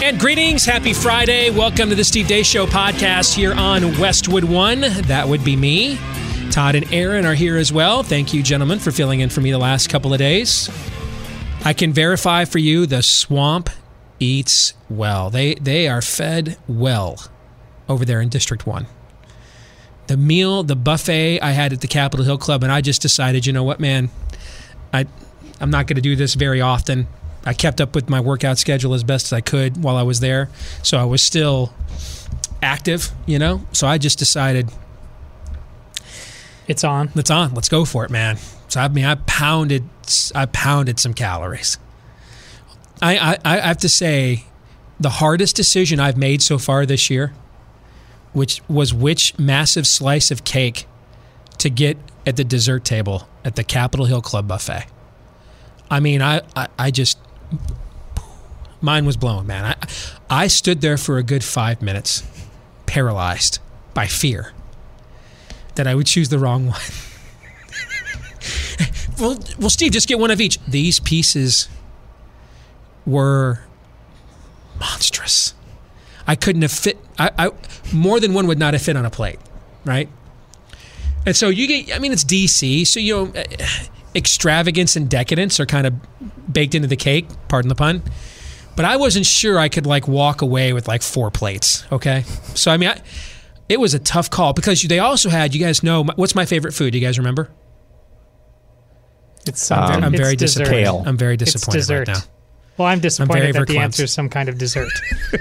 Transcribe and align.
And 0.00 0.18
greetings, 0.18 0.64
happy 0.64 0.92
Friday. 0.92 1.50
Welcome 1.50 1.88
to 1.88 1.96
the 1.96 2.04
Steve 2.04 2.26
Deace 2.26 2.46
Show 2.46 2.66
podcast 2.66 3.34
here 3.34 3.52
on 3.52 3.98
Westwood 3.98 4.44
One. 4.44 4.80
That 4.80 5.26
would 5.26 5.44
be 5.44 5.56
me. 5.56 5.98
Todd 6.52 6.76
and 6.76 6.90
Aaron 6.94 7.26
are 7.26 7.34
here 7.34 7.56
as 7.56 7.72
well. 7.72 8.04
Thank 8.04 8.32
you, 8.32 8.40
gentlemen, 8.42 8.78
for 8.78 8.92
filling 8.92 9.20
in 9.20 9.28
for 9.28 9.40
me 9.40 9.50
the 9.50 9.58
last 9.58 9.90
couple 9.90 10.12
of 10.12 10.20
days. 10.20 10.70
I 11.64 11.72
can 11.72 11.92
verify 11.92 12.44
for 12.44 12.58
you 12.58 12.86
the 12.86 13.02
swamp 13.02 13.70
eats 14.20 14.74
well. 14.88 15.30
They 15.30 15.56
they 15.56 15.88
are 15.88 16.00
fed 16.00 16.56
well 16.68 17.20
over 17.88 18.04
there 18.04 18.20
in 18.20 18.28
District 18.28 18.68
1. 18.68 18.86
The 20.06 20.16
meal, 20.16 20.62
the 20.62 20.76
buffet 20.76 21.40
I 21.40 21.50
had 21.50 21.72
at 21.72 21.80
the 21.80 21.88
Capitol 21.88 22.24
Hill 22.24 22.38
Club 22.38 22.62
and 22.62 22.70
I 22.70 22.80
just 22.82 23.02
decided, 23.02 23.46
you 23.46 23.52
know 23.52 23.64
what, 23.64 23.80
man? 23.80 24.10
I 24.92 25.06
I'm 25.60 25.70
not 25.70 25.88
going 25.88 25.96
to 25.96 26.02
do 26.02 26.14
this 26.14 26.34
very 26.34 26.60
often. 26.60 27.08
I 27.48 27.54
kept 27.54 27.80
up 27.80 27.94
with 27.94 28.10
my 28.10 28.20
workout 28.20 28.58
schedule 28.58 28.92
as 28.92 29.02
best 29.02 29.26
as 29.26 29.32
I 29.32 29.40
could 29.40 29.82
while 29.82 29.96
I 29.96 30.02
was 30.02 30.20
there. 30.20 30.50
So 30.82 30.98
I 30.98 31.04
was 31.04 31.22
still 31.22 31.72
active, 32.62 33.10
you 33.24 33.38
know? 33.38 33.62
So 33.72 33.86
I 33.86 33.96
just 33.96 34.18
decided 34.18 34.70
It's 36.66 36.84
on. 36.84 37.10
it's 37.14 37.30
on. 37.30 37.54
Let's 37.54 37.70
go 37.70 37.86
for 37.86 38.04
it, 38.04 38.10
man. 38.10 38.36
So 38.68 38.80
I 38.80 38.88
mean, 38.88 39.06
I 39.06 39.14
pounded, 39.14 39.84
I 40.34 40.44
pounded 40.44 41.00
some 41.00 41.14
calories. 41.14 41.78
I, 43.00 43.16
I, 43.16 43.38
I 43.44 43.60
have 43.60 43.78
to 43.78 43.88
say, 43.88 44.44
the 45.00 45.10
hardest 45.10 45.56
decision 45.56 46.00
I've 46.00 46.18
made 46.18 46.42
so 46.42 46.58
far 46.58 46.84
this 46.84 47.08
year, 47.08 47.32
which 48.34 48.60
was 48.68 48.92
which 48.92 49.38
massive 49.38 49.86
slice 49.86 50.30
of 50.30 50.44
cake 50.44 50.86
to 51.58 51.70
get 51.70 51.96
at 52.26 52.36
the 52.36 52.44
dessert 52.44 52.84
table 52.84 53.26
at 53.42 53.56
the 53.56 53.64
Capitol 53.64 54.04
Hill 54.04 54.20
Club 54.20 54.46
buffet. 54.48 54.84
I 55.90 56.00
mean, 56.00 56.20
I, 56.20 56.42
I, 56.54 56.68
I 56.78 56.90
just, 56.90 57.16
mine 58.80 59.04
was 59.06 59.16
blown, 59.16 59.46
man. 59.46 59.64
I, 59.64 59.76
I 60.44 60.46
stood 60.46 60.80
there 60.80 60.96
for 60.96 61.18
a 61.18 61.22
good 61.22 61.44
five 61.44 61.82
minutes, 61.82 62.22
paralyzed 62.86 63.58
by 63.94 64.06
fear 64.06 64.52
that 65.74 65.86
I 65.86 65.94
would 65.94 66.06
choose 66.06 66.28
the 66.28 66.38
wrong 66.38 66.66
one. 66.66 66.80
well, 69.20 69.38
well, 69.58 69.70
Steve, 69.70 69.92
just 69.92 70.08
get 70.08 70.18
one 70.18 70.30
of 70.30 70.40
each. 70.40 70.60
These 70.66 71.00
pieces 71.00 71.68
were 73.06 73.60
monstrous. 74.78 75.54
I 76.26 76.36
couldn't 76.36 76.62
have 76.62 76.72
fit. 76.72 76.98
I, 77.18 77.30
I 77.38 77.50
more 77.92 78.20
than 78.20 78.34
one 78.34 78.46
would 78.46 78.58
not 78.58 78.74
have 78.74 78.82
fit 78.82 78.96
on 78.96 79.04
a 79.04 79.10
plate, 79.10 79.38
right? 79.84 80.08
And 81.24 81.34
so 81.34 81.48
you 81.48 81.66
get. 81.66 81.94
I 81.94 81.98
mean, 81.98 82.12
it's 82.12 82.24
DC, 82.24 82.86
so 82.86 83.00
you 83.00 83.16
know, 83.16 83.32
extravagance 84.18 84.96
and 84.96 85.08
decadence 85.08 85.58
are 85.60 85.64
kind 85.66 85.86
of 85.86 85.94
baked 86.52 86.74
into 86.74 86.88
the 86.88 86.96
cake. 86.96 87.26
Pardon 87.48 87.68
the 87.70 87.74
pun. 87.74 88.02
But 88.76 88.84
I 88.84 88.96
wasn't 88.96 89.24
sure 89.26 89.58
I 89.58 89.68
could 89.70 89.86
like 89.86 90.06
walk 90.06 90.42
away 90.42 90.72
with 90.74 90.86
like 90.86 91.02
four 91.02 91.30
plates. 91.30 91.84
Okay, 91.90 92.22
so 92.54 92.70
I 92.70 92.76
mean, 92.76 92.90
I, 92.90 93.00
it 93.68 93.80
was 93.80 93.94
a 93.94 93.98
tough 93.98 94.28
call 94.30 94.52
because 94.52 94.82
they 94.82 94.98
also 94.98 95.30
had. 95.30 95.54
You 95.54 95.60
guys 95.64 95.82
know 95.82 96.04
what's 96.16 96.34
my 96.34 96.44
favorite 96.44 96.72
food? 96.74 96.94
You 96.94 97.00
guys 97.00 97.18
remember? 97.18 97.50
It's 99.46 99.70
I'm, 99.70 99.82
um, 99.98 100.04
I'm 100.04 100.14
it's 100.14 100.20
very 100.22 100.36
dessert. 100.36 100.64
disappointed. 100.64 101.08
I'm 101.08 101.16
very 101.16 101.34
It's 101.34 101.52
disappointed 101.52 101.88
right 101.90 102.04
dessert. 102.04 102.08
now. 102.08 102.20
Well, 102.76 102.86
I'm 102.88 103.00
disappointed 103.00 103.40
very 103.40 103.52
that 103.52 103.66
the 103.66 103.74
verklempt. 103.74 103.80
answer 103.82 104.04
is 104.04 104.12
some 104.12 104.28
kind 104.28 104.48
of 104.48 104.58
dessert. 104.58 104.90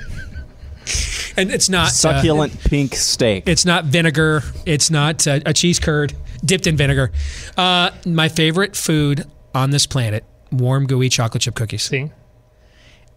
And 1.37 1.51
it's 1.51 1.69
not 1.69 1.87
uh, 1.87 1.91
Succulent 1.91 2.59
pink 2.61 2.95
steak. 2.95 3.47
It's 3.47 3.63
not 3.65 3.85
vinegar. 3.85 4.43
It's 4.65 4.89
not 4.89 5.25
uh, 5.27 5.39
a 5.45 5.53
cheese 5.53 5.79
curd 5.79 6.13
dipped 6.43 6.65
in 6.67 6.75
vinegar. 6.75 7.11
Uh, 7.55 7.91
my 8.05 8.27
favorite 8.27 8.75
food 8.75 9.25
on 9.53 9.69
this 9.69 9.85
planet: 9.85 10.25
warm, 10.51 10.87
gooey 10.87 11.09
chocolate 11.09 11.43
chip 11.43 11.55
cookies. 11.55 11.83
See, 11.83 12.11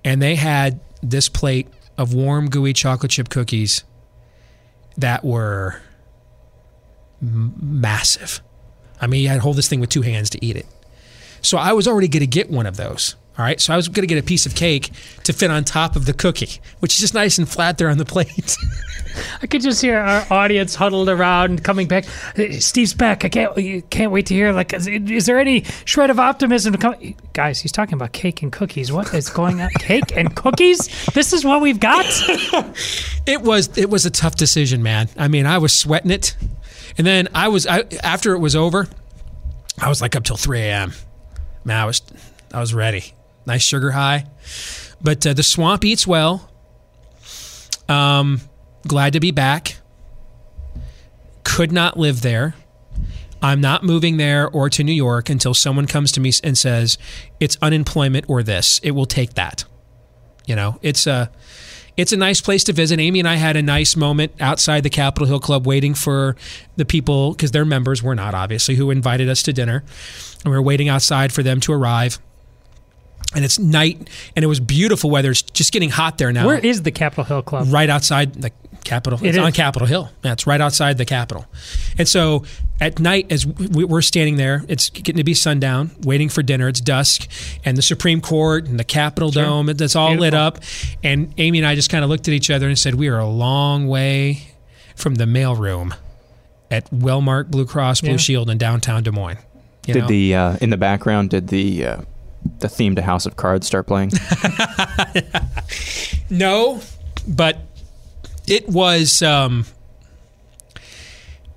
And 0.04 0.20
they 0.20 0.36
had 0.36 0.80
this 1.02 1.28
plate 1.28 1.68
of 1.96 2.12
warm, 2.14 2.50
gooey 2.50 2.72
chocolate 2.74 3.10
chip 3.12 3.30
cookies 3.30 3.84
that 4.98 5.24
were 5.24 5.80
m- 7.22 7.54
massive. 7.60 8.42
I 9.00 9.06
mean, 9.06 9.22
you 9.22 9.28
had 9.28 9.36
to 9.36 9.40
hold 9.40 9.56
this 9.56 9.68
thing 9.68 9.80
with 9.80 9.88
two 9.90 10.02
hands 10.02 10.28
to 10.30 10.44
eat 10.44 10.56
it. 10.56 10.66
So 11.42 11.56
I 11.56 11.72
was 11.72 11.88
already 11.88 12.08
going 12.08 12.20
to 12.20 12.26
get 12.26 12.50
one 12.50 12.66
of 12.66 12.76
those. 12.76 13.16
All 13.40 13.46
right. 13.46 13.58
So 13.58 13.72
I 13.72 13.76
was 13.76 13.88
going 13.88 14.02
to 14.02 14.06
get 14.06 14.18
a 14.18 14.22
piece 14.22 14.44
of 14.44 14.54
cake 14.54 14.90
to 15.24 15.32
fit 15.32 15.50
on 15.50 15.64
top 15.64 15.96
of 15.96 16.04
the 16.04 16.12
cookie, 16.12 16.60
which 16.80 16.92
is 16.92 16.98
just 16.98 17.14
nice 17.14 17.38
and 17.38 17.48
flat 17.48 17.78
there 17.78 17.88
on 17.88 17.96
the 17.96 18.04
plate. 18.04 18.54
I 19.42 19.46
could 19.46 19.62
just 19.62 19.80
hear 19.80 19.98
our 19.98 20.26
audience 20.30 20.74
huddled 20.74 21.08
around, 21.08 21.50
and 21.50 21.64
coming 21.64 21.88
back. 21.88 22.04
Steve's 22.58 22.92
back. 22.92 23.24
I 23.24 23.30
can't. 23.30 23.56
You 23.56 23.80
can't 23.80 24.12
wait 24.12 24.26
to 24.26 24.34
hear. 24.34 24.52
Like, 24.52 24.74
is, 24.74 24.86
is 24.86 25.24
there 25.24 25.38
any 25.38 25.64
shred 25.86 26.10
of 26.10 26.20
optimism 26.20 26.74
to 26.74 26.78
come? 26.78 27.14
Guys, 27.32 27.60
he's 27.60 27.72
talking 27.72 27.94
about 27.94 28.12
cake 28.12 28.42
and 28.42 28.52
cookies. 28.52 28.92
What 28.92 29.14
is 29.14 29.30
going 29.30 29.62
on? 29.62 29.70
cake 29.78 30.14
and 30.14 30.36
cookies? 30.36 30.90
This 31.14 31.32
is 31.32 31.42
what 31.42 31.62
we've 31.62 31.80
got. 31.80 32.04
It 33.26 33.42
was 33.42 33.76
it 33.78 33.88
was 33.88 34.06
a 34.06 34.10
tough 34.10 34.34
decision, 34.34 34.82
man. 34.82 35.08
I 35.16 35.28
mean, 35.28 35.46
I 35.46 35.58
was 35.58 35.72
sweating 35.76 36.10
it, 36.10 36.36
and 36.98 37.06
then 37.06 37.28
I 37.34 37.48
was 37.48 37.66
I, 37.66 37.84
after 38.02 38.34
it 38.34 38.38
was 38.38 38.56
over, 38.56 38.88
I 39.78 39.88
was 39.88 40.02
like 40.02 40.16
up 40.16 40.24
till 40.24 40.36
three 40.36 40.60
a.m. 40.60 40.92
Man, 41.64 41.80
I 41.80 41.84
was 41.84 42.02
I 42.52 42.60
was 42.60 42.74
ready. 42.74 43.14
Nice 43.46 43.62
sugar 43.62 43.90
high, 43.92 44.26
but 45.00 45.26
uh, 45.26 45.32
the 45.32 45.42
swamp 45.42 45.84
eats 45.84 46.06
well. 46.06 46.50
Um, 47.88 48.40
glad 48.86 49.14
to 49.14 49.20
be 49.20 49.30
back. 49.30 49.76
Could 51.42 51.72
not 51.72 51.96
live 51.96 52.22
there. 52.22 52.54
I'm 53.42 53.60
not 53.60 53.82
moving 53.82 54.18
there 54.18 54.48
or 54.48 54.68
to 54.70 54.84
New 54.84 54.92
York 54.92 55.30
until 55.30 55.54
someone 55.54 55.86
comes 55.86 56.12
to 56.12 56.20
me 56.20 56.32
and 56.44 56.56
says 56.56 56.98
it's 57.40 57.56
unemployment 57.62 58.26
or 58.28 58.42
this. 58.42 58.78
It 58.82 58.90
will 58.90 59.06
take 59.06 59.34
that. 59.34 59.64
You 60.46 60.56
know, 60.56 60.78
it's 60.82 61.06
a 61.06 61.30
it's 61.96 62.12
a 62.12 62.16
nice 62.16 62.40
place 62.40 62.64
to 62.64 62.72
visit. 62.72 62.98
Amy 62.98 63.18
and 63.18 63.28
I 63.28 63.34
had 63.34 63.56
a 63.56 63.62
nice 63.62 63.96
moment 63.96 64.32
outside 64.40 64.82
the 64.82 64.90
Capitol 64.90 65.26
Hill 65.26 65.40
Club 65.40 65.66
waiting 65.66 65.94
for 65.94 66.36
the 66.76 66.84
people 66.84 67.32
because 67.32 67.50
they're 67.50 67.64
members, 67.64 68.02
we're 68.02 68.14
not 68.14 68.34
obviously, 68.34 68.76
who 68.76 68.90
invited 68.90 69.28
us 69.28 69.42
to 69.44 69.52
dinner. 69.52 69.84
And 70.44 70.50
we 70.50 70.56
were 70.56 70.62
waiting 70.62 70.88
outside 70.88 71.32
for 71.32 71.42
them 71.42 71.60
to 71.60 71.72
arrive. 71.72 72.18
And 73.34 73.44
it's 73.44 73.58
night 73.58 74.08
and 74.34 74.44
it 74.44 74.48
was 74.48 74.58
beautiful 74.60 75.08
weather. 75.10 75.30
It's 75.30 75.42
just 75.42 75.72
getting 75.72 75.90
hot 75.90 76.18
there 76.18 76.32
now. 76.32 76.46
Where 76.46 76.58
is 76.58 76.82
the 76.82 76.90
Capitol 76.90 77.24
Hill 77.24 77.42
Club? 77.42 77.68
right 77.70 77.88
outside 77.88 78.34
the 78.34 78.50
Capitol. 78.82 79.18
It 79.22 79.28
It's 79.28 79.38
is. 79.38 79.44
on 79.44 79.52
Capitol 79.52 79.86
Hill. 79.86 80.10
Yeah, 80.24 80.32
it's 80.32 80.46
right 80.46 80.60
outside 80.60 80.98
the 80.98 81.04
Capitol. 81.04 81.46
And 81.98 82.08
so 82.08 82.44
at 82.80 82.98
night, 82.98 83.26
as 83.30 83.46
we- 83.46 83.84
we're 83.84 84.00
standing 84.02 84.36
there, 84.36 84.64
it's 84.68 84.88
getting 84.90 85.18
to 85.18 85.22
be 85.24 85.34
sundown, 85.34 85.90
waiting 86.02 86.28
for 86.30 86.42
dinner. 86.42 86.66
It's 86.66 86.80
dusk, 86.80 87.28
and 87.64 87.76
the 87.76 87.82
Supreme 87.82 88.20
Court 88.22 88.66
and 88.66 88.80
the 88.80 88.84
Capitol 88.84 89.30
Dome, 89.30 89.66
that's 89.76 89.94
all 89.94 90.14
lit 90.14 90.32
up. 90.34 90.58
And 91.04 91.32
Amy 91.38 91.58
and 91.58 91.66
I 91.66 91.74
just 91.76 91.90
kind 91.90 92.02
of 92.02 92.10
looked 92.10 92.26
at 92.26 92.32
each 92.34 92.50
other 92.50 92.66
and 92.68 92.76
said, 92.78 92.94
"We 92.96 93.08
are 93.08 93.18
a 93.18 93.28
long 93.28 93.86
way 93.86 94.44
from 94.96 95.16
the 95.16 95.26
mailroom 95.26 95.92
at 96.70 96.90
Wellmark 96.90 97.48
Blue 97.50 97.66
Cross 97.66 98.00
Blue 98.00 98.12
Yeah. 98.12 98.16
Shield 98.16 98.50
in 98.50 98.58
downtown 98.58 99.02
Des 99.04 99.12
Moines." 99.12 99.38
You 99.86 99.94
did 99.94 100.00
know? 100.00 100.08
the 100.08 100.34
uh, 100.34 100.56
in 100.60 100.70
the 100.70 100.76
background? 100.78 101.30
Did 101.30 101.48
the 101.48 101.84
uh, 101.84 101.96
the 102.58 102.68
theme 102.68 102.94
to 102.96 103.02
House 103.02 103.26
of 103.26 103.36
Cards 103.36 103.66
start 103.66 103.86
playing? 103.86 104.12
No, 106.30 106.80
but 107.26 107.58
it 108.46 108.68
was. 108.68 109.20
Um, 109.20 109.66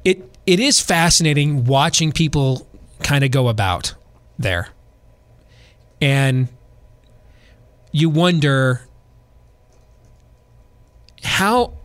it 0.03 0.27
it 0.47 0.59
is 0.59 0.81
fascinating 0.81 1.65
watching 1.65 2.11
people 2.11 2.67
kind 3.03 3.23
of 3.23 3.29
go 3.29 3.47
about 3.47 3.93
there, 4.39 4.69
and 6.01 6.47
you 7.91 8.09
wonder 8.09 8.81
how 11.23 11.75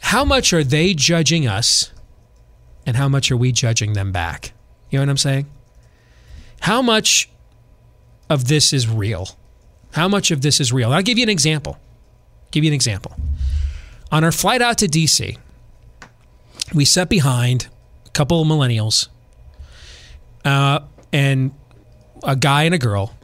how 0.00 0.24
much 0.24 0.52
are 0.52 0.62
they 0.62 0.92
judging 0.92 1.48
us, 1.48 1.90
and 2.84 2.94
how 2.94 3.08
much 3.08 3.30
are 3.32 3.38
we 3.38 3.52
judging 3.52 3.94
them 3.94 4.12
back? 4.12 4.52
You 4.90 4.98
know 4.98 5.02
what 5.02 5.10
I'm 5.10 5.16
saying? 5.16 5.46
How 6.60 6.82
much 6.82 7.30
of 8.30 8.48
this 8.48 8.72
is 8.72 8.88
real? 8.88 9.28
How 9.92 10.08
much 10.08 10.30
of 10.30 10.42
this 10.42 10.60
is 10.60 10.72
real? 10.72 10.92
I'll 10.92 11.02
give 11.02 11.18
you 11.18 11.22
an 11.22 11.30
example. 11.30 11.78
Give 12.50 12.64
you 12.64 12.70
an 12.70 12.74
example. 12.74 13.14
On 14.10 14.24
our 14.24 14.32
flight 14.32 14.62
out 14.62 14.78
to 14.78 14.86
DC, 14.86 15.36
we 16.74 16.84
sat 16.84 17.08
behind 17.08 17.68
a 18.06 18.10
couple 18.10 18.40
of 18.40 18.48
millennials 18.48 19.08
uh, 20.44 20.80
and 21.12 21.52
a 22.22 22.36
guy 22.36 22.64
and 22.64 22.74
a 22.74 22.78
girl. 22.78 23.14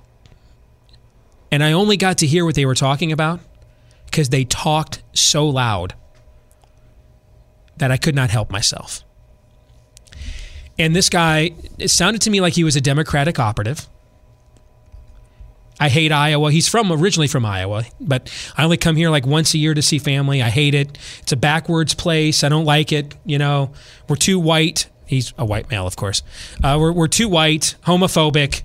And 1.51 1.63
I 1.63 1.73
only 1.73 1.97
got 1.97 2.19
to 2.19 2.27
hear 2.27 2.45
what 2.45 2.55
they 2.55 2.67
were 2.67 2.75
talking 2.75 3.13
about 3.13 3.41
because 4.07 4.29
they 4.29 4.45
talked 4.45 5.03
so 5.13 5.49
loud 5.49 5.95
that 7.77 7.91
I 7.91 7.97
could 7.97 8.15
not 8.15 8.31
help 8.31 8.51
myself. 8.51 9.03
And 10.79 10.95
this 10.95 11.09
guy, 11.09 11.53
it 11.79 11.89
sounded 11.89 12.23
to 12.23 12.31
me 12.31 12.41
like 12.41 12.55
he 12.55 12.65
was 12.65 12.77
a 12.77 12.81
Democratic 12.81 13.39
operative. 13.39 13.87
I 15.81 15.89
hate 15.89 16.13
Iowa. 16.13 16.53
He's 16.53 16.69
from 16.69 16.93
originally 16.93 17.27
from 17.27 17.45
Iowa, 17.45 17.85
but 18.01 18.33
I 18.57 18.65
only 18.65 18.77
come 18.77 18.97
here 18.97 19.11
like 19.11 19.27
once 19.27 19.55
a 19.55 19.59
year 19.59 19.75
to 19.75 19.83
see 19.83 19.99
family. 19.99 20.41
I 20.41 20.49
hate 20.49 20.75
it. 20.75 20.97
It's 21.21 21.33
a 21.33 21.37
backwards 21.37 21.95
place. 21.95 22.45
I 22.45 22.49
don't 22.49 22.65
like 22.65 22.93
it. 22.93 23.15
You 23.25 23.39
know, 23.39 23.73
we're 24.09 24.17
too 24.17 24.39
white. 24.39 24.89
He's 25.07 25.35
a 25.37 25.45
white 25.45 25.71
male, 25.71 25.87
of 25.87 25.97
course. 25.97 26.23
Uh, 26.63 26.79
we're, 26.81 26.93
we're 26.93 27.09
too 27.09 27.29
white, 27.29 27.75
homophobic. 27.87 28.63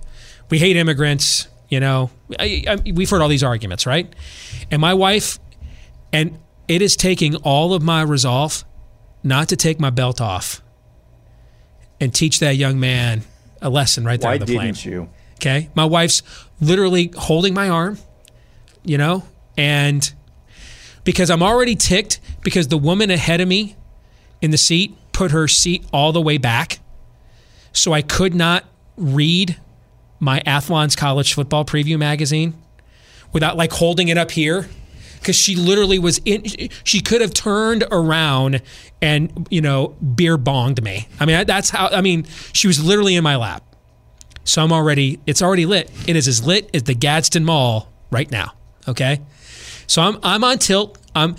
We 0.50 0.60
hate 0.60 0.76
immigrants. 0.76 1.48
You 1.68 1.80
know, 1.80 2.10
I, 2.40 2.64
I, 2.68 2.92
we've 2.92 3.10
heard 3.10 3.22
all 3.22 3.28
these 3.28 3.44
arguments, 3.44 3.86
right? 3.86 4.12
And 4.72 4.82
my 4.82 4.94
wife, 4.94 5.40
and 6.12 6.40
it 6.68 6.82
is 6.82 6.96
taking 6.96 7.36
all 7.38 7.74
of 7.74 7.82
my 7.82 8.02
resolve 8.02 8.64
not 9.24 9.50
to 9.50 9.56
take 9.56 9.80
my 9.80 9.90
belt 9.90 10.22
off 10.22 10.62
and 12.00 12.14
teach 12.14 12.40
that 12.40 12.56
young 12.56 12.80
man 12.80 13.24
a 13.62 13.70
lesson 13.70 14.06
right 14.06 14.20
there 14.20 14.30
Why 14.30 14.36
on 14.36 14.40
the 14.40 14.46
plane. 14.46 14.58
Why 14.58 14.66
didn't 14.66 14.86
you? 14.86 15.10
Okay. 15.39 15.69
My 15.74 15.86
wife's 15.86 16.21
literally 16.59 17.13
holding 17.18 17.53
my 17.53 17.69
arm, 17.69 17.97
you 18.83 18.97
know, 18.97 19.24
and 19.57 20.13
because 21.06 21.30
I'm 21.30 21.41
already 21.41 21.75
ticked 21.75 22.19
because 22.41 22.68
the 22.68 22.77
woman 22.77 23.09
ahead 23.09 23.39
of 23.39 23.47
me 23.47 23.77
in 24.41 24.51
the 24.51 24.57
seat 24.57 24.97
put 25.13 25.31
her 25.31 25.47
seat 25.47 25.86
all 25.94 26.12
the 26.12 26.21
way 26.21 26.38
back. 26.38 26.80
So 27.71 27.94
I 27.94 28.01
could 28.01 28.36
not 28.36 28.65
read 28.97 29.57
my 30.19 30.41
Athlon's 30.45 30.97
college 30.97 31.33
football 31.33 31.63
preview 31.63 31.97
magazine 31.97 32.53
without 33.31 33.56
like 33.56 33.71
holding 33.71 34.09
it 34.09 34.18
up 34.18 34.31
here 34.31 34.68
because 35.19 35.38
she 35.38 35.56
literally 35.56 36.00
was 36.00 36.19
in 36.25 36.69
she 36.83 37.00
could 37.00 37.21
have 37.21 37.33
turned 37.33 37.86
around 37.91 38.62
and 39.01 39.47
you 39.50 39.62
know 39.62 39.89
beer 40.15 40.38
bonged 40.38 40.81
me 40.81 41.07
i 41.19 41.25
mean 41.25 41.45
that's 41.45 41.69
how 41.69 41.88
i 41.88 42.01
mean 42.01 42.25
she 42.53 42.68
was 42.68 42.83
literally 42.83 43.15
in 43.15 43.24
my 43.24 43.36
lap 43.36 43.63
so 44.44 44.63
i'm 44.63 44.71
already 44.71 45.19
it's 45.25 45.41
already 45.41 45.65
lit. 45.65 45.91
It 46.07 46.15
is 46.15 46.27
as 46.27 46.45
lit 46.45 46.69
as 46.74 46.83
the 46.83 46.95
gadsden 46.95 47.45
mall 47.45 47.91
right 48.12 48.30
now 48.30 48.53
okay? 48.88 49.21
So 49.88 50.01
i'm 50.01 50.19
i'm 50.24 50.44
on 50.44 50.57
tilt. 50.57 50.97
I'm 51.15 51.36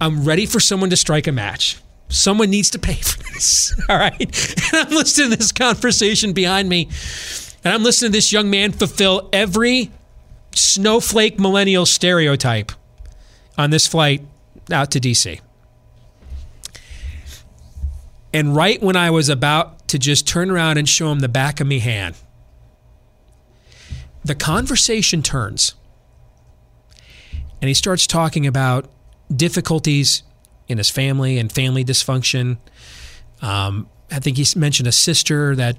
i'm 0.00 0.24
ready 0.24 0.46
for 0.46 0.60
someone 0.60 0.90
to 0.90 0.96
strike 0.96 1.26
a 1.26 1.32
match. 1.32 1.78
Someone 2.08 2.50
needs 2.50 2.70
to 2.70 2.78
pay 2.78 2.94
for 3.02 3.22
this 3.32 3.74
all 3.88 3.96
right? 3.98 4.20
And 4.72 4.86
i'm 4.86 4.94
listening 4.94 5.30
to 5.30 5.36
this 5.36 5.52
conversation 5.52 6.32
behind 6.32 6.68
me 6.68 6.88
and 7.64 7.72
i'm 7.74 7.82
listening 7.82 8.12
to 8.12 8.16
this 8.16 8.32
young 8.32 8.50
man 8.50 8.72
fulfill 8.72 9.28
every 9.32 9.90
snowflake 10.52 11.38
millennial 11.38 11.86
stereotype 11.86 12.72
on 13.58 13.70
this 13.70 13.86
flight 13.86 14.22
out 14.72 14.90
to 14.92 15.00
DC. 15.00 15.40
And 18.32 18.56
right 18.56 18.82
when 18.82 18.96
I 18.96 19.10
was 19.10 19.28
about 19.28 19.86
to 19.88 19.98
just 19.98 20.26
turn 20.26 20.50
around 20.50 20.78
and 20.78 20.88
show 20.88 21.12
him 21.12 21.20
the 21.20 21.28
back 21.28 21.60
of 21.60 21.66
me 21.66 21.78
hand, 21.78 22.16
the 24.24 24.34
conversation 24.34 25.22
turns. 25.22 25.74
And 27.60 27.68
he 27.68 27.74
starts 27.74 28.06
talking 28.06 28.46
about 28.46 28.90
difficulties 29.34 30.22
in 30.68 30.78
his 30.78 30.90
family 30.90 31.38
and 31.38 31.52
family 31.52 31.84
dysfunction. 31.84 32.58
Um, 33.42 33.88
I 34.10 34.18
think 34.18 34.36
he 34.36 34.46
mentioned 34.58 34.86
a 34.86 34.92
sister 34.92 35.54
that 35.56 35.78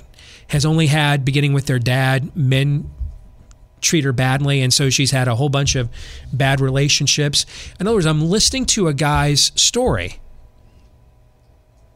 has 0.50 0.66
only 0.66 0.88
had, 0.88 1.26
beginning 1.26 1.54
with 1.54 1.66
their 1.66 1.80
dad, 1.80 2.36
men 2.36 2.92
treat 3.82 4.04
her 4.04 4.14
badly, 4.14 4.62
and 4.62 4.74
so 4.74 4.90
she's 4.90 5.12
had 5.12 5.28
a 5.28 5.36
whole 5.36 5.50
bunch 5.50 5.76
of 5.76 5.90
bad 6.34 6.60
relationships. 6.60 7.46
In 7.80 7.88
other 7.88 7.96
words, 7.96 8.06
I'm 8.06 8.30
listening 8.30 8.66
to 8.68 8.88
a 8.88 8.94
guy's 8.94 9.52
story. 9.56 10.20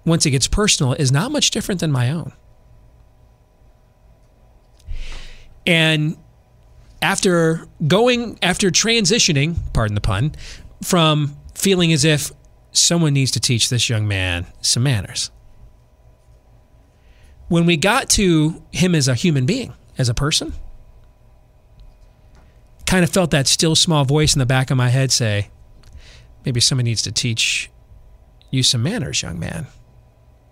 Once 0.05 0.25
it 0.25 0.31
gets 0.31 0.47
personal, 0.47 0.93
is 0.93 1.11
not 1.11 1.31
much 1.31 1.51
different 1.51 1.81
than 1.81 1.91
my 1.91 2.11
own. 2.11 2.31
And 5.65 6.17
after 7.01 7.67
going, 7.87 8.37
after 8.41 8.69
transitioning, 8.69 9.57
pardon 9.73 9.95
the 9.95 10.01
pun, 10.01 10.33
from 10.83 11.37
feeling 11.55 11.93
as 11.93 12.05
if 12.05 12.31
someone 12.71 13.13
needs 13.13 13.31
to 13.31 13.39
teach 13.39 13.69
this 13.69 13.89
young 13.89 14.07
man 14.07 14.45
some 14.61 14.83
manners. 14.83 15.31
When 17.47 17.65
we 17.65 17.77
got 17.77 18.09
to 18.11 18.63
him 18.71 18.93
as 18.93 19.07
a 19.07 19.15
human 19.15 19.45
being, 19.45 19.73
as 19.97 20.07
a 20.07 20.13
person, 20.13 20.53
kind 22.85 23.03
of 23.03 23.09
felt 23.09 23.31
that 23.31 23.47
still 23.47 23.75
small 23.75 24.05
voice 24.05 24.33
in 24.33 24.39
the 24.39 24.45
back 24.45 24.71
of 24.71 24.77
my 24.77 24.89
head 24.89 25.11
say, 25.11 25.49
maybe 26.45 26.59
someone 26.59 26.85
needs 26.85 27.01
to 27.03 27.11
teach 27.11 27.69
you 28.51 28.63
some 28.63 28.83
manners, 28.83 29.21
young 29.21 29.39
man. 29.39 29.67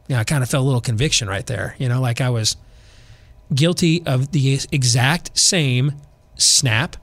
Know, 0.09 0.17
I 0.17 0.23
kind 0.23 0.43
of 0.43 0.49
felt 0.49 0.63
a 0.63 0.65
little 0.65 0.81
conviction 0.81 1.27
right 1.27 1.45
there, 1.45 1.75
you 1.77 1.89
know, 1.89 1.99
like 1.99 2.21
I 2.21 2.29
was 2.29 2.55
guilty 3.53 4.03
of 4.05 4.31
the 4.31 4.59
exact 4.71 5.37
same 5.37 5.93
snap, 6.37 6.97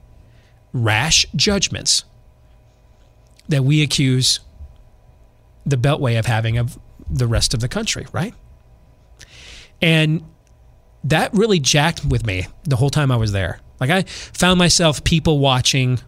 rash 0.73 1.25
judgments 1.35 2.03
that 3.47 3.63
we 3.63 3.81
accuse 3.81 4.39
the 5.65 5.77
Beltway 5.77 6.17
of 6.17 6.25
having 6.25 6.57
of 6.57 6.77
the 7.09 7.27
rest 7.27 7.53
of 7.53 7.59
the 7.59 7.67
country, 7.67 8.05
right? 8.11 8.33
And 9.81 10.23
that 11.03 11.33
really 11.33 11.59
jacked 11.59 12.03
with 12.05 12.25
me 12.25 12.47
the 12.63 12.75
whole 12.75 12.89
time 12.89 13.11
I 13.11 13.17
was 13.17 13.31
there. 13.31 13.59
Like 13.79 13.89
I 13.89 14.03
found 14.03 14.57
myself 14.57 15.03
people 15.03 15.39
watching 15.39 15.99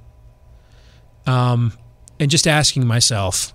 um, 1.26 1.74
and 2.20 2.32
just 2.32 2.48
asking 2.48 2.88
myself, 2.88 3.54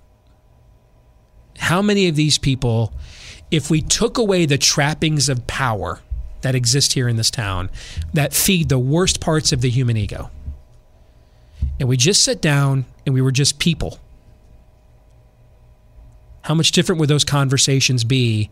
how 1.57 1.81
many 1.81 2.07
of 2.07 2.15
these 2.15 2.37
people, 2.37 2.93
if 3.51 3.69
we 3.69 3.81
took 3.81 4.17
away 4.17 4.45
the 4.45 4.57
trappings 4.57 5.29
of 5.29 5.45
power 5.47 6.01
that 6.43 6.55
exist 6.55 6.93
here 6.93 7.09
in 7.09 7.15
this 7.17 7.29
town, 7.31 7.69
that 8.13 8.33
feed 8.33 8.69
the 8.69 8.79
worst 8.79 9.19
parts 9.19 9.51
of 9.51 9.59
the 9.61 9.69
human 9.69 9.97
ego, 9.97 10.29
and 11.79 11.89
we 11.89 11.97
just 11.97 12.23
sat 12.23 12.41
down 12.41 12.85
and 13.05 13.13
we 13.13 13.21
were 13.21 13.31
just 13.31 13.59
people, 13.59 13.99
how 16.43 16.53
much 16.53 16.71
different 16.71 16.99
would 16.99 17.09
those 17.09 17.23
conversations 17.23 18.03
be 18.03 18.49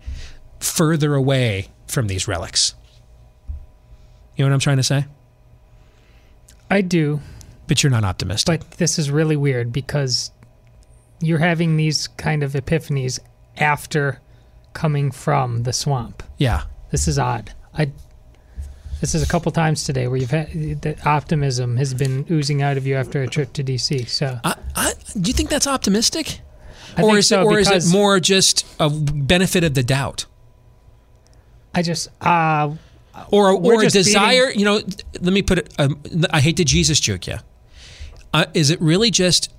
further 0.59 1.13
away 1.15 1.67
from 1.88 2.07
these 2.07 2.27
relics? 2.27 2.73
You 4.35 4.44
know 4.45 4.49
what 4.49 4.53
I'm 4.53 4.59
trying 4.59 4.77
to 4.77 4.83
say? 4.83 5.05
I 6.69 6.81
do, 6.81 7.19
But 7.67 7.83
you're 7.83 7.92
not 7.92 8.06
optimistic. 8.06 8.61
but 8.61 8.71
this 8.77 8.97
is 8.97 9.11
really 9.11 9.35
weird 9.35 9.73
because 9.73 10.31
you're 11.19 11.39
having 11.39 11.75
these 11.75 12.07
kind 12.07 12.44
of 12.44 12.54
epiphanies 12.54 13.19
after 13.57 14.19
coming 14.73 15.11
from 15.11 15.63
the 15.63 15.73
swamp. 15.73 16.23
yeah. 16.37 16.63
This 16.92 17.07
is 17.07 17.18
odd. 17.19 17.54
I 17.73 17.92
this 18.99 19.16
is 19.16 19.23
a 19.23 19.28
couple 19.28 19.51
times 19.51 19.83
today 19.83 20.07
where 20.07 20.18
you've 20.18 20.31
had 20.31 20.51
the 20.81 20.95
optimism 21.06 21.78
has 21.78 21.94
been 21.94 22.25
oozing 22.30 22.61
out 22.61 22.78
of 22.78 22.85
you 22.85 22.95
after 22.95 23.23
a 23.23 23.28
trip 23.28 23.51
to 23.54 23.63
DC. 23.63 24.07
So 24.07 24.40
I, 24.44 24.56
I, 24.75 24.94
do 25.19 25.30
you 25.30 25.33
think 25.33 25.49
that's 25.49 25.66
optimistic? 25.66 26.42
I 26.95 27.01
or 27.01 27.18
is 27.18 27.28
so 27.28 27.42
it, 27.42 27.45
or 27.45 27.59
is 27.59 27.69
it 27.69 27.92
more 27.92 28.19
just 28.19 28.66
a 28.80 28.90
benefit 28.90 29.63
of 29.63 29.73
the 29.73 29.83
doubt? 29.83 30.25
I 31.73 31.81
just 31.81 32.09
uh 32.21 32.75
or 33.31 33.51
or 33.51 33.83
a 33.83 33.90
desire. 33.90 34.51
You 34.51 34.66
know, 34.66 34.81
let 35.19 35.33
me 35.33 35.42
put 35.42 35.59
it. 35.59 35.73
Um, 35.80 36.01
I 36.31 36.42
hate 36.42 36.57
the 36.57 36.66
Jesus 36.66 36.99
joke. 36.99 37.28
Yeah, 37.28 37.40
Uh, 38.33 38.45
is 38.54 38.69
it 38.69 38.80
really 38.81 39.11
just 39.11 39.51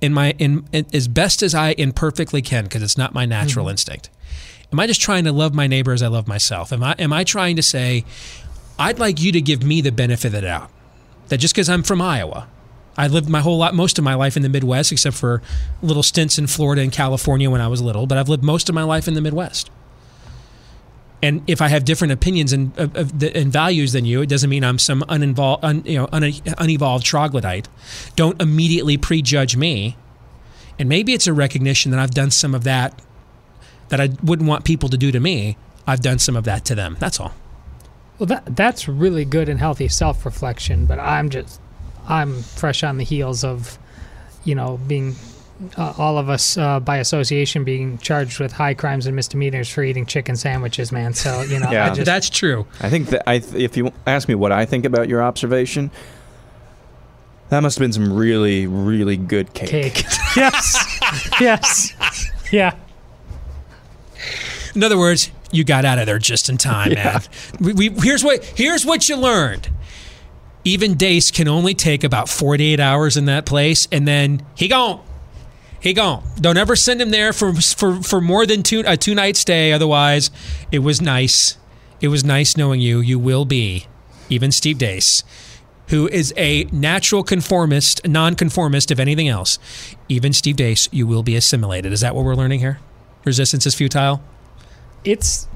in 0.00 0.12
my 0.12 0.32
in, 0.38 0.66
in 0.72 0.86
as 0.92 1.08
best 1.08 1.42
as 1.42 1.54
I 1.54 1.74
imperfectly 1.76 2.42
can 2.42 2.64
because 2.64 2.82
it's 2.82 2.98
not 2.98 3.14
my 3.14 3.26
natural 3.26 3.68
instinct? 3.68 4.10
Am 4.72 4.80
I 4.80 4.86
just 4.86 5.00
trying 5.00 5.24
to 5.24 5.32
love 5.32 5.54
my 5.54 5.66
neighbor 5.66 5.92
as 5.92 6.02
I 6.02 6.08
love 6.08 6.26
myself? 6.26 6.72
Am 6.72 6.82
I 6.82 6.94
am 6.98 7.12
I 7.12 7.24
trying 7.24 7.56
to 7.56 7.62
say, 7.62 8.04
I'd 8.78 8.98
like 8.98 9.20
you 9.20 9.32
to 9.32 9.40
give 9.40 9.62
me 9.62 9.80
the 9.80 9.92
benefit 9.92 10.28
of 10.28 10.32
the 10.32 10.40
doubt 10.42 10.70
that 11.28 11.38
just 11.38 11.54
because 11.54 11.68
I'm 11.68 11.82
from 11.82 12.00
Iowa, 12.00 12.48
I 12.96 13.08
lived 13.08 13.28
my 13.28 13.40
whole 13.40 13.58
lot, 13.58 13.74
most 13.74 13.98
of 13.98 14.04
my 14.04 14.14
life 14.14 14.36
in 14.36 14.42
the 14.42 14.48
Midwest, 14.48 14.92
except 14.92 15.16
for 15.16 15.42
little 15.82 16.02
stints 16.02 16.38
in 16.38 16.46
Florida 16.46 16.82
and 16.82 16.92
California 16.92 17.50
when 17.50 17.60
I 17.60 17.68
was 17.68 17.82
little. 17.82 18.06
But 18.06 18.18
I've 18.18 18.28
lived 18.28 18.44
most 18.44 18.68
of 18.68 18.74
my 18.74 18.84
life 18.84 19.08
in 19.08 19.14
the 19.14 19.20
Midwest. 19.20 19.70
And 21.22 21.42
if 21.46 21.62
I 21.62 21.68
have 21.68 21.84
different 21.84 22.12
opinions 22.12 22.52
and, 22.52 22.76
and 22.78 23.50
values 23.50 23.92
than 23.92 24.04
you, 24.04 24.20
it 24.20 24.28
doesn't 24.28 24.50
mean 24.50 24.62
I'm 24.62 24.78
some 24.78 25.02
uninvolved, 25.08 25.64
un, 25.64 25.82
you 25.86 25.96
know, 25.96 26.08
un, 26.12 26.22
unevolved 26.58 27.04
troglodyte. 27.04 27.66
Don't 28.14 28.40
immediately 28.42 28.98
prejudge 28.98 29.56
me. 29.56 29.96
And 30.78 30.88
maybe 30.88 31.14
it's 31.14 31.26
a 31.26 31.32
recognition 31.32 31.90
that 31.92 32.00
I've 32.00 32.10
done 32.10 32.30
some 32.30 32.54
of 32.54 32.64
that 32.64 33.00
that 33.88 34.00
I 34.00 34.10
wouldn't 34.22 34.48
want 34.48 34.64
people 34.64 34.88
to 34.88 34.96
do 34.96 35.12
to 35.12 35.20
me. 35.20 35.56
I've 35.86 36.00
done 36.00 36.18
some 36.18 36.36
of 36.36 36.44
that 36.44 36.64
to 36.66 36.74
them. 36.74 36.96
That's 36.98 37.20
all. 37.20 37.32
well 38.18 38.26
that 38.26 38.56
that's 38.56 38.88
really 38.88 39.24
good 39.24 39.48
and 39.48 39.58
healthy 39.60 39.88
self 39.88 40.24
reflection. 40.24 40.86
But 40.86 40.98
I'm 40.98 41.30
just 41.30 41.60
I'm 42.08 42.40
fresh 42.42 42.82
on 42.82 42.96
the 42.98 43.04
heels 43.04 43.44
of 43.44 43.78
you 44.44 44.54
know 44.54 44.78
being 44.86 45.14
uh, 45.76 45.94
all 45.98 46.18
of 46.18 46.28
us 46.28 46.56
uh, 46.58 46.80
by 46.80 46.96
association 46.98 47.62
being 47.64 47.96
charged 47.98 48.40
with 48.40 48.50
high 48.52 48.74
crimes 48.74 49.06
and 49.06 49.14
misdemeanors 49.14 49.68
for 49.68 49.82
eating 49.84 50.04
chicken 50.06 50.36
sandwiches, 50.36 50.90
man. 50.90 51.14
So 51.14 51.42
you 51.42 51.60
know 51.60 51.70
Yeah. 51.70 51.86
I 51.86 51.94
just 51.94 52.06
That's 52.06 52.28
true. 52.30 52.66
I 52.80 52.90
think 52.90 53.08
that 53.10 53.28
I, 53.28 53.38
th- 53.38 53.54
if 53.54 53.76
you 53.76 53.92
ask 54.06 54.26
me 54.28 54.34
what 54.34 54.50
I 54.52 54.64
think 54.64 54.84
about 54.84 55.08
your 55.08 55.22
observation, 55.22 55.90
that 57.50 57.60
must 57.60 57.78
have 57.78 57.84
been 57.84 57.92
some 57.92 58.12
really, 58.12 58.66
really 58.66 59.16
good 59.16 59.54
cake. 59.54 59.94
cake. 59.94 60.04
yes, 60.36 60.98
yes, 61.40 62.30
yeah. 62.50 62.74
In 64.74 64.82
other 64.82 64.98
words, 64.98 65.30
you 65.52 65.64
got 65.64 65.84
out 65.84 65.98
of 65.98 66.06
there 66.06 66.18
just 66.18 66.48
in 66.48 66.58
time, 66.58 66.94
man. 66.94 67.22
We, 67.60 67.72
we, 67.72 67.88
here's 67.90 68.24
what 68.24 68.44
here's 68.44 68.84
what 68.84 69.08
you 69.08 69.16
learned. 69.16 69.70
Even 70.64 70.94
Deace 70.94 71.30
can 71.30 71.46
only 71.46 71.74
take 71.74 72.02
about 72.02 72.28
48 72.28 72.80
hours 72.80 73.16
in 73.16 73.26
that 73.26 73.44
place, 73.46 73.86
and 73.92 74.08
then 74.08 74.44
he 74.56 74.68
gone. 74.68 75.04
He 75.78 75.92
gone. 75.92 76.24
Don't 76.40 76.56
ever 76.56 76.74
send 76.74 77.00
him 77.00 77.10
there 77.10 77.32
for 77.32 77.52
for, 77.52 78.02
for 78.02 78.20
more 78.20 78.46
than 78.46 78.62
two 78.62 78.82
a 78.86 78.96
two 78.96 79.14
night 79.14 79.36
stay. 79.36 79.72
Otherwise, 79.72 80.30
it 80.72 80.80
was 80.80 81.00
nice. 81.00 81.58
It 82.00 82.08
was 82.08 82.24
nice 82.24 82.56
knowing 82.56 82.80
you. 82.80 83.00
You 83.00 83.18
will 83.18 83.44
be, 83.44 83.86
even 84.28 84.50
Steve 84.50 84.78
Deace, 84.78 85.22
who 85.88 86.08
is 86.08 86.34
a 86.36 86.64
natural 86.64 87.22
conformist, 87.22 88.06
non-conformist, 88.06 88.90
if 88.90 88.98
anything 88.98 89.28
else. 89.28 89.58
Even 90.08 90.32
Steve 90.32 90.56
Deace, 90.56 90.88
you 90.90 91.06
will 91.06 91.22
be 91.22 91.36
assimilated. 91.36 91.92
Is 91.92 92.00
that 92.00 92.14
what 92.14 92.24
we're 92.24 92.34
learning 92.34 92.60
here? 92.60 92.80
Resistance 93.24 93.64
is 93.66 93.74
futile. 93.74 94.22
It's 95.04 95.46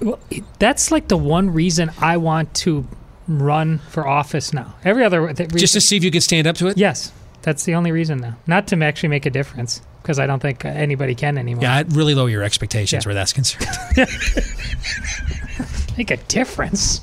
well, 0.00 0.18
that's 0.58 0.90
like 0.90 1.08
the 1.08 1.16
one 1.16 1.50
reason 1.50 1.90
I 2.00 2.16
want 2.18 2.52
to 2.56 2.86
run 3.28 3.78
for 3.90 4.06
office 4.06 4.52
now. 4.52 4.74
Every 4.84 5.04
other 5.04 5.26
th- 5.32 5.48
reason, 5.48 5.58
Just 5.58 5.72
to 5.74 5.80
see 5.80 5.96
if 5.96 6.04
you 6.04 6.10
can 6.10 6.20
stand 6.20 6.46
up 6.46 6.56
to 6.56 6.68
it. 6.68 6.76
yes, 6.78 7.12
that's 7.42 7.64
the 7.64 7.74
only 7.74 7.92
reason 7.92 8.18
now. 8.18 8.36
Not 8.46 8.66
to 8.68 8.82
actually 8.84 9.08
make 9.08 9.26
a 9.26 9.30
difference 9.30 9.80
because 10.02 10.18
I 10.18 10.26
don't 10.26 10.40
think 10.40 10.64
anybody 10.64 11.14
can 11.14 11.38
anymore. 11.38 11.62
Yeah, 11.62 11.76
I'd 11.76 11.96
really 11.96 12.14
lower 12.14 12.28
your 12.28 12.42
expectations 12.44 13.04
Yeah. 13.04 13.08
where 13.08 13.14
that's 13.14 13.32
concerned. 13.32 13.66
Make 15.96 16.10
a 16.10 16.18
difference. 16.28 17.00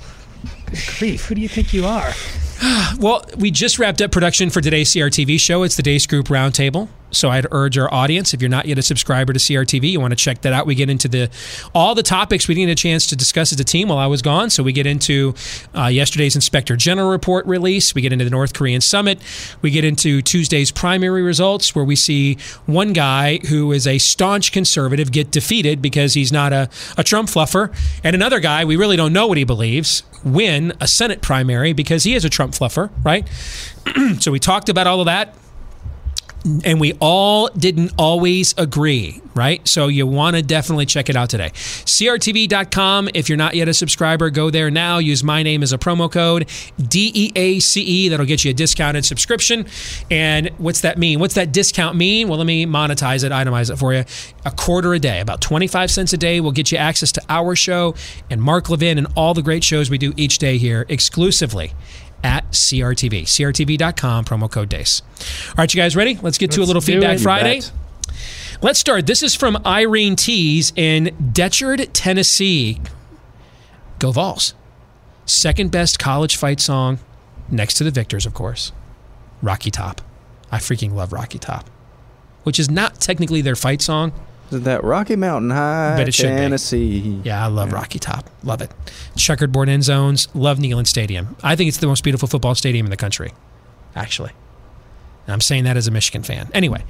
Good 0.68 0.80
grief! 1.00 1.26
Who 1.26 1.36
do 1.36 1.42
you 1.42 1.50
think 1.50 1.74
you 1.74 1.86
are? 1.86 2.12
Well, 3.00 3.26
we 3.38 3.52
just 3.52 3.78
wrapped 3.78 4.02
up 4.02 4.12
production 4.12 4.50
for 4.50 4.62
today's 4.62 4.90
CRTV 4.94 5.38
show. 5.40 5.64
It's 5.64 5.76
the 5.76 5.84
Deace 5.84 6.08
Group 6.08 6.28
Roundtable. 6.28 6.88
So 7.14 7.30
I'd 7.30 7.48
urge 7.52 7.78
our 7.78 7.94
audience, 7.94 8.34
if 8.34 8.42
you're 8.42 8.50
not 8.50 8.66
yet 8.66 8.78
a 8.78 8.82
subscriber 8.82 9.34
to 9.34 9.40
CRTV, 9.40 9.92
you 9.92 10.00
want 10.00 10.12
to 10.12 10.16
check 10.16 10.42
that 10.42 10.54
out. 10.54 10.66
We 10.66 10.76
get 10.76 10.90
into 10.90 11.08
the 11.08 11.30
all 11.74 11.96
the 11.96 12.04
topics 12.04 12.48
we 12.48 12.56
didn't 12.56 12.68
get 12.68 12.74
a 12.74 12.76
chance 12.76 13.08
to 13.08 13.16
discuss 13.16 13.52
as 13.52 13.60
a 13.60 13.64
team 13.64 13.90
while 13.90 13.98
I 13.98 14.08
was 14.08 14.22
gone. 14.22 14.50
So 14.50 14.64
we 14.64 14.74
get 14.74 14.86
into 14.86 15.34
uh, 15.76 15.88
yesterday's 15.88 16.36
Inspector 16.36 16.76
General 16.76 17.10
report 17.10 17.46
release. 17.46 17.96
We 17.96 18.02
get 18.02 18.14
into 18.14 18.26
the 18.26 18.32
North 18.32 18.54
Korean 18.54 18.82
summit. 18.82 19.20
We 19.62 19.72
get 19.72 19.86
into 19.86 20.22
Tuesday's 20.22 20.72
primary 20.72 21.22
results, 21.22 21.76
where 21.76 21.86
we 21.86 21.96
see 21.96 22.38
one 22.66 22.94
guy 22.94 23.40
who 23.50 23.72
is 23.72 23.88
a 23.88 23.98
staunch 23.98 24.52
conservative 24.52 25.12
get 25.12 25.32
defeated 25.32 25.82
because 25.82 26.14
he's 26.14 26.32
not 26.32 26.54
a, 26.54 26.70
a 26.98 27.04
Trump 27.04 27.30
fluffer, 27.30 27.74
and 28.04 28.16
another 28.16 28.40
guy 28.40 28.66
we 28.66 28.76
really 28.76 28.98
don't 28.98 29.14
know 29.14 29.28
what 29.28 29.38
he 29.38 29.44
believes 29.44 30.04
win 30.24 30.74
a 30.80 30.88
Senate 30.88 31.22
primary 31.22 31.74
because 31.74 32.04
he 32.04 32.16
is 32.16 32.24
a 32.26 32.30
Trump 32.30 32.54
fluffer, 32.54 32.90
right? 33.04 33.28
so 34.22 34.32
we 34.32 34.40
talked 34.40 34.70
about 34.70 34.88
all 34.88 35.02
of 35.02 35.06
that 35.06 35.36
and 36.64 36.80
we 36.80 36.94
all 37.00 37.48
didn't 37.50 37.92
always 37.98 38.54
agree, 38.58 39.22
right? 39.34 39.66
So 39.68 39.88
you 39.88 40.06
want 40.06 40.36
to 40.36 40.42
definitely 40.42 40.86
check 40.86 41.10
it 41.10 41.16
out 41.16 41.30
today. 41.30 41.52
CRTV.com. 41.54 43.10
If 43.14 43.30
you're 43.30 43.38
not 43.38 43.56
yet 43.56 43.68
a 43.68 43.74
subscriber, 43.74 44.30
go 44.30 44.50
there 44.50 44.70
now. 44.70 44.98
Use 44.98 45.24
my 45.24 45.44
name 45.44 45.64
as 45.64 45.72
a 45.72 45.78
promo 45.78 46.12
code 46.12 46.50
DEACE. 46.78 48.10
That'll 48.10 48.26
get 48.26 48.44
you 48.44 48.52
a 48.52 48.54
discounted 48.54 49.06
subscription. 49.06 49.66
And 50.12 50.50
what's 50.58 50.82
that 50.82 50.98
mean? 50.98 51.20
What's 51.20 51.36
that 51.36 51.52
discount 51.52 51.96
mean? 51.96 52.28
Well, 52.28 52.38
let 52.38 52.48
me 52.48 52.66
monetize 52.66 53.24
it, 53.24 53.32
itemize 53.32 53.72
it 53.72 53.78
for 53.78 53.94
you. 53.94 54.04
A 54.46 54.52
quarter 54.52 54.94
a 54.94 55.00
day, 55.00 55.22
about 55.22 55.42
25 55.42 55.92
cents 55.92 56.14
a 56.14 56.18
day, 56.18 56.42
will 56.42 56.52
get 56.52 56.72
you 56.72 56.78
access 56.78 57.12
to 57.14 57.22
our 57.30 57.56
show 57.56 57.96
and 58.30 58.42
Mark 58.42 58.70
Levin 58.70 58.98
and 58.98 59.08
all 59.16 59.34
the 59.34 59.42
great 59.42 59.64
shows 59.64 59.90
we 59.90 59.98
do 59.98 60.14
each 60.18 60.40
day 60.40 60.58
here 60.58 60.86
exclusively 60.90 61.74
at 62.24 62.50
CRTV. 62.52 63.24
CRTV.com, 63.24 64.26
promo 64.26 64.50
code 64.50 64.70
DEACE. 64.70 65.02
All 65.50 65.56
right, 65.58 65.74
you 65.74 65.80
guys 65.80 65.96
ready? 65.96 66.18
Let's 66.22 66.38
get 66.38 66.52
to 66.52 66.62
a 66.62 66.66
little 66.66 66.82
feedback 66.82 67.18
it. 67.18 67.22
Friday. 67.22 67.62
Let's 68.62 68.80
start. 68.80 69.08
This 69.08 69.24
is 69.24 69.36
from 69.36 69.58
Irene 69.66 70.16
Tees 70.16 70.72
in 70.76 71.16
Decherd, 71.34 71.90
Tennessee. 71.94 72.80
Go 74.00 74.12
Vols. 74.12 74.54
Second 75.26 75.72
best 75.72 76.00
college 76.00 76.38
fight 76.38 76.60
song, 76.60 77.00
next 77.50 77.76
to 77.76 77.84
the 77.84 77.92
Victors, 77.92 78.26
of 78.26 78.34
course. 78.34 78.72
Rocky 79.42 79.72
Top. 79.72 80.02
I 80.52 80.60
freaking 80.60 80.94
love 80.94 81.12
Rocky 81.12 81.40
Top, 81.40 81.70
which 82.44 82.60
is 82.60 82.70
not 82.70 83.02
technically 83.02 83.42
their 83.42 83.56
fight 83.56 83.82
song. 83.82 84.14
Is 84.52 84.62
that 84.64 84.84
Rocky 84.84 85.16
Mountain 85.16 85.50
High, 85.50 85.96
Bet 85.98 86.08
it 86.08 86.14
should 86.14 86.28
be. 86.28 87.22
Yeah, 87.24 87.44
I 87.44 87.48
love 87.48 87.74
Rocky 87.74 87.98
Top. 87.98 88.30
Love 88.44 88.62
it. 88.62 88.72
Checkerboard 89.16 89.68
end 89.68 89.84
zones. 89.84 90.28
Love 90.36 90.60
Neyland 90.60 90.88
Stadium. 90.88 91.36
I 91.44 91.56
think 91.56 91.70
it's 91.70 91.78
the 91.78 91.88
most 91.88 92.04
beautiful 92.04 92.28
football 92.28 92.54
stadium 92.54 92.86
in 92.86 92.92
the 92.92 92.98
country, 92.98 93.34
actually. 93.96 94.32
And 95.26 95.34
I'm 95.34 95.42
saying 95.42 95.64
that 95.64 95.78
as 95.78 95.88
a 95.88 95.92
Michigan 95.92 96.22
fan. 96.24 96.50
Anyway, 96.54 96.84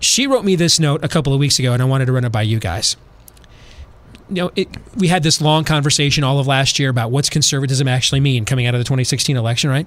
she 0.00 0.26
wrote 0.26 0.44
me 0.44 0.56
this 0.56 0.80
note 0.80 1.04
a 1.04 1.08
couple 1.08 1.32
of 1.32 1.38
weeks 1.38 1.58
ago, 1.58 1.72
and 1.72 1.82
I 1.82 1.84
wanted 1.84 2.06
to 2.06 2.12
run 2.12 2.24
it 2.24 2.32
by 2.32 2.42
you 2.42 2.58
guys. 2.58 2.96
You 4.28 4.34
know, 4.34 4.50
it, 4.56 4.68
we 4.96 5.08
had 5.08 5.22
this 5.22 5.40
long 5.40 5.64
conversation 5.64 6.24
all 6.24 6.38
of 6.38 6.46
last 6.46 6.78
year 6.78 6.90
about 6.90 7.10
what's 7.10 7.30
conservatism 7.30 7.88
actually 7.88 8.20
mean 8.20 8.44
coming 8.44 8.66
out 8.66 8.74
of 8.74 8.80
the 8.80 8.84
2016 8.84 9.36
election, 9.36 9.70
right? 9.70 9.86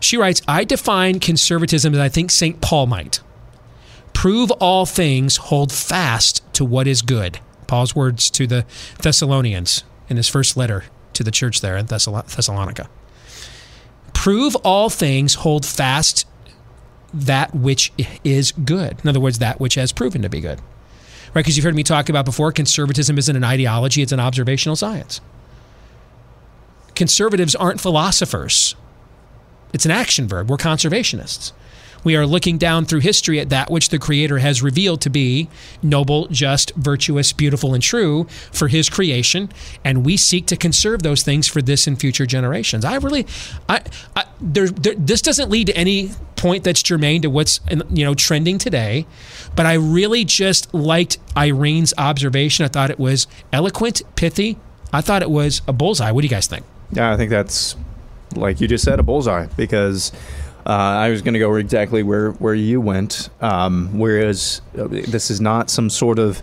She 0.00 0.16
writes, 0.16 0.42
I 0.48 0.64
define 0.64 1.20
conservatism 1.20 1.94
as 1.94 2.00
I 2.00 2.08
think 2.08 2.30
St. 2.30 2.60
Paul 2.60 2.86
might 2.86 3.20
prove 4.16 4.50
all 4.52 4.86
things, 4.86 5.36
hold 5.36 5.70
fast 5.70 6.42
to 6.54 6.64
what 6.64 6.86
is 6.86 7.02
good. 7.02 7.38
Paul's 7.66 7.94
words 7.94 8.30
to 8.30 8.46
the 8.46 8.64
Thessalonians 9.02 9.84
in 10.08 10.16
his 10.16 10.26
first 10.26 10.56
letter 10.56 10.84
to 11.12 11.22
the 11.22 11.30
church 11.30 11.60
there 11.60 11.76
in 11.76 11.84
Thessalonica. 11.84 12.88
Prove 14.14 14.56
all 14.64 14.88
things, 14.88 15.34
hold 15.34 15.66
fast 15.66 16.26
that 17.12 17.54
which 17.54 17.92
is 18.24 18.52
good. 18.52 18.98
In 19.02 19.10
other 19.10 19.20
words, 19.20 19.38
that 19.38 19.60
which 19.60 19.74
has 19.74 19.92
proven 19.92 20.22
to 20.22 20.30
be 20.30 20.40
good. 20.40 20.60
Right? 21.34 21.42
Because 21.42 21.58
you've 21.58 21.64
heard 21.64 21.74
me 21.74 21.82
talk 21.82 22.08
about 22.08 22.24
before, 22.24 22.52
conservatism 22.52 23.18
isn't 23.18 23.36
an 23.36 23.44
ideology, 23.44 24.00
it's 24.00 24.12
an 24.12 24.20
observational 24.20 24.76
science. 24.76 25.20
Conservatives 26.94 27.54
aren't 27.54 27.82
philosophers, 27.82 28.76
it's 29.74 29.84
an 29.84 29.90
action 29.90 30.26
verb. 30.26 30.48
We're 30.48 30.56
conservationists. 30.56 31.52
We 32.06 32.14
are 32.14 32.24
looking 32.24 32.56
down 32.56 32.84
through 32.84 33.00
history 33.00 33.40
at 33.40 33.48
that 33.48 33.68
which 33.68 33.88
the 33.88 33.98
Creator 33.98 34.38
has 34.38 34.62
revealed 34.62 35.00
to 35.00 35.10
be 35.10 35.48
noble, 35.82 36.28
just, 36.28 36.72
virtuous, 36.76 37.32
beautiful, 37.32 37.74
and 37.74 37.82
true 37.82 38.28
for 38.52 38.68
His 38.68 38.88
creation, 38.88 39.50
and 39.84 40.06
we 40.06 40.16
seek 40.16 40.46
to 40.46 40.56
conserve 40.56 41.02
those 41.02 41.24
things 41.24 41.48
for 41.48 41.60
this 41.60 41.88
and 41.88 41.98
future 41.98 42.24
generations. 42.24 42.84
I 42.84 42.94
really, 42.98 43.26
I, 43.68 43.80
I 44.14 44.24
there, 44.40 44.68
there, 44.68 44.94
this 44.94 45.20
doesn't 45.20 45.50
lead 45.50 45.66
to 45.66 45.76
any 45.76 46.12
point 46.36 46.62
that's 46.62 46.80
germane 46.80 47.22
to 47.22 47.28
what's 47.28 47.58
you 47.90 48.04
know 48.04 48.14
trending 48.14 48.58
today, 48.58 49.04
but 49.56 49.66
I 49.66 49.74
really 49.74 50.24
just 50.24 50.72
liked 50.72 51.18
Irene's 51.34 51.92
observation. 51.98 52.64
I 52.64 52.68
thought 52.68 52.90
it 52.90 53.00
was 53.00 53.26
eloquent, 53.52 54.02
pithy. 54.14 54.58
I 54.92 55.00
thought 55.00 55.22
it 55.22 55.30
was 55.30 55.60
a 55.66 55.72
bullseye. 55.72 56.12
What 56.12 56.20
do 56.20 56.26
you 56.26 56.30
guys 56.30 56.46
think? 56.46 56.64
Yeah, 56.92 57.12
I 57.12 57.16
think 57.16 57.30
that's 57.30 57.74
like 58.36 58.60
you 58.60 58.68
just 58.68 58.84
said, 58.84 59.00
a 59.00 59.02
bullseye 59.02 59.46
because 59.56 60.12
uh, 60.66 60.70
I 60.70 61.10
was 61.10 61.22
going 61.22 61.34
to 61.34 61.40
go 61.40 61.54
exactly 61.54 62.02
where 62.02 62.32
where 62.32 62.54
you 62.54 62.80
went. 62.80 63.30
Um, 63.40 63.98
whereas 63.98 64.60
uh, 64.76 64.88
this 64.88 65.30
is 65.30 65.40
not 65.40 65.70
some 65.70 65.88
sort 65.88 66.18
of 66.18 66.42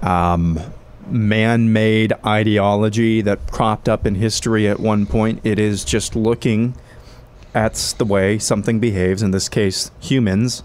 um, 0.00 0.60
man-made 1.08 2.12
ideology 2.24 3.20
that 3.22 3.50
cropped 3.50 3.88
up 3.88 4.06
in 4.06 4.14
history 4.14 4.68
at 4.68 4.78
one 4.78 5.06
point. 5.06 5.40
It 5.42 5.58
is 5.58 5.84
just 5.84 6.14
looking 6.14 6.74
at 7.52 7.74
the 7.98 8.04
way 8.04 8.38
something 8.38 8.78
behaves. 8.78 9.22
In 9.22 9.32
this 9.32 9.48
case, 9.48 9.90
humans, 10.00 10.62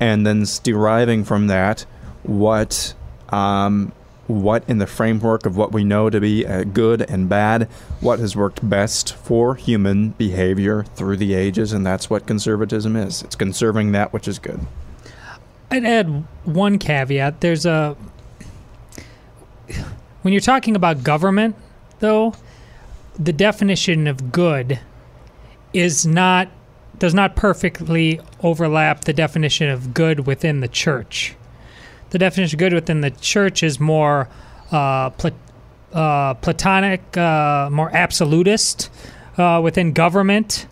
and 0.00 0.26
then 0.26 0.44
deriving 0.64 1.22
from 1.22 1.46
that 1.46 1.86
what 2.24 2.94
um, 3.28 3.92
what 4.26 4.64
in 4.68 4.78
the 4.78 4.86
framework 4.86 5.46
of 5.46 5.56
what 5.56 5.72
we 5.72 5.84
know 5.84 6.10
to 6.10 6.20
be 6.20 6.46
uh, 6.46 6.64
good 6.64 7.02
and 7.02 7.28
bad, 7.28 7.64
what 8.00 8.18
has 8.18 8.34
worked 8.34 8.68
best 8.68 9.14
for 9.14 9.54
human 9.54 10.10
behavior 10.10 10.84
through 10.94 11.16
the 11.16 11.34
ages, 11.34 11.72
and 11.72 11.84
that's 11.84 12.08
what 12.08 12.26
conservatism 12.26 12.96
is. 12.96 13.22
It's 13.22 13.36
conserving 13.36 13.92
that 13.92 14.12
which 14.12 14.26
is 14.28 14.38
good. 14.38 14.60
I'd 15.70 15.84
add 15.84 16.24
one 16.44 16.78
caveat. 16.78 17.40
There's 17.40 17.66
a 17.66 17.96
when 20.22 20.32
you're 20.32 20.40
talking 20.40 20.76
about 20.76 21.02
government, 21.02 21.56
though, 21.98 22.34
the 23.18 23.32
definition 23.32 24.06
of 24.06 24.32
good 24.32 24.80
is 25.72 26.06
not 26.06 26.48
does 26.98 27.12
not 27.12 27.36
perfectly 27.36 28.20
overlap 28.42 29.04
the 29.04 29.12
definition 29.12 29.68
of 29.68 29.92
good 29.92 30.26
within 30.26 30.60
the 30.60 30.68
church. 30.68 31.34
The 32.14 32.20
definition 32.20 32.54
of 32.54 32.58
good 32.60 32.72
within 32.74 33.00
the 33.00 33.10
church 33.10 33.64
is 33.64 33.80
more 33.80 34.28
uh, 34.70 35.10
plat- 35.10 35.34
uh, 35.92 36.34
platonic, 36.34 37.16
uh, 37.16 37.68
more 37.72 37.90
absolutist. 37.92 38.88
Uh, 39.36 39.60
within 39.60 39.92
government, 39.92 40.68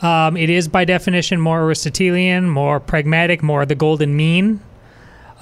um, 0.00 0.38
it 0.38 0.48
is 0.48 0.68
by 0.68 0.86
definition 0.86 1.38
more 1.38 1.60
Aristotelian, 1.60 2.48
more 2.48 2.80
pragmatic, 2.80 3.42
more 3.42 3.66
the 3.66 3.74
golden 3.74 4.16
mean. 4.16 4.60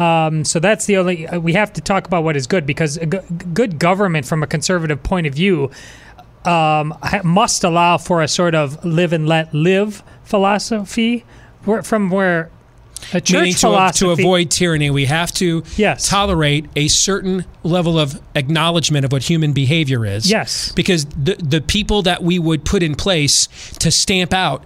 Um, 0.00 0.44
so 0.44 0.58
that's 0.58 0.86
the 0.86 0.96
only 0.96 1.28
uh, 1.28 1.38
we 1.38 1.52
have 1.52 1.72
to 1.74 1.80
talk 1.80 2.08
about 2.08 2.24
what 2.24 2.36
is 2.36 2.48
good 2.48 2.66
because 2.66 2.98
g- 2.98 3.20
good 3.52 3.78
government, 3.78 4.26
from 4.26 4.42
a 4.42 4.48
conservative 4.48 5.04
point 5.04 5.28
of 5.28 5.34
view, 5.34 5.70
um, 6.44 6.98
must 7.22 7.62
allow 7.62 7.96
for 7.96 8.22
a 8.22 8.26
sort 8.26 8.56
of 8.56 8.84
live 8.84 9.12
and 9.12 9.28
let 9.28 9.54
live 9.54 10.02
philosophy, 10.24 11.24
from 11.84 12.10
where 12.10 12.50
A 13.12 13.20
church 13.20 13.32
meaning 13.40 13.54
to, 13.54 13.90
to 13.94 14.10
avoid 14.10 14.50
tyranny, 14.50 14.90
we 14.90 15.04
have 15.06 15.32
to 15.32 15.62
Yes. 15.76 16.08
tolerate 16.08 16.66
a 16.76 16.88
certain 16.88 17.44
level 17.62 17.98
of 17.98 18.20
acknowledgement 18.34 19.04
of 19.04 19.12
what 19.12 19.22
human 19.24 19.52
behavior 19.52 20.04
is. 20.06 20.30
Yes. 20.30 20.72
Because 20.72 21.04
the 21.06 21.34
the 21.38 21.60
people 21.60 22.02
that 22.02 22.22
we 22.22 22.38
would 22.38 22.64
put 22.64 22.82
in 22.82 22.94
place 22.94 23.48
to 23.80 23.90
stamp 23.90 24.32
out 24.32 24.64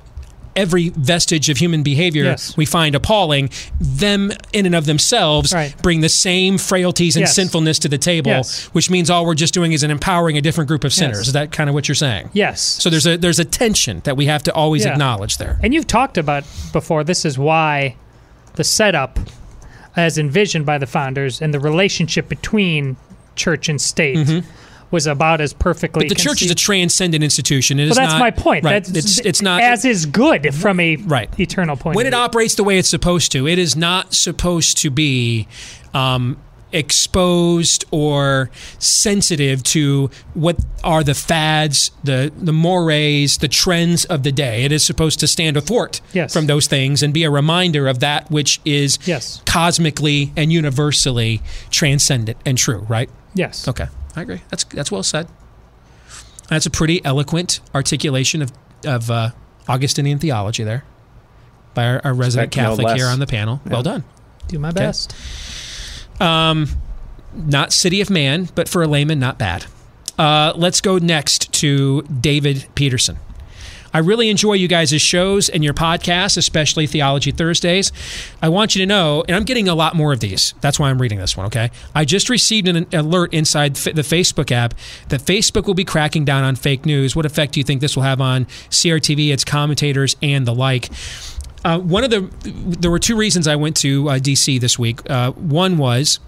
every 0.57 0.89
vestige 0.89 1.49
of 1.49 1.57
human 1.59 1.85
behavior 1.85 2.25
Yes. 2.25 2.57
we 2.57 2.65
find 2.67 2.97
appalling 2.97 3.49
them 3.81 4.33
in 4.53 4.67
and 4.67 4.75
of 4.75 4.87
themselves 4.87 5.53
Right. 5.53 5.73
bring 5.83 6.01
the 6.01 6.09
same 6.09 6.59
frailties 6.59 7.15
and 7.15 7.23
Yes. 7.23 7.35
sinfulness 7.37 7.79
to 7.81 7.89
the 7.89 7.99
table 7.99 8.33
Yes. 8.33 8.65
which 8.73 8.91
means 8.91 9.09
all 9.09 9.25
we're 9.25 9.37
just 9.37 9.55
doing 9.55 9.71
is 9.71 9.85
an 9.85 9.93
empowering 9.93 10.37
a 10.37 10.41
different 10.41 10.67
group 10.67 10.83
of 10.83 10.93
sinners 10.93 11.29
is 11.29 11.33
that 11.35 11.53
kind 11.53 11.69
of 11.71 11.75
what 11.75 11.87
you're 11.87 11.95
saying 11.95 12.31
Yes. 12.33 12.61
so 12.61 12.91
there's 12.91 13.07
a 13.07 13.17
there's 13.17 13.39
a 13.39 13.45
tension 13.45 14.01
that 14.03 14.17
we 14.17 14.27
have 14.27 14.43
to 14.45 14.53
always 14.53 14.85
Yeah. 14.85 14.93
acknowledge 14.93 15.37
there 15.39 15.61
And 15.63 15.73
you've 15.75 15.87
talked 15.87 16.19
about 16.19 16.43
before, 16.73 17.05
this 17.05 17.25
is 17.25 17.39
why 17.39 17.95
the 18.59 18.65
setup, 18.65 19.19
as 19.97 20.19
envisioned 20.19 20.67
by 20.67 20.77
the 20.77 20.87
founders, 20.87 21.41
and 21.41 21.55
the 21.55 21.61
relationship 21.61 22.29
between 22.29 22.97
church 23.37 23.69
and 23.71 23.81
state 23.81 24.45
was 24.91 25.07
about 25.07 25.41
as 25.41 25.53
perfectly. 25.53 26.01
Mm-hmm. 26.05 26.09
but 26.09 26.17
the 26.17 26.23
church 26.23 26.43
is 26.43 26.51
a 26.51 26.55
transcendent 26.55 27.23
institution. 27.23 27.79
It 27.79 27.85
is 27.85 27.91
Well, 27.91 28.07
that's 28.07 28.13
not- 28.15 28.21
my 28.21 28.31
point. 28.31 28.65
Right. 28.65 28.83
That's, 28.85 28.97
it's 28.97 29.19
it's 29.21 29.43
not 29.43 29.63
as 29.63 29.85
is 29.85 30.07
good 30.07 30.55
from 30.55 30.81
a 30.81 30.97
Right. 30.97 31.29
eternal 31.39 31.77
point. 31.77 31.95
when 31.97 32.07
of 32.07 32.13
it 32.13 32.17
view. 32.17 32.23
operates 32.25 32.55
the 32.57 32.65
way 32.65 32.79
it's 32.79 32.89
supposed 32.89 33.31
to. 33.33 33.47
It 33.47 33.59
is 33.59 33.77
not 33.77 34.15
supposed 34.15 34.79
to 34.79 34.91
be 34.91 35.47
um, 35.95 36.37
exposed 36.73 37.85
or 37.91 38.51
sensitive 38.79 39.63
to 39.63 40.11
what 40.35 40.57
are 40.85 41.03
the 41.03 41.15
fads, 41.15 41.91
the 42.05 42.33
the 42.37 42.53
mores, 42.53 43.39
the 43.39 43.49
trends 43.49 44.05
of 44.07 44.23
the 44.23 44.33
day. 44.33 44.65
It 44.65 44.73
is 44.73 44.85
supposed 44.85 45.21
to 45.21 45.27
stand 45.29 45.57
athwart 45.57 46.01
Yes. 46.13 46.33
from 46.33 46.47
those 46.47 46.67
things 46.67 47.03
and 47.03 47.13
be 47.15 47.25
a 47.25 47.31
reminder 47.31 47.89
of 47.89 48.01
that 48.01 48.31
which 48.31 48.61
is 48.65 48.99
Yes. 49.07 49.41
cosmically 49.47 50.33
and 50.37 50.53
universally 50.53 51.41
transcendent 51.71 52.39
and 52.45 52.59
true. 52.59 52.85
Right? 52.89 53.11
yes. 53.35 53.67
Okay, 53.69 53.87
I 54.17 54.23
agree. 54.23 54.43
That's 54.51 54.65
that's 54.65 54.91
well 54.91 55.03
said. 55.03 55.27
That's 56.49 56.67
a 56.67 56.71
pretty 56.71 57.05
eloquent 57.05 57.61
articulation 57.75 58.43
of 58.43 58.53
of 58.85 59.11
uh, 59.11 59.31
Augustinian 59.69 60.19
theology 60.19 60.65
there 60.65 60.85
by 61.75 61.85
our, 61.87 62.01
our 62.05 62.15
resident 62.15 62.49
Expect 62.49 62.57
no 62.57 62.77
Catholic 62.77 62.97
here 62.97 63.07
on 63.09 63.19
the 63.19 63.27
panel. 63.27 63.61
Well 63.67 63.83
done. 63.83 64.05
Do 64.49 64.59
my 64.59 64.71
best. 64.71 65.15
Um, 66.21 66.69
not 67.35 67.73
city 67.73 68.01
of 68.01 68.11
man, 68.11 68.49
but 68.55 68.69
for 68.69 68.83
a 68.83 68.87
layman, 68.87 69.19
not 69.19 69.39
bad. 69.39 69.67
Uh, 70.19 70.53
let's 70.57 70.81
go 70.81 70.99
next 70.99 71.53
to 71.55 72.03
David 72.03 72.67
Peterson. 72.75 73.19
I 73.93 74.01
really 74.01 74.29
enjoy 74.29 74.55
you 74.55 74.69
guys' 74.69 75.01
shows 75.01 75.49
and 75.49 75.65
your 75.65 75.73
podcasts, 75.73 76.37
especially 76.37 76.87
Theology 76.87 77.31
Thursdays. 77.31 77.91
I 78.43 78.49
want 78.49 78.75
you 78.75 78.83
to 78.83 78.87
know, 78.87 79.25
and 79.27 79.35
I'm 79.35 79.45
getting 79.45 79.69
a 79.69 79.75
lot 79.75 79.95
more 79.95 80.13
of 80.13 80.21
these. 80.21 80.55
That's 80.61 80.79
why 80.79 80.91
I'm 80.91 81.01
reading 81.01 81.19
this 81.19 81.37
one, 81.37 81.47
okay? 81.47 81.71
I 81.95 82.05
just 82.05 82.29
received 82.29 82.69
an 82.69 82.87
alert 82.93 83.33
inside 83.33 83.77
the 83.77 84.03
Facebook 84.03 84.53
app 84.53 84.75
that 85.09 85.23
Facebook 85.23 85.67
will 85.67 85.75
be 85.75 85.85
cracking 85.85 86.25
down 86.25 86.45
on 86.45 86.55
fake 86.57 86.85
news. 86.85 87.17
What 87.17 87.25
effect 87.25 87.55
do 87.55 87.61
you 87.61 87.65
think 87.65 87.81
this 87.81 87.97
will 87.97 88.03
have 88.03 88.21
on 88.21 88.45
CRTV, 88.71 89.33
its 89.33 89.45
commentators, 89.45 90.17
and 90.21 90.47
the 90.47 90.55
like? 90.55 90.91
Uh, 91.65 91.79
one 91.79 92.05
of 92.05 92.11
the, 92.11 92.31
there 92.43 92.91
were 92.91 92.99
two 92.99 93.17
reasons 93.17 93.49
I 93.49 93.57
went 93.57 93.77
to 93.79 94.09
uh, 94.09 94.19
DC 94.19 94.61
this 94.61 94.79
week. 94.79 95.09
Uh, 95.11 95.33
one 95.33 95.77
was 95.77 96.21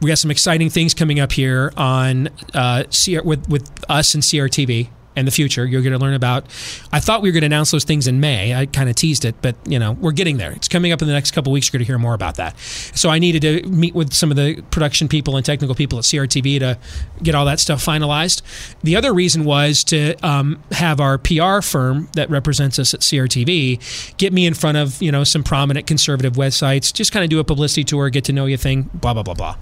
we 0.00 0.08
got 0.08 0.18
some 0.18 0.30
exciting 0.30 0.70
things 0.70 0.94
coming 0.94 1.18
up 1.18 1.32
here 1.32 1.72
on 1.76 2.28
uh, 2.54 2.84
CR, 2.84 3.22
with 3.22 3.48
with 3.48 3.68
us 3.88 4.14
and 4.14 4.22
CRTV 4.22 4.88
and 5.18 5.26
the 5.26 5.32
future. 5.32 5.66
You're 5.66 5.82
going 5.82 5.92
to 5.92 5.98
learn 5.98 6.14
about. 6.14 6.44
I 6.92 7.00
thought 7.00 7.22
we 7.22 7.28
were 7.28 7.32
going 7.32 7.42
to 7.42 7.46
announce 7.46 7.70
those 7.70 7.84
things 7.84 8.06
in 8.06 8.20
May. 8.20 8.54
I 8.54 8.66
kind 8.66 8.88
of 8.88 8.94
teased 8.94 9.24
it, 9.24 9.34
but 9.42 9.56
you 9.66 9.78
know 9.78 9.92
we're 9.92 10.12
getting 10.12 10.36
there. 10.38 10.52
It's 10.52 10.68
coming 10.68 10.92
up 10.92 11.02
in 11.02 11.08
the 11.08 11.14
next 11.14 11.32
couple 11.32 11.52
weeks. 11.52 11.68
You're 11.68 11.78
going 11.78 11.84
to 11.84 11.90
hear 11.90 11.98
more 11.98 12.14
about 12.14 12.36
that. 12.36 12.58
So 12.58 13.10
I 13.10 13.18
needed 13.18 13.42
to 13.42 13.68
meet 13.68 13.94
with 13.94 14.14
some 14.14 14.30
of 14.30 14.36
the 14.36 14.62
production 14.70 15.08
people 15.08 15.36
and 15.36 15.44
technical 15.44 15.74
people 15.74 15.98
at 15.98 16.04
CRTV 16.04 16.60
to 16.60 16.78
get 17.22 17.34
all 17.34 17.44
that 17.44 17.60
stuff 17.60 17.84
finalized. 17.84 18.42
The 18.82 18.96
other 18.96 19.12
reason 19.12 19.44
was 19.44 19.84
to 19.84 20.14
um, 20.26 20.62
have 20.72 21.00
our 21.00 21.18
PR 21.18 21.60
firm 21.60 22.08
that 22.14 22.30
represents 22.30 22.78
us 22.78 22.94
at 22.94 23.00
CRTV 23.00 24.16
get 24.16 24.32
me 24.32 24.46
in 24.46 24.54
front 24.54 24.76
of 24.76 25.00
you 25.02 25.10
know 25.10 25.24
some 25.24 25.42
prominent 25.42 25.86
conservative 25.86 26.34
websites. 26.34 26.92
Just 26.92 27.12
kind 27.12 27.24
of 27.24 27.30
do 27.30 27.38
a 27.38 27.44
publicity 27.44 27.84
tour, 27.84 28.08
get 28.10 28.24
to 28.24 28.32
know 28.32 28.46
you 28.46 28.56
thing. 28.56 28.90
Blah 28.94 29.14
blah 29.14 29.22
blah 29.22 29.34
blah. 29.34 29.56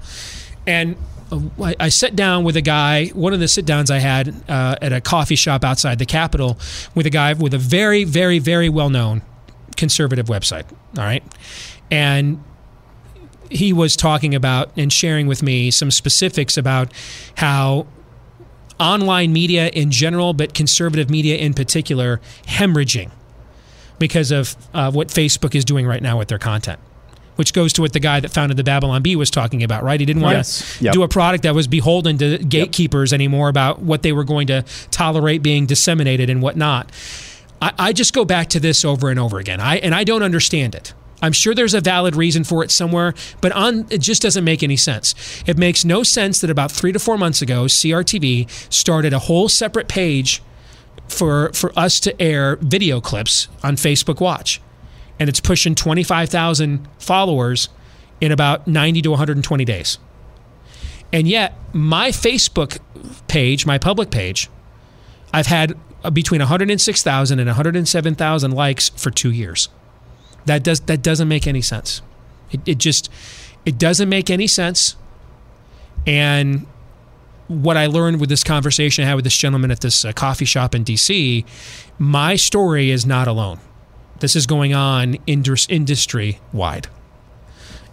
And 0.66 0.96
I, 1.32 1.74
I 1.80 1.88
sat 1.88 2.14
down 2.14 2.44
with 2.44 2.56
a 2.56 2.62
guy, 2.62 3.06
one 3.08 3.32
of 3.32 3.40
the 3.40 3.48
sit 3.48 3.66
downs 3.66 3.90
I 3.90 3.98
had 3.98 4.28
uh, 4.48 4.76
at 4.80 4.92
a 4.92 5.00
coffee 5.00 5.36
shop 5.36 5.64
outside 5.64 5.98
the 5.98 6.06
Capitol, 6.06 6.58
with 6.94 7.06
a 7.06 7.10
guy 7.10 7.32
with 7.32 7.54
a 7.54 7.58
very, 7.58 8.04
very, 8.04 8.38
very 8.38 8.68
well 8.68 8.90
known 8.90 9.22
conservative 9.76 10.26
website. 10.26 10.64
All 10.96 11.04
right. 11.04 11.22
And 11.90 12.42
he 13.50 13.72
was 13.72 13.96
talking 13.96 14.34
about 14.34 14.70
and 14.76 14.92
sharing 14.92 15.26
with 15.26 15.42
me 15.42 15.70
some 15.70 15.90
specifics 15.90 16.56
about 16.56 16.92
how 17.36 17.86
online 18.78 19.32
media 19.32 19.68
in 19.68 19.90
general, 19.90 20.32
but 20.32 20.54
conservative 20.54 21.08
media 21.10 21.36
in 21.36 21.54
particular, 21.54 22.20
hemorrhaging 22.46 23.10
because 23.98 24.30
of 24.30 24.56
uh, 24.74 24.90
what 24.90 25.08
Facebook 25.08 25.54
is 25.54 25.64
doing 25.64 25.86
right 25.86 26.02
now 26.02 26.18
with 26.18 26.28
their 26.28 26.38
content. 26.38 26.78
Which 27.36 27.52
goes 27.52 27.72
to 27.74 27.82
what 27.82 27.92
the 27.92 28.00
guy 28.00 28.20
that 28.20 28.30
founded 28.30 28.56
the 28.56 28.64
Babylon 28.64 29.02
Bee 29.02 29.14
was 29.16 29.30
talking 29.30 29.62
about, 29.62 29.82
right? 29.82 30.00
He 30.00 30.06
didn't 30.06 30.22
want 30.22 30.36
Yes. 30.38 30.78
to 30.78 30.84
Yep. 30.84 30.92
do 30.94 31.02
a 31.02 31.08
product 31.08 31.42
that 31.44 31.54
was 31.54 31.66
beholden 31.66 32.18
to 32.18 32.38
gatekeepers 32.38 33.12
anymore 33.12 33.48
about 33.48 33.80
what 33.82 34.02
they 34.02 34.12
were 34.12 34.24
going 34.24 34.46
to 34.48 34.64
tolerate 34.90 35.42
being 35.42 35.66
disseminated 35.66 36.30
and 36.30 36.40
whatnot. 36.42 36.90
I, 37.62 37.72
I 37.78 37.92
just 37.92 38.12
go 38.12 38.24
back 38.24 38.48
to 38.48 38.60
this 38.60 38.84
over 38.84 39.10
and 39.10 39.18
over 39.18 39.38
again. 39.38 39.60
I 39.60 39.76
and 39.76 39.94
I 39.94 40.02
don't 40.04 40.22
understand 40.22 40.74
it. 40.74 40.92
I'm 41.22 41.32
sure 41.32 41.54
there's 41.54 41.72
a 41.72 41.80
valid 41.80 42.14
reason 42.14 42.44
for 42.44 42.62
it 42.62 42.70
somewhere, 42.70 43.14
but 43.40 43.50
on 43.52 43.86
it 43.90 43.98
just 44.02 44.20
doesn't 44.20 44.44
make 44.44 44.62
any 44.62 44.76
sense. 44.76 45.14
It 45.46 45.56
makes 45.56 45.82
no 45.84 46.02
sense 46.02 46.40
that 46.42 46.50
about 46.50 46.70
three 46.70 46.92
to 46.92 46.98
four 46.98 47.16
months 47.16 47.40
ago, 47.40 47.64
CRTV 47.64 48.46
started 48.72 49.12
a 49.14 49.20
whole 49.20 49.48
separate 49.48 49.88
page 49.88 50.42
for 51.08 51.50
for 51.54 51.72
us 51.78 52.00
to 52.00 52.20
air 52.20 52.56
video 52.60 53.00
clips 53.00 53.48
on 53.62 53.76
Facebook 53.76 54.20
Watch, 54.20 54.60
and 55.18 55.28
it's 55.28 55.40
pushing 55.40 55.74
25,000 55.74 56.86
followers 56.98 57.68
in 58.20 58.32
about 58.32 58.66
90 58.66 59.02
to 59.02 59.10
120 59.10 59.64
days. 59.64 59.98
And 61.12 61.28
yet, 61.28 61.54
my 61.72 62.10
Facebook 62.10 62.78
page, 63.28 63.66
my 63.66 63.78
public 63.78 64.10
page, 64.10 64.50
I've 65.32 65.46
had 65.46 65.74
between 66.12 66.40
106,000 66.40 67.38
and 67.38 67.46
107,000 67.46 68.50
likes 68.52 68.88
for 68.90 69.10
two 69.10 69.30
years. 69.30 69.68
That 70.46 70.62
does 70.62 70.80
that 70.80 71.02
doesn't 71.02 71.28
make 71.28 71.46
any 71.46 71.62
sense. 71.62 72.02
It, 72.50 72.60
it 72.66 72.78
just 72.78 73.10
it 73.64 73.78
doesn't 73.78 74.08
make 74.08 74.30
any 74.30 74.46
sense. 74.46 74.96
And 76.06 76.66
what 77.48 77.76
I 77.76 77.86
learned 77.86 78.20
with 78.20 78.28
this 78.28 78.44
conversation 78.44 79.04
I 79.04 79.08
had 79.08 79.14
with 79.14 79.24
this 79.24 79.36
gentleman 79.36 79.70
at 79.70 79.80
this 79.80 80.04
uh, 80.04 80.12
coffee 80.12 80.44
shop 80.44 80.74
in 80.74 80.84
DC, 80.84 81.44
my 81.98 82.36
story 82.36 82.90
is 82.90 83.06
not 83.06 83.28
alone. 83.28 83.60
This 84.20 84.36
is 84.36 84.46
going 84.46 84.74
on 84.74 85.16
industry 85.26 86.40
wide. 86.52 86.88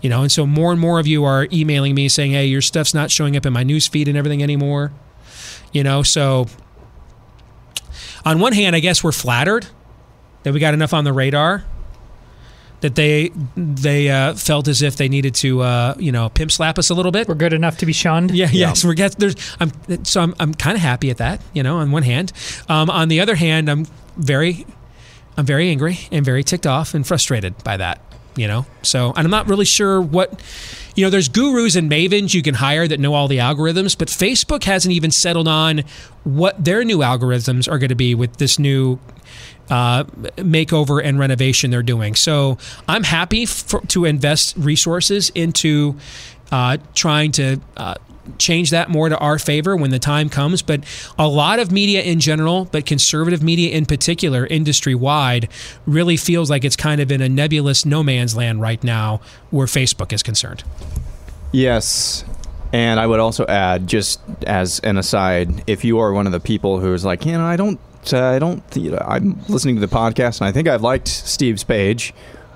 You 0.02 0.10
know, 0.10 0.22
and 0.22 0.32
so 0.32 0.46
more 0.46 0.72
and 0.72 0.82
more 0.82 1.00
of 1.00 1.08
you 1.08 1.24
are 1.24 1.48
emailing 1.52 1.96
me 1.96 2.10
saying, 2.10 2.32
"Hey, 2.32 2.46
your 2.46 2.62
stuff's 2.62 2.94
not 2.94 3.10
showing 3.10 3.38
up 3.38 3.46
in 3.46 3.54
my 3.54 3.64
news 3.64 3.88
feed 3.88 4.08
and 4.08 4.18
everything 4.18 4.44
anymore." 4.44 4.92
You 5.72 5.84
know, 5.84 6.04
so 6.04 6.48
on 8.26 8.40
one 8.40 8.54
hand, 8.54 8.76
I 8.76 8.80
guess 8.80 9.04
we're 9.04 9.14
flattered 9.14 9.68
that 10.44 10.54
we 10.54 10.60
got 10.60 10.74
enough 10.74 10.94
on 10.94 11.04
the 11.06 11.14
radar 11.14 11.64
that 12.84 12.96
they 12.96 13.32
they 13.56 14.10
uh, 14.10 14.34
felt 14.34 14.68
as 14.68 14.82
if 14.82 14.98
they 14.98 15.08
needed 15.08 15.34
to 15.34 15.62
uh, 15.62 15.96
you 15.98 16.12
know 16.12 16.28
pimp 16.30 16.52
slap 16.52 16.78
us 16.78 16.90
a 16.90 16.94
little 16.94 17.14
bit. 17.14 17.30
We're 17.30 17.36
good 17.36 17.54
enough 17.54 17.78
to 17.78 17.86
be 17.86 17.94
shunned. 17.94 18.32
Yeah, 18.32 18.50
yes, 18.52 18.84
we're 18.84 18.94
get 18.94 19.18
there's 19.18 19.36
I'm 19.60 19.72
so 20.04 20.22
I'm 20.22 20.36
I'm 20.38 20.54
kind 20.54 20.76
of 20.76 20.82
happy 20.82 21.10
at 21.10 21.18
that, 21.18 21.42
you 21.54 21.64
know, 21.64 21.78
on 21.78 21.92
one 21.92 22.04
hand. 22.04 22.34
Um, 22.68 22.90
on 22.90 23.08
the 23.08 23.22
other 23.22 23.36
hand, 23.36 23.70
I'm 23.70 23.86
very 24.18 24.66
I'm 25.38 25.46
very 25.46 25.70
angry 25.70 26.00
and 26.12 26.24
very 26.24 26.44
ticked 26.44 26.68
off 26.68 26.94
and 26.94 27.06
frustrated 27.06 27.64
by 27.64 27.78
that, 27.78 28.02
you 28.36 28.48
know. 28.48 28.66
So, 28.82 29.10
and 29.10 29.20
I'm 29.20 29.32
not 29.32 29.48
really 29.48 29.66
sure 29.66 30.02
what 30.02 30.40
you 30.96 31.04
know, 31.04 31.10
there's 31.10 31.28
gurus 31.28 31.76
and 31.76 31.90
mavens 31.90 32.34
you 32.34 32.42
can 32.44 32.54
hire 32.54 32.88
that 32.88 33.00
know 33.00 33.14
all 33.14 33.28
the 33.28 33.38
algorithms, 33.38 33.98
but 33.98 34.08
Facebook 34.08 34.64
hasn't 34.64 34.94
even 34.94 35.12
settled 35.12 35.48
on 35.48 35.84
what 36.24 36.64
their 36.64 36.84
new 36.84 37.00
algorithms 37.00 37.70
are 37.72 37.80
going 37.80 37.90
to 37.90 37.96
be 37.96 38.14
with 38.14 38.38
this 38.38 38.60
new 38.60 39.00
uh, 39.70 40.04
makeover 40.38 41.04
and 41.04 41.18
renovation 41.18 41.72
they're 41.72 41.82
doing. 41.82 42.16
So 42.16 42.58
I'm 42.88 43.04
happy 43.04 43.46
for, 43.46 43.82
to 43.88 44.06
invest 44.06 44.56
resources 44.58 45.32
into 45.34 45.98
uh, 46.52 46.78
trying 46.94 47.32
to 47.34 47.60
uh, 47.76 47.96
change 48.38 48.70
that 48.70 48.90
more 48.90 49.10
to 49.10 49.18
our 49.18 49.38
favor 49.38 49.76
when 49.76 49.92
the 49.92 50.00
time 50.00 50.30
comes. 50.30 50.62
But 50.62 50.84
a 51.20 51.28
lot 51.28 51.60
of 51.60 51.72
media 51.72 52.02
in 52.02 52.20
general, 52.20 52.66
but 52.72 52.86
conservative 52.86 53.44
media 53.44 53.72
in 53.72 53.86
particular, 53.86 54.46
industry 54.48 54.96
wide, 54.96 55.50
really 55.86 56.18
feels 56.18 56.50
like 56.50 56.64
it's 56.64 56.76
kind 56.76 57.02
of 57.02 57.12
in 57.12 57.22
a 57.22 57.30
nebulous 57.30 57.86
no 57.86 58.02
man's 58.04 58.36
land 58.36 58.62
right 58.62 58.84
now 58.84 59.20
where 59.52 59.68
Facebook 59.68 60.14
is 60.14 60.24
concerned. 60.24 60.64
Yes. 61.52 62.24
And 62.72 63.00
I 63.00 63.06
would 63.06 63.20
also 63.20 63.46
add, 63.46 63.88
just 63.88 64.20
as 64.48 64.80
an 64.80 64.98
aside, 64.98 65.64
if 65.68 65.84
you 65.86 66.00
are 66.00 66.12
one 66.12 66.26
of 66.26 66.32
the 66.32 66.40
people 66.40 66.80
who's 66.80 67.06
like, 67.06 67.26
you 67.26 67.34
know, 67.34 67.46
I 67.46 67.56
don't, 67.56 67.80
uh, 68.12 68.24
I 68.24 68.40
don't, 68.40 68.64
I'm 69.00 69.40
listening 69.48 69.76
to 69.76 69.82
the 69.82 69.96
podcast 69.96 70.42
and 70.42 70.48
I 70.48 70.52
think 70.52 70.68
I've 70.68 70.82
liked 70.82 71.08
Steve's 71.08 71.64
page. 71.64 72.14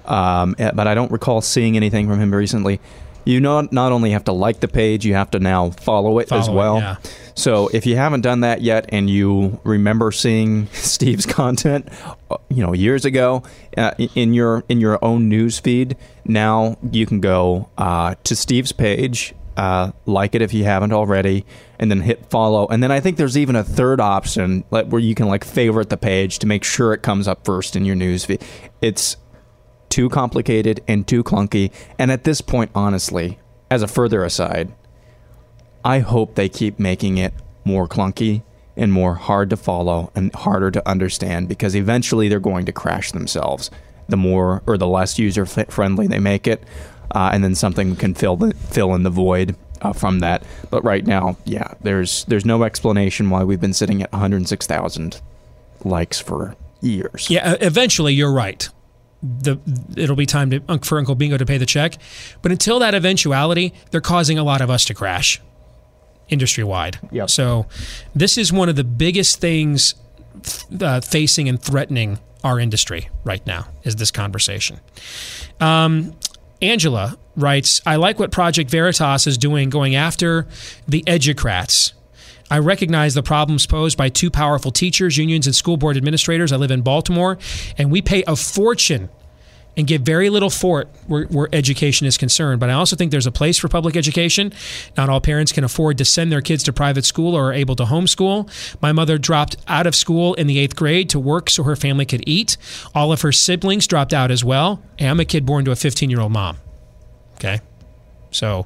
um, 0.07 0.55
eh, 0.57 0.71
but 0.73 0.87
I 0.87 0.95
don't 0.95 1.11
recall 1.11 1.41
seeing 1.41 1.75
anything 1.75 2.07
from 2.07 2.19
him 2.19 2.33
recently. 2.33 2.79
You 3.27 3.41
not 3.41 3.73
not 3.73 3.91
only 3.91 4.11
have 4.11 4.23
to 4.25 4.31
like 4.31 4.61
the 4.61 4.69
page, 4.69 5.05
you 5.05 5.13
have 5.13 5.31
to 5.31 5.39
now 5.39 5.71
follow 5.71 6.19
it 6.19 6.31
as 6.31 6.45
Follow 6.47 6.53
it, 6.53 6.55
well. 6.55 6.77
yeah. 6.77 6.95
So 7.35 7.67
if 7.67 7.85
you 7.85 7.97
haven't 7.97 8.21
done 8.21 8.39
that 8.39 8.61
yet, 8.61 8.85
and 8.89 9.09
you 9.09 9.59
remember 9.65 10.11
seeing 10.13 10.67
Steve's 10.71 11.25
content, 11.25 11.89
uh, 12.31 12.37
you 12.49 12.65
know 12.65 12.73
years 12.73 13.03
ago 13.03 13.43
uh, 13.75 13.91
in 14.15 14.33
your 14.33 14.63
in 14.69 14.79
your 14.79 15.03
own 15.03 15.27
news 15.27 15.59
feed, 15.59 15.97
now 16.23 16.77
you 16.91 17.05
can 17.05 17.19
go 17.19 17.69
uh, 17.77 18.15
to 18.23 18.33
Steve's 18.33 18.71
page, 18.71 19.35
uh, 19.57 19.91
like 20.05 20.33
it 20.33 20.41
if 20.41 20.53
you 20.53 20.63
haven't 20.63 20.93
already, 20.93 21.45
and 21.79 21.91
then 21.91 21.99
hit 21.99 22.25
follow. 22.27 22.65
And 22.67 22.81
then 22.81 22.91
I 22.91 23.01
think 23.01 23.17
there's 23.17 23.37
even 23.37 23.57
a 23.57 23.63
third 23.63 23.99
option 23.99 24.63
like, 24.71 24.87
where 24.87 25.01
you 25.01 25.15
can 25.15 25.27
like 25.27 25.43
favorite 25.43 25.89
the 25.89 25.97
page 25.97 26.39
to 26.39 26.47
make 26.47 26.63
sure 26.63 26.93
it 26.93 27.01
comes 27.01 27.27
up 27.27 27.43
first 27.43 27.75
in 27.75 27.83
your 27.83 27.95
news 27.95 28.23
feed. 28.23 28.41
It's 28.81 29.17
too 29.89 30.09
complicated 30.09 30.83
and 30.87 31.07
too 31.07 31.23
clunky. 31.23 31.71
And 31.97 32.11
at 32.11 32.23
this 32.23 32.41
point, 32.41 32.71
honestly, 32.75 33.39
as 33.69 33.81
a 33.81 33.87
further 33.87 34.23
aside, 34.23 34.71
I 35.83 35.99
hope 35.99 36.35
they 36.35 36.49
keep 36.49 36.79
making 36.79 37.17
it 37.17 37.33
more 37.63 37.87
clunky 37.87 38.43
and 38.75 38.91
more 38.93 39.15
hard 39.15 39.49
to 39.49 39.57
follow 39.57 40.11
and 40.15 40.33
harder 40.33 40.71
to 40.71 40.87
understand 40.87 41.49
because 41.49 41.75
eventually 41.75 42.29
they're 42.29 42.39
going 42.39 42.65
to 42.65 42.71
crash 42.71 43.11
themselves 43.11 43.71
the 44.07 44.17
more 44.17 44.61
or 44.65 44.77
the 44.77 44.87
less 44.87 45.19
user 45.19 45.45
friendly 45.45 46.07
they 46.07 46.19
make 46.19 46.47
it. 46.47 46.63
Uh, 47.11 47.29
and 47.33 47.43
then 47.43 47.55
something 47.55 47.95
can 47.95 48.13
fill 48.13 48.35
the, 48.35 48.53
fill 48.53 48.93
in 48.93 49.03
the 49.03 49.09
void 49.09 49.55
uh, 49.81 49.93
from 49.93 50.19
that. 50.19 50.43
But 50.69 50.83
right 50.83 51.05
now, 51.05 51.37
yeah, 51.45 51.73
there's 51.81 52.25
there's 52.25 52.45
no 52.45 52.63
explanation 52.63 53.29
why 53.29 53.43
we've 53.43 53.61
been 53.61 53.73
sitting 53.73 54.01
at 54.01 54.11
106,000 54.11 55.21
likes 55.83 56.19
for 56.19 56.55
years. 56.81 57.29
Yeah, 57.29 57.55
eventually 57.61 58.13
you're 58.13 58.31
right. 58.31 58.67
The 59.23 59.59
it'll 59.95 60.15
be 60.15 60.27
time 60.27 60.51
to 60.51 60.79
for 60.83 60.99
Uncle 60.99 61.15
Bingo 61.15 61.37
to 61.37 61.45
pay 61.45 61.57
the 61.57 61.65
check, 61.65 61.97
but 62.41 62.51
until 62.51 62.79
that 62.79 62.93
eventuality, 62.93 63.73
they're 63.91 64.01
causing 64.01 64.37
a 64.37 64.43
lot 64.43 64.61
of 64.61 64.69
us 64.69 64.85
to 64.85 64.93
crash, 64.93 65.41
industry 66.29 66.63
wide. 66.63 66.99
Yep. 67.11 67.29
So, 67.29 67.65
this 68.13 68.37
is 68.37 68.53
one 68.53 68.69
of 68.69 68.75
the 68.75 68.83
biggest 68.83 69.41
things 69.41 69.95
uh, 70.81 71.01
facing 71.01 71.49
and 71.49 71.61
threatening 71.61 72.19
our 72.43 72.59
industry 72.59 73.09
right 73.23 73.45
now 73.47 73.67
is 73.83 73.95
this 73.95 74.11
conversation. 74.11 74.79
Um, 75.59 76.15
Angela 76.61 77.17
writes, 77.35 77.81
I 77.85 77.97
like 77.97 78.19
what 78.19 78.31
Project 78.31 78.69
Veritas 78.69 79.27
is 79.27 79.37
doing, 79.37 79.69
going 79.69 79.95
after 79.95 80.47
the 80.87 81.03
educrats. 81.03 81.93
I 82.49 82.59
recognize 82.59 83.13
the 83.13 83.23
problems 83.23 83.65
posed 83.65 83.97
by 83.97 84.09
two 84.09 84.29
powerful 84.29 84.71
teachers, 84.71 85.17
unions, 85.17 85.47
and 85.47 85.55
school 85.55 85.77
board 85.77 85.97
administrators. 85.97 86.51
I 86.51 86.57
live 86.57 86.71
in 86.71 86.81
Baltimore, 86.81 87.37
and 87.77 87.91
we 87.91 88.01
pay 88.01 88.23
a 88.23 88.35
fortune 88.35 89.09
and 89.77 89.85
give 89.85 90.01
very 90.01 90.29
little 90.29 90.49
for 90.49 90.81
it 90.81 90.87
where, 91.05 91.25
where 91.25 91.47
education 91.53 92.07
is 92.07 92.17
concerned. 92.17 92.59
But 92.59 92.71
I 92.71 92.73
also 92.73 92.95
think 92.95 93.11
there's 93.11 93.27
a 93.27 93.31
place 93.31 93.59
for 93.59 93.67
public 93.67 93.95
education. 93.95 94.51
Not 94.97 95.07
all 95.07 95.21
parents 95.21 95.51
can 95.51 95.63
afford 95.63 95.99
to 95.99 96.05
send 96.05 96.31
their 96.31 96.41
kids 96.41 96.63
to 96.63 96.73
private 96.73 97.05
school 97.05 97.35
or 97.35 97.49
are 97.49 97.53
able 97.53 97.75
to 97.75 97.83
homeschool. 97.83 98.49
My 98.81 98.91
mother 98.91 99.19
dropped 99.19 99.55
out 99.67 99.85
of 99.85 99.93
school 99.93 100.33
in 100.33 100.47
the 100.47 100.57
eighth 100.57 100.75
grade 100.75 101.09
to 101.11 101.19
work 101.19 101.49
so 101.51 101.61
her 101.61 101.75
family 101.75 102.05
could 102.05 102.23
eat. 102.27 102.57
All 102.95 103.11
of 103.11 103.21
her 103.21 103.31
siblings 103.31 103.85
dropped 103.85 104.13
out 104.13 104.31
as 104.31 104.43
well. 104.43 104.81
And 104.97 105.09
I'm 105.09 105.19
a 105.19 105.25
kid 105.25 105.45
born 105.45 105.63
to 105.65 105.71
a 105.71 105.75
15 105.75 106.09
year 106.09 106.21
old 106.21 106.31
mom. 106.31 106.57
Okay. 107.35 107.61
So 108.31 108.65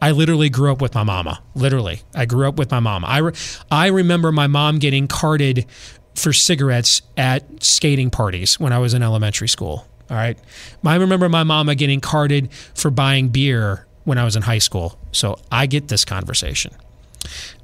I 0.00 0.12
literally 0.12 0.48
grew 0.48 0.70
up 0.72 0.80
with 0.80 0.94
my 0.94 1.02
mama. 1.02 1.42
Literally, 1.54 2.02
I 2.14 2.24
grew 2.26 2.48
up 2.48 2.56
with 2.56 2.70
my 2.70 2.80
mom. 2.80 3.04
I, 3.04 3.18
re- 3.18 3.32
I 3.70 3.88
remember 3.88 4.32
my 4.32 4.46
mom 4.46 4.78
getting 4.78 5.08
carded 5.08 5.66
for 6.14 6.32
cigarettes 6.32 7.02
at 7.16 7.62
skating 7.62 8.10
parties 8.10 8.58
when 8.58 8.72
I 8.72 8.78
was 8.78 8.94
in 8.94 9.02
elementary 9.02 9.48
school. 9.48 9.86
All 10.10 10.16
right. 10.16 10.38
I 10.84 10.96
remember 10.96 11.28
my 11.28 11.44
mama 11.44 11.74
getting 11.74 12.00
carded 12.00 12.52
for 12.74 12.90
buying 12.90 13.28
beer 13.28 13.86
when 14.04 14.18
I 14.18 14.24
was 14.24 14.36
in 14.36 14.42
high 14.42 14.58
school. 14.58 14.98
So 15.12 15.38
I 15.52 15.66
get 15.66 15.88
this 15.88 16.04
conversation. 16.04 16.74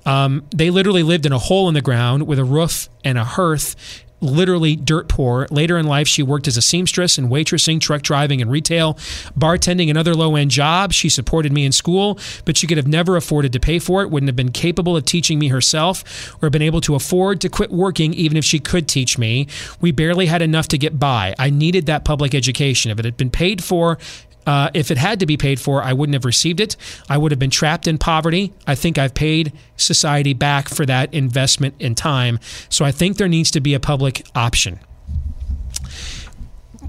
Um, 0.05 0.47
they 0.55 0.71
literally 0.71 1.03
lived 1.03 1.25
in 1.25 1.33
a 1.33 1.39
hole 1.39 1.69
in 1.69 1.75
the 1.75 1.81
ground 1.81 2.27
with 2.27 2.39
a 2.39 2.45
roof 2.45 2.89
and 3.03 3.17
a 3.17 3.25
hearth, 3.25 4.04
literally 4.25 4.75
dirt 4.77 5.09
poor. 5.09 5.47
Later 5.51 5.79
in 5.79 5.87
life, 5.87 6.09
she 6.09 6.23
worked 6.23 6.49
as 6.49 6.57
a 6.57 6.63
seamstress 6.63 7.19
and 7.19 7.29
waitressing, 7.29 7.81
truck 7.81 8.03
driving, 8.03 8.43
and 8.43 8.51
retail, 8.51 8.95
bartending, 9.39 9.89
and 9.89 9.99
other 9.99 10.15
low 10.15 10.37
end 10.37 10.51
jobs. 10.51 10.95
She 10.95 11.09
supported 11.09 11.53
me 11.53 11.65
in 11.65 11.73
school, 11.73 12.19
but 12.45 12.57
she 12.57 12.67
could 12.67 12.77
have 12.77 12.89
never 12.89 13.17
afforded 13.17 13.53
to 13.53 13.61
pay 13.61 13.79
for 13.79 14.03
it, 14.03 14.11
wouldn't 14.11 14.29
have 14.29 14.37
been 14.37 14.53
capable 14.53 14.97
of 14.97 15.05
teaching 15.05 15.39
me 15.39 15.49
herself, 15.49 16.35
or 16.43 16.51
been 16.51 16.63
able 16.63 16.81
to 16.81 16.95
afford 16.95 17.41
to 17.43 17.49
quit 17.49 17.71
working 17.71 18.15
even 18.15 18.37
if 18.37 18.45
she 18.45 18.59
could 18.59 18.89
teach 18.89 19.19
me. 19.19 19.47
We 19.81 19.93
barely 19.93 20.27
had 20.27 20.43
enough 20.43 20.69
to 20.69 20.79
get 20.79 20.99
by. 20.99 21.35
I 21.39 21.51
needed 21.51 21.87
that 21.87 22.05
public 22.05 22.35
education. 22.35 22.91
If 22.91 22.99
it 22.99 23.05
had 23.05 23.17
been 23.17 23.31
paid 23.31 23.63
for, 23.63 23.99
uh, 24.47 24.71
if 24.75 24.91
it 24.91 24.99
had 24.99 25.21
to 25.21 25.27
be 25.27 25.37
paid 25.37 25.61
for, 25.61 25.83
I 25.83 25.93
wouldn't 25.93 26.15
have 26.15 26.25
received 26.25 26.61
it. 26.61 26.77
I 27.09 27.19
would 27.19 27.33
have 27.33 27.39
been 27.39 27.51
trapped 27.51 27.87
in 27.87 27.99
poverty. 27.99 28.53
I 28.67 28.75
think 28.75 28.99
I've 28.99 29.15
paid 29.15 29.53
society 29.77 30.35
back 30.35 30.69
for 30.69 30.85
that 30.87 31.13
investment 31.15 31.75
in 31.79 31.95
time. 31.95 32.39
So 32.69 32.85
I 32.85 32.93
think 32.93 33.17
there 33.17 33.29
needs 33.29 33.51
to 33.53 33.61
be 33.61 33.75
a 33.75 33.81
public 33.81 34.27
option. 34.35 34.81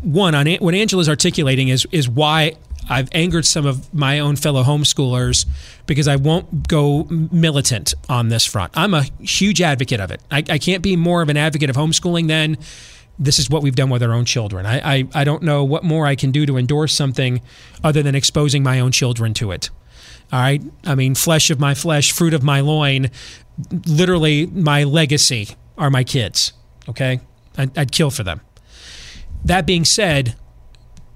One, 0.01 0.35
on 0.35 0.47
what 0.55 0.75
Angela's 0.75 1.09
articulating 1.09 1.69
is 1.69 1.87
is 1.91 2.07
why 2.07 2.57
I've 2.89 3.09
angered 3.13 3.45
some 3.45 3.65
of 3.65 3.91
my 3.93 4.19
own 4.19 4.35
fellow 4.35 4.63
homeschoolers 4.63 5.45
because 5.87 6.07
I 6.07 6.15
won't 6.17 6.67
go 6.67 7.05
militant 7.09 7.93
on 8.07 8.29
this 8.29 8.45
front. 8.45 8.73
I'm 8.75 8.93
a 8.93 9.03
huge 9.19 9.61
advocate 9.61 9.99
of 9.99 10.11
it. 10.11 10.21
I, 10.29 10.43
I 10.49 10.57
can't 10.59 10.83
be 10.83 10.95
more 10.95 11.21
of 11.21 11.29
an 11.29 11.37
advocate 11.37 11.69
of 11.69 11.75
homeschooling 11.75 12.27
than 12.27 12.57
this 13.17 13.39
is 13.39 13.49
what 13.49 13.61
we've 13.61 13.75
done 13.75 13.89
with 13.89 14.03
our 14.03 14.13
own 14.13 14.25
children. 14.25 14.65
I, 14.65 14.97
I, 14.97 15.07
I 15.13 15.23
don't 15.23 15.43
know 15.43 15.63
what 15.63 15.83
more 15.83 16.05
I 16.05 16.15
can 16.15 16.31
do 16.31 16.45
to 16.45 16.57
endorse 16.57 16.93
something 16.93 17.41
other 17.83 18.03
than 18.03 18.15
exposing 18.15 18.63
my 18.63 18.79
own 18.79 18.91
children 18.91 19.33
to 19.35 19.51
it. 19.51 19.69
All 20.31 20.39
right. 20.39 20.61
I 20.83 20.95
mean, 20.95 21.15
flesh 21.15 21.49
of 21.49 21.59
my 21.59 21.73
flesh, 21.73 22.11
fruit 22.11 22.33
of 22.33 22.43
my 22.43 22.59
loin, 22.59 23.11
literally 23.87 24.47
my 24.47 24.83
legacy 24.83 25.49
are 25.77 25.89
my 25.89 26.03
kids. 26.03 26.53
Okay. 26.89 27.21
I'd, 27.57 27.77
I'd 27.77 27.91
kill 27.91 28.11
for 28.11 28.23
them. 28.23 28.41
That 29.43 29.65
being 29.65 29.85
said, 29.85 30.35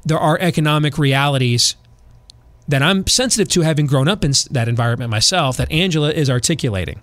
there 0.06 0.20
are 0.20 0.38
economic 0.40 0.98
realities 0.98 1.76
that 2.68 2.84
I'm 2.84 3.08
sensitive 3.08 3.50
to 3.50 3.62
having 3.62 3.88
grown 3.88 4.08
up 4.08 4.24
in 4.24 4.32
that 4.52 4.70
environment 4.70 5.10
myself 5.10 5.58
that 5.58 5.72
Angela 5.72 6.12
is 6.12 6.30
articulating. 6.30 7.02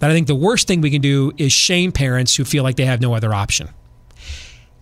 That 0.00 0.10
I 0.10 0.14
think 0.14 0.26
the 0.26 0.34
worst 0.34 0.66
thing 0.66 0.80
we 0.80 0.90
can 0.90 1.00
do 1.00 1.32
is 1.38 1.52
shame 1.52 1.92
parents 1.92 2.34
who 2.34 2.44
feel 2.44 2.64
like 2.64 2.74
they 2.74 2.84
have 2.84 3.00
no 3.00 3.14
other 3.14 3.32
option. 3.32 3.68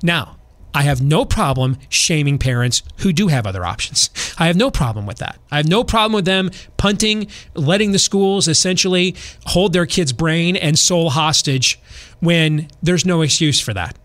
Now, 0.03 0.37
I 0.73 0.83
have 0.83 1.03
no 1.03 1.25
problem 1.25 1.79
shaming 1.89 2.39
parents 2.39 2.83
who 2.99 3.13
do 3.13 3.29
have 3.29 3.47
other 3.47 3.65
options. 3.65 4.11
I 4.39 4.47
have 4.47 4.57
no 4.57 4.71
problem 4.71 5.05
with 5.05 5.19
that. 5.19 5.39
I 5.51 5.57
have 5.57 5.69
no 5.69 5.83
problem 5.83 6.13
with 6.13 6.25
them 6.25 6.51
punting, 6.77 7.27
letting 7.55 7.93
the 7.93 7.99
schools 7.99 8.47
essentially 8.47 9.17
hold 9.47 9.73
their 9.73 9.87
kids' 9.87 10.13
brain 10.13 10.57
and 10.57 10.79
soul 10.79 11.11
hostage 11.11 11.81
when 12.21 12.69
there's 12.83 13.05
no 13.05 13.23
excuse 13.23 13.61
for 13.61 13.75
that. 13.75 13.99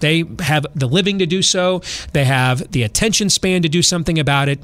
They 0.00 0.24
have 0.40 0.66
the 0.74 0.86
living 0.86 1.18
to 1.18 1.26
do 1.26 1.42
so, 1.42 1.82
they 2.12 2.24
have 2.24 2.70
the 2.70 2.82
attention 2.82 3.30
span 3.30 3.62
to 3.62 3.68
do 3.68 3.82
something 3.82 4.18
about 4.18 4.48
it. 4.48 4.60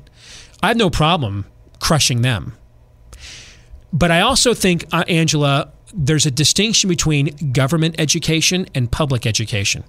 I 0.63 0.69
have 0.69 0.77
no 0.77 0.91
problem 0.91 1.47
crushing 1.81 2.23
them. 2.23 2.57
But 3.93 4.11
I 4.11 4.21
also 4.21 4.55
think, 4.55 4.87
uh, 4.93 5.05
Angela, 5.09 5.73
there's 5.93 6.27
a 6.27 6.31
distinction 6.31 6.89
between 6.89 7.53
government 7.53 7.97
education 7.99 8.67
and 8.75 8.91
public 8.91 9.27
education. 9.27 9.83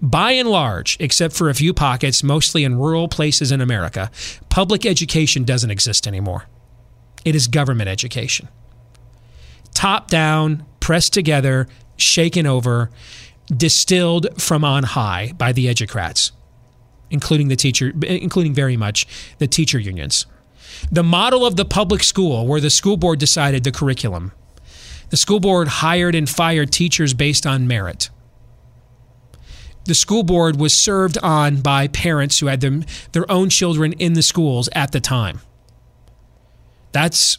By 0.00 0.32
and 0.32 0.48
large, 0.48 0.96
except 1.00 1.34
for 1.34 1.48
a 1.48 1.54
few 1.54 1.72
pockets, 1.74 2.22
mostly 2.22 2.64
in 2.64 2.78
rural 2.78 3.08
places 3.08 3.52
in 3.52 3.60
America, 3.60 4.10
public 4.48 4.86
education 4.86 5.44
doesn't 5.44 5.70
exist 5.70 6.06
anymore. 6.06 6.44
It 7.24 7.34
is 7.34 7.48
government 7.48 7.88
education. 7.88 8.48
Top 9.74 10.08
down, 10.08 10.64
pressed 10.80 11.12
together, 11.12 11.68
shaken 11.96 12.46
over, 12.46 12.90
distilled 13.54 14.40
from 14.40 14.64
on 14.64 14.84
high 14.84 15.32
by 15.36 15.52
the 15.52 15.66
educrats, 15.66 16.32
including 17.10 17.48
the 17.48 17.56
teacher, 17.56 17.92
including 18.02 18.54
very 18.54 18.76
much 18.76 19.06
the 19.38 19.46
teacher 19.46 19.78
unions. 19.78 20.26
The 20.92 21.02
model 21.02 21.44
of 21.44 21.56
the 21.56 21.64
public 21.64 22.02
school, 22.02 22.46
where 22.46 22.60
the 22.60 22.70
school 22.70 22.96
board 22.96 23.18
decided 23.18 23.64
the 23.64 23.72
curriculum, 23.72 24.32
the 25.10 25.16
school 25.16 25.40
board 25.40 25.68
hired 25.68 26.14
and 26.14 26.28
fired 26.28 26.70
teachers 26.70 27.14
based 27.14 27.46
on 27.46 27.66
merit 27.66 28.10
the 29.88 29.94
school 29.94 30.22
board 30.22 30.60
was 30.60 30.74
served 30.74 31.16
on 31.18 31.62
by 31.62 31.88
parents 31.88 32.38
who 32.38 32.46
had 32.46 32.60
them 32.60 32.84
their 33.12 33.28
own 33.30 33.48
children 33.48 33.94
in 33.94 34.12
the 34.12 34.22
schools 34.22 34.68
at 34.72 34.92
the 34.92 35.00
time. 35.00 35.40
That's 36.92 37.38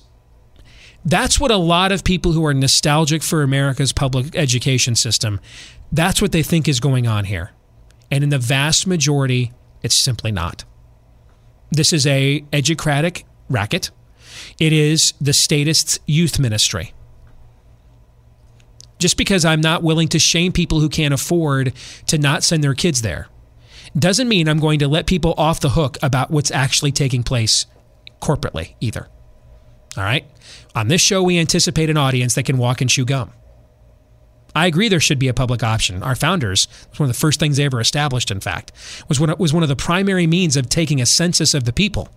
that's 1.06 1.40
what 1.40 1.52
a 1.52 1.58
lot 1.58 1.92
of 1.92 2.04
people 2.04 2.34
who 2.34 2.46
are 2.46 2.54
nostalgic 2.54 3.24
for 3.24 3.44
America's 3.44 3.94
public 3.94 4.36
education 4.36 4.96
system, 4.96 5.40
that's 5.92 6.22
what 6.22 6.34
they 6.34 6.44
think 6.44 6.68
is 6.68 6.80
going 6.80 7.08
on 7.08 7.26
here. 7.26 7.52
And 8.12 8.24
in 8.24 8.32
the 8.32 8.38
vast 8.38 8.86
majority, 8.86 9.54
it's 9.82 9.96
simply 9.96 10.32
not. 10.32 10.66
This 11.72 11.94
is 11.94 12.06
a 12.06 12.44
educratic 12.52 13.26
racket. 13.48 13.92
It 14.60 14.74
is 14.74 15.14
the 15.22 15.34
statist's 15.34 16.00
youth 16.06 16.38
ministry 16.40 16.94
just 19.00 19.18
because 19.18 19.46
I'm 19.46 19.62
not 19.62 19.82
willing 19.82 20.10
to 20.10 20.20
shame 20.20 20.52
people 20.52 20.82
who 20.82 20.90
can't 20.90 21.14
afford 21.14 21.74
to 22.08 22.18
not 22.18 22.44
send 22.44 22.64
their 22.64 22.76
kids 22.76 23.02
there. 23.02 23.28
doesn't 23.98 24.28
mean 24.28 24.48
I'm 24.48 24.60
going 24.60 24.80
to 24.80 24.88
let 24.88 25.08
people 25.08 25.34
off 25.38 25.62
the 25.62 25.70
hook 25.70 25.98
about 26.04 26.30
what's 26.30 26.52
actually 26.52 26.92
taking 26.92 27.24
place 27.24 27.66
corporately 28.22 28.76
either. 28.80 29.08
All 29.98 30.04
right? 30.04 30.26
On 30.76 30.88
this 30.88 31.02
show, 31.02 31.24
we 31.24 31.40
anticipate 31.40 31.90
an 31.90 31.98
audience 31.98 32.36
that 32.36 32.44
can 32.44 32.58
walk 32.58 32.82
and 32.82 32.90
chew 32.90 33.06
gum. 33.06 33.32
I 34.56 34.68
agree 34.68 34.90
there 34.90 35.00
should 35.00 35.20
be 35.20 35.28
a 35.28 35.34
public 35.34 35.64
option. 35.64 36.04
Our 36.04 36.16
founders, 36.16 36.68
was 36.90 37.00
one 37.00 37.10
of 37.10 37.16
the 37.16 37.20
first 37.20 37.40
things 37.40 37.58
they 37.58 37.66
ever 37.66 37.80
established, 37.80 38.32
in 38.32 38.40
fact, 38.40 38.72
was 39.08 39.20
one, 39.20 39.34
was 39.38 39.54
one 39.54 39.64
of 39.64 39.70
the 39.70 39.76
primary 39.76 40.28
means 40.28 40.58
of 40.58 40.70
taking 40.70 41.00
a 41.02 41.06
census 41.06 41.54
of 41.54 41.64
the 41.66 41.74
people 41.74 42.10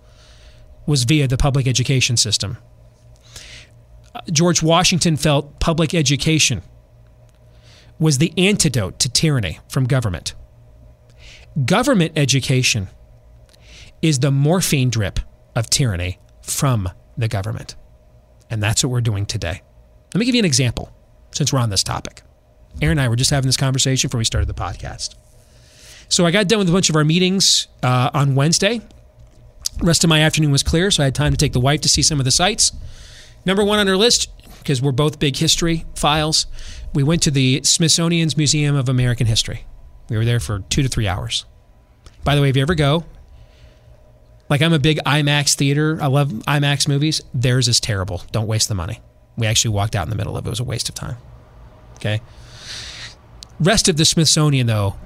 was 0.86 1.04
via 1.04 1.28
the 1.28 1.36
public 1.36 1.66
education 1.66 2.16
system. 2.16 2.58
Uh, 4.14 4.20
George 4.30 4.62
Washington 4.62 5.16
felt 5.16 5.60
public 5.60 5.94
education 5.94 6.62
was 7.98 8.18
the 8.18 8.32
antidote 8.36 8.98
to 9.00 9.08
tyranny 9.08 9.60
from 9.68 9.84
government. 9.84 10.34
Government 11.64 12.12
education 12.16 12.88
is 14.00 14.18
the 14.18 14.30
morphine 14.30 14.90
drip 14.90 15.20
of 15.54 15.70
tyranny 15.70 16.18
from 16.42 16.88
the 17.16 17.28
government. 17.28 17.76
And 18.50 18.62
that's 18.62 18.82
what 18.82 18.90
we're 18.90 19.00
doing 19.00 19.26
today. 19.26 19.62
Let 20.14 20.18
me 20.18 20.26
give 20.26 20.34
you 20.34 20.40
an 20.40 20.44
example 20.44 20.92
since 21.30 21.52
we're 21.52 21.60
on 21.60 21.70
this 21.70 21.82
topic. 21.82 22.22
Aaron 22.80 22.98
and 22.98 23.04
I 23.04 23.08
were 23.08 23.16
just 23.16 23.30
having 23.30 23.48
this 23.48 23.56
conversation 23.56 24.08
before 24.08 24.18
we 24.18 24.24
started 24.24 24.46
the 24.46 24.54
podcast. 24.54 25.14
So 26.08 26.26
I 26.26 26.30
got 26.30 26.48
done 26.48 26.58
with 26.58 26.68
a 26.68 26.72
bunch 26.72 26.90
of 26.90 26.96
our 26.96 27.04
meetings 27.04 27.68
uh, 27.82 28.10
on 28.12 28.34
Wednesday. 28.34 28.80
rest 29.82 30.04
of 30.04 30.10
my 30.10 30.20
afternoon 30.20 30.52
was 30.52 30.62
clear, 30.62 30.90
so 30.90 31.02
I 31.02 31.06
had 31.06 31.14
time 31.14 31.32
to 31.32 31.38
take 31.38 31.52
the 31.52 31.60
wife 31.60 31.80
to 31.82 31.88
see 31.88 32.02
some 32.02 32.18
of 32.18 32.24
the 32.24 32.30
sites. 32.30 32.72
Number 33.44 33.64
one 33.64 33.78
on 33.78 33.88
our 33.88 33.96
list, 33.96 34.28
because 34.62 34.80
we're 34.80 34.92
both 34.92 35.18
big 35.18 35.36
history 35.36 35.84
files, 35.94 36.46
we 36.94 37.02
went 37.02 37.22
to 37.22 37.30
the 37.30 37.62
Smithsonian's 37.64 38.36
Museum 38.36 38.76
of 38.76 38.88
American 38.88 39.26
History. 39.26 39.64
We 40.08 40.16
were 40.16 40.24
there 40.24 40.40
for 40.40 40.60
two 40.60 40.82
to 40.82 40.88
three 40.88 41.08
hours. 41.08 41.44
By 42.24 42.34
the 42.34 42.42
way, 42.42 42.50
if 42.50 42.56
you 42.56 42.62
ever 42.62 42.74
go, 42.74 43.04
like 44.48 44.60
I'm 44.60 44.72
a 44.72 44.78
big 44.78 44.98
IMAX 45.06 45.54
theater. 45.54 45.98
I 46.00 46.08
love 46.08 46.28
IMAX 46.28 46.86
movies. 46.86 47.22
Theirs 47.32 47.68
is 47.68 47.80
terrible. 47.80 48.22
Don't 48.32 48.46
waste 48.46 48.68
the 48.68 48.74
money. 48.74 49.00
We 49.36 49.46
actually 49.46 49.70
walked 49.70 49.96
out 49.96 50.04
in 50.06 50.10
the 50.10 50.16
middle 50.16 50.36
of 50.36 50.44
it. 50.44 50.48
It 50.48 50.50
was 50.50 50.60
a 50.60 50.64
waste 50.64 50.88
of 50.88 50.94
time. 50.94 51.16
Okay. 51.96 52.20
Rest 53.58 53.88
of 53.88 53.96
the 53.96 54.04
Smithsonian, 54.04 54.66
though, 54.66 54.96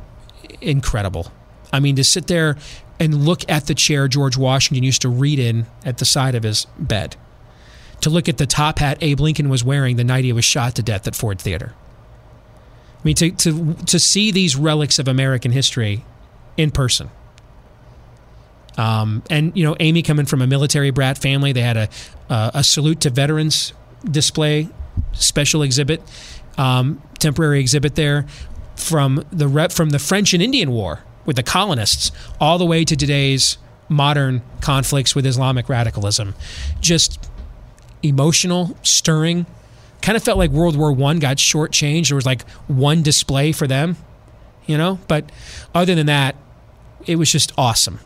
incredible. 0.61 1.31
I 1.73 1.81
mean, 1.81 1.97
to 1.97 2.05
sit 2.05 2.27
there 2.27 2.57
and 2.99 3.25
look 3.25 3.49
at 3.49 3.67
the 3.67 3.75
chair 3.75 4.09
George 4.09 4.37
Washington 4.37 4.83
used 4.83 5.03
to 5.03 5.09
read 5.09 5.39
in 5.39 5.67
at 5.85 5.99
the 5.99 6.05
side 6.05 6.35
of 6.35 6.43
his 6.43 6.67
bed, 6.79 7.17
to 8.07 8.11
look 8.11 8.29
at 8.29 8.39
the 8.39 8.47
top 8.47 8.79
hat 8.79 8.99
Abe 9.01 9.19
Lincoln 9.19 9.49
was 9.49 9.65
wearing 9.65 9.97
the 9.97 10.05
night 10.05 10.25
he 10.25 10.33
was 10.33 10.45
shot 10.45 10.77
to 10.77 10.83
death 10.83 11.09
at 11.09 11.17
Ford 11.17 11.41
Theater. 11.41 11.75
I 13.01 13.01
mean, 13.03 13.17
to, 13.17 13.33
to, 13.33 13.75
to 13.75 13.99
see 13.99 14.31
these 14.31 14.55
relics 14.55 15.01
of 15.01 15.09
American 15.09 15.51
history 15.51 16.05
in 16.57 16.71
person. 16.71 17.11
Um, 18.79 19.25
and, 19.29 19.57
you 19.57 19.65
know, 19.65 19.75
Amy 19.81 20.03
coming 20.03 20.25
from 20.25 20.41
a 20.41 20.47
military 20.47 20.93
brat 20.93 21.19
family, 21.19 21.51
they 21.51 21.63
had 21.63 21.77
a, 21.77 21.89
a 22.29 22.63
salute 22.63 23.01
to 23.01 23.11
veterans 23.11 23.73
display, 24.09 24.69
special 25.13 25.63
exhibit, 25.63 26.01
um, 26.57 27.03
temporary 27.19 27.59
exhibit 27.59 27.97
there 27.97 28.25
from 28.77 29.25
the 29.33 29.49
rep 29.49 29.73
from 29.73 29.91
the 29.91 29.99
French 29.99 30.33
and 30.33 30.41
Indian 30.41 30.71
War 30.71 31.01
with 31.25 31.35
the 31.35 31.43
colonists 31.43 32.13
all 32.41 32.57
the 32.57 32.67
way 32.67 32.85
to 32.85 32.95
today's 32.95 33.59
modern 33.89 34.43
conflicts 34.61 35.17
with 35.17 35.27
Islamic 35.27 35.69
radicalism. 35.69 36.37
Just 36.81 37.19
emotional, 38.09 38.77
stirring. 38.83 39.47
Kind 40.03 40.17
of 40.17 40.23
felt 40.23 40.39
like 40.39 40.51
World 40.51 40.77
War 40.77 40.93
One 40.93 41.19
got 41.19 41.39
shortchanged. 41.39 42.09
There 42.09 42.17
was 42.17 42.27
like 42.27 42.49
one 42.69 43.03
display 43.03 43.53
for 43.53 43.67
them, 43.67 43.97
you 44.67 44.77
know. 44.79 44.99
But 45.09 45.31
other 45.75 45.95
than 45.95 46.07
that, 46.07 46.37
it 47.07 47.17
was 47.17 47.31
just 47.31 47.53
awesome. 47.57 48.01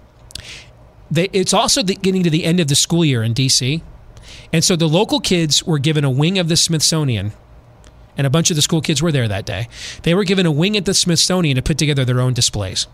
They, 1.10 1.28
it's 1.32 1.52
also 1.52 1.82
the, 1.82 1.94
getting 1.94 2.22
to 2.22 2.30
the 2.30 2.44
end 2.44 2.60
of 2.60 2.68
the 2.68 2.76
school 2.76 3.04
year 3.04 3.22
in 3.22 3.34
DC. 3.34 3.82
And 4.52 4.62
so 4.62 4.76
the 4.76 4.88
local 4.88 5.20
kids 5.20 5.64
were 5.64 5.78
given 5.78 6.04
a 6.04 6.10
wing 6.10 6.38
of 6.38 6.48
the 6.48 6.56
Smithsonian, 6.56 7.32
and 8.16 8.26
a 8.26 8.30
bunch 8.30 8.50
of 8.50 8.56
the 8.56 8.62
school 8.62 8.80
kids 8.80 9.02
were 9.02 9.12
there 9.12 9.28
that 9.28 9.44
day. 9.44 9.68
They 10.02 10.14
were 10.14 10.24
given 10.24 10.46
a 10.46 10.52
wing 10.52 10.76
at 10.76 10.84
the 10.84 10.94
Smithsonian 10.94 11.56
to 11.56 11.62
put 11.62 11.78
together 11.78 12.04
their 12.04 12.20
own 12.20 12.34
displays. 12.34 12.86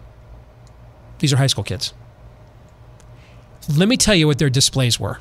These 1.19 1.33
are 1.33 1.37
high 1.37 1.47
school 1.47 1.65
kids. 1.65 1.93
Let 3.75 3.89
me 3.89 3.97
tell 3.97 4.15
you 4.15 4.27
what 4.27 4.39
their 4.39 4.51
displays 4.51 5.01
were 5.01 5.19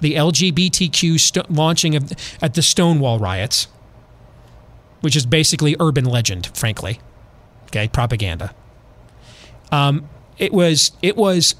the 0.00 0.14
LGBTQ 0.14 1.18
st- 1.18 1.50
launching 1.50 1.94
of, 1.94 2.12
at 2.42 2.54
the 2.54 2.62
Stonewall 2.62 3.18
riots, 3.18 3.68
which 5.00 5.16
is 5.16 5.26
basically 5.26 5.76
urban 5.80 6.04
legend, 6.04 6.46
frankly. 6.56 7.00
Okay, 7.64 7.88
propaganda. 7.88 8.54
Um, 9.72 10.08
it 10.38 10.52
was 10.52 10.92
it 11.02 11.16
was 11.16 11.54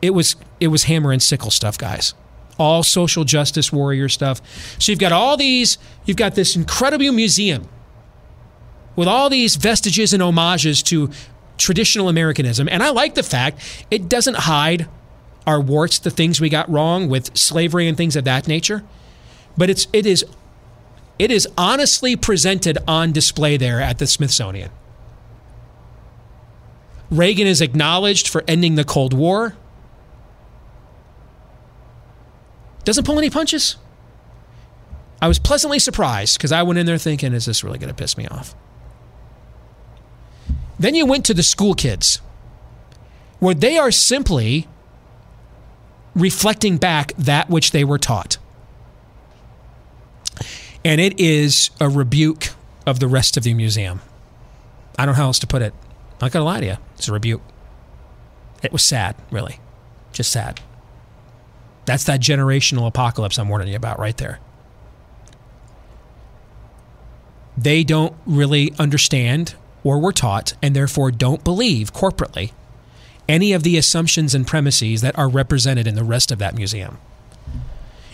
it 0.00 0.10
was 0.10 0.36
it 0.60 0.68
was 0.68 0.84
hammer 0.84 1.12
and 1.12 1.22
sickle 1.22 1.50
stuff, 1.50 1.76
guys 1.76 2.14
all 2.58 2.82
social 2.82 3.24
justice 3.24 3.72
warrior 3.72 4.08
stuff. 4.08 4.40
So 4.78 4.92
you've 4.92 4.98
got 4.98 5.12
all 5.12 5.36
these, 5.36 5.78
you've 6.04 6.16
got 6.16 6.34
this 6.34 6.54
incredible 6.54 7.12
museum 7.12 7.68
with 8.94 9.08
all 9.08 9.30
these 9.30 9.56
vestiges 9.56 10.12
and 10.12 10.22
homages 10.22 10.82
to 10.84 11.10
traditional 11.58 12.08
Americanism. 12.08 12.68
And 12.68 12.82
I 12.82 12.90
like 12.90 13.14
the 13.14 13.22
fact 13.22 13.60
it 13.90 14.08
doesn't 14.08 14.36
hide 14.36 14.88
our 15.46 15.60
warts, 15.60 15.98
the 15.98 16.10
things 16.10 16.40
we 16.40 16.48
got 16.48 16.68
wrong 16.70 17.08
with 17.08 17.36
slavery 17.36 17.88
and 17.88 17.96
things 17.96 18.16
of 18.16 18.24
that 18.24 18.46
nature. 18.46 18.82
But 19.56 19.70
it's 19.70 19.86
it 19.92 20.06
is 20.06 20.24
it 21.18 21.30
is 21.30 21.46
honestly 21.56 22.16
presented 22.16 22.78
on 22.88 23.12
display 23.12 23.56
there 23.56 23.80
at 23.80 23.98
the 23.98 24.06
Smithsonian. 24.06 24.70
Reagan 27.10 27.46
is 27.46 27.60
acknowledged 27.60 28.28
for 28.28 28.42
ending 28.48 28.76
the 28.76 28.84
Cold 28.84 29.12
War. 29.12 29.54
Doesn't 32.84 33.04
pull 33.04 33.18
any 33.18 33.30
punches. 33.30 33.76
I 35.20 35.28
was 35.28 35.38
pleasantly 35.38 35.78
surprised 35.78 36.38
because 36.38 36.50
I 36.50 36.62
went 36.62 36.78
in 36.78 36.86
there 36.86 36.98
thinking, 36.98 37.32
is 37.32 37.44
this 37.44 37.62
really 37.62 37.78
going 37.78 37.90
to 37.90 37.94
piss 37.94 38.16
me 38.16 38.26
off? 38.26 38.56
Then 40.80 40.96
you 40.96 41.06
went 41.06 41.24
to 41.26 41.34
the 41.34 41.44
school 41.44 41.74
kids, 41.74 42.20
where 43.38 43.54
they 43.54 43.78
are 43.78 43.92
simply 43.92 44.66
reflecting 46.14 46.76
back 46.76 47.12
that 47.16 47.48
which 47.48 47.70
they 47.70 47.84
were 47.84 47.98
taught. 47.98 48.38
And 50.84 51.00
it 51.00 51.18
is 51.18 51.70
a 51.80 51.88
rebuke 51.88 52.50
of 52.86 53.00
the 53.00 53.08
rest 53.08 53.36
of 53.36 53.44
the 53.44 53.54
museum. 53.54 54.00
I 54.98 55.06
don't 55.06 55.14
know 55.14 55.22
how 55.22 55.26
else 55.26 55.38
to 55.40 55.46
put 55.46 55.62
it. 55.62 55.72
I'm 55.74 56.18
not 56.22 56.32
going 56.32 56.42
to 56.42 56.44
lie 56.44 56.60
to 56.60 56.66
you. 56.66 56.76
It's 56.96 57.08
a 57.08 57.12
rebuke. 57.12 57.42
It 58.62 58.72
was 58.72 58.82
sad, 58.82 59.16
really. 59.30 59.58
Just 60.12 60.30
sad. 60.30 60.60
That's 61.84 62.04
that 62.04 62.20
generational 62.20 62.86
apocalypse 62.86 63.38
I'm 63.38 63.48
warning 63.48 63.68
you 63.68 63.76
about 63.76 63.98
right 63.98 64.16
there. 64.16 64.38
They 67.56 67.84
don't 67.84 68.14
really 68.26 68.72
understand 68.78 69.54
or 69.84 69.98
were 69.98 70.12
taught, 70.12 70.54
and 70.62 70.76
therefore 70.76 71.10
don't 71.10 71.42
believe 71.42 71.92
corporately 71.92 72.52
any 73.28 73.52
of 73.52 73.62
the 73.62 73.76
assumptions 73.76 74.34
and 74.34 74.46
premises 74.46 75.00
that 75.00 75.16
are 75.18 75.28
represented 75.28 75.86
in 75.86 75.94
the 75.94 76.04
rest 76.04 76.30
of 76.30 76.38
that 76.38 76.54
museum. 76.54 76.98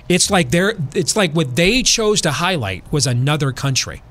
It's 0.08 0.30
like 0.30 0.50
they're, 0.50 0.74
it's 0.94 1.16
like 1.16 1.32
what 1.32 1.56
they 1.56 1.82
chose 1.82 2.20
to 2.22 2.32
highlight 2.32 2.90
was 2.90 3.06
another 3.06 3.52
country. 3.52 4.02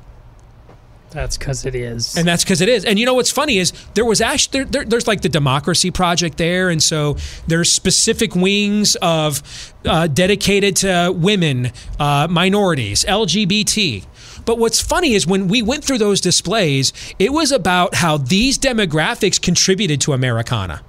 That's 1.09 1.37
because 1.37 1.65
it 1.65 1.73
is. 1.73 2.17
And 2.17 2.27
that's 2.27 2.43
because 2.43 2.61
it 2.61 2.69
is. 2.69 2.83
And 2.83 2.99
you 2.99 3.05
know 3.05 3.13
what's 3.13 3.31
funny 3.31 3.57
is 3.57 3.71
there 3.93 4.05
was 4.05 4.19
actually 4.19 4.59
there, 4.59 4.65
there, 4.65 4.85
there's 4.85 5.07
like 5.07 5.21
the 5.21 5.29
democracy 5.29 5.89
project 5.89 6.37
there, 6.37 6.69
and 6.69 6.83
so 6.83 7.17
there's 7.47 7.71
specific 7.71 8.35
wings 8.35 8.95
of 9.01 9.73
uh, 9.85 10.07
dedicated 10.07 10.75
to 10.77 11.13
women, 11.15 11.71
uh, 11.99 12.27
minorities, 12.29 13.05
LGBT. 13.05 14.05
But 14.45 14.59
what's 14.59 14.81
funny 14.81 15.13
is 15.13 15.25
when 15.25 15.47
we 15.47 15.61
went 15.61 15.83
through 15.83 15.97
those 15.97 16.21
displays, 16.21 16.93
it 17.19 17.31
was 17.31 17.51
about 17.51 17.95
how 17.95 18.17
these 18.17 18.59
demographics 18.59 19.41
contributed 19.41 20.01
to 20.01 20.13
Americana. 20.13 20.83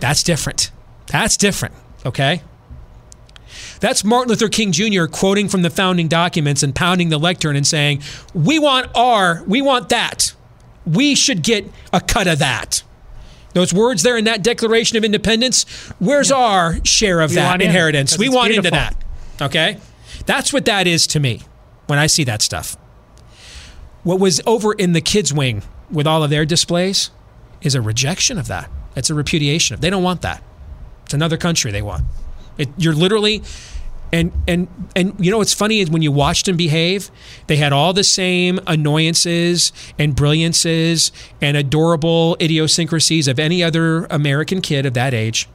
That's 0.00 0.22
different. 0.22 0.70
That's 1.06 1.36
different. 1.36 1.74
Okay. 2.04 2.42
That's 3.80 4.04
Martin 4.04 4.30
Luther 4.30 4.48
King 4.48 4.72
Jr. 4.72 5.06
quoting 5.06 5.48
from 5.48 5.62
the 5.62 5.70
founding 5.70 6.08
documents 6.08 6.62
and 6.62 6.74
pounding 6.74 7.08
the 7.08 7.18
lectern 7.18 7.56
and 7.56 7.66
saying, 7.66 8.02
We 8.32 8.58
want 8.58 8.90
our, 8.94 9.42
we 9.46 9.62
want 9.62 9.88
that. 9.90 10.34
We 10.86 11.14
should 11.14 11.42
get 11.42 11.70
a 11.92 12.00
cut 12.00 12.26
of 12.26 12.38
that. 12.40 12.82
Those 13.52 13.72
words 13.72 14.02
there 14.02 14.16
in 14.16 14.24
that 14.24 14.42
Declaration 14.42 14.98
of 14.98 15.04
Independence, 15.04 15.64
where's 15.98 16.30
yeah. 16.30 16.36
our 16.36 16.84
share 16.84 17.20
of 17.20 17.30
we 17.30 17.36
that 17.36 17.62
inheritance? 17.62 18.14
In, 18.14 18.20
we 18.20 18.28
want 18.28 18.48
beautiful. 18.48 18.66
into 18.66 18.70
that. 18.70 18.96
Okay? 19.40 19.78
That's 20.26 20.52
what 20.52 20.64
that 20.64 20.86
is 20.86 21.06
to 21.08 21.20
me 21.20 21.42
when 21.86 21.98
I 21.98 22.06
see 22.06 22.24
that 22.24 22.42
stuff. 22.42 22.76
What 24.02 24.18
was 24.18 24.40
over 24.44 24.72
in 24.72 24.92
the 24.92 25.00
kids' 25.00 25.32
wing 25.32 25.62
with 25.90 26.06
all 26.06 26.22
of 26.22 26.30
their 26.30 26.44
displays 26.44 27.10
is 27.62 27.74
a 27.74 27.80
rejection 27.80 28.38
of 28.38 28.48
that. 28.48 28.70
It's 28.96 29.10
a 29.10 29.14
repudiation. 29.14 29.80
They 29.80 29.90
don't 29.90 30.02
want 30.02 30.22
that. 30.22 30.42
It's 31.04 31.14
another 31.14 31.36
country 31.36 31.70
they 31.72 31.82
want. 31.82 32.04
It, 32.58 32.68
you're 32.78 32.94
literally 32.94 33.42
And 34.12 34.30
and 34.46 34.68
and 34.94 35.14
you 35.18 35.30
know 35.32 35.38
what's 35.38 35.52
funny 35.52 35.80
is 35.80 35.90
when 35.90 36.02
you 36.02 36.12
watched 36.12 36.46
them 36.46 36.56
behave, 36.56 37.10
they 37.48 37.56
had 37.56 37.72
all 37.72 37.92
the 37.92 38.04
same 38.04 38.60
annoyances 38.64 39.72
and 39.98 40.14
brilliances 40.14 41.10
and 41.40 41.56
adorable 41.56 42.36
idiosyncrasies 42.40 43.26
of 43.26 43.40
any 43.40 43.64
other 43.64 44.06
American 44.10 44.60
kid 44.60 44.86
of 44.86 44.94
that 44.94 45.14
age. 45.14 45.48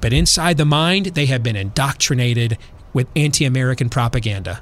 But 0.00 0.12
inside 0.12 0.58
the 0.58 0.64
mind, 0.64 1.06
they 1.16 1.26
have 1.26 1.42
been 1.42 1.56
indoctrinated 1.56 2.56
with 2.92 3.08
anti-American 3.16 3.88
propaganda. 3.88 4.60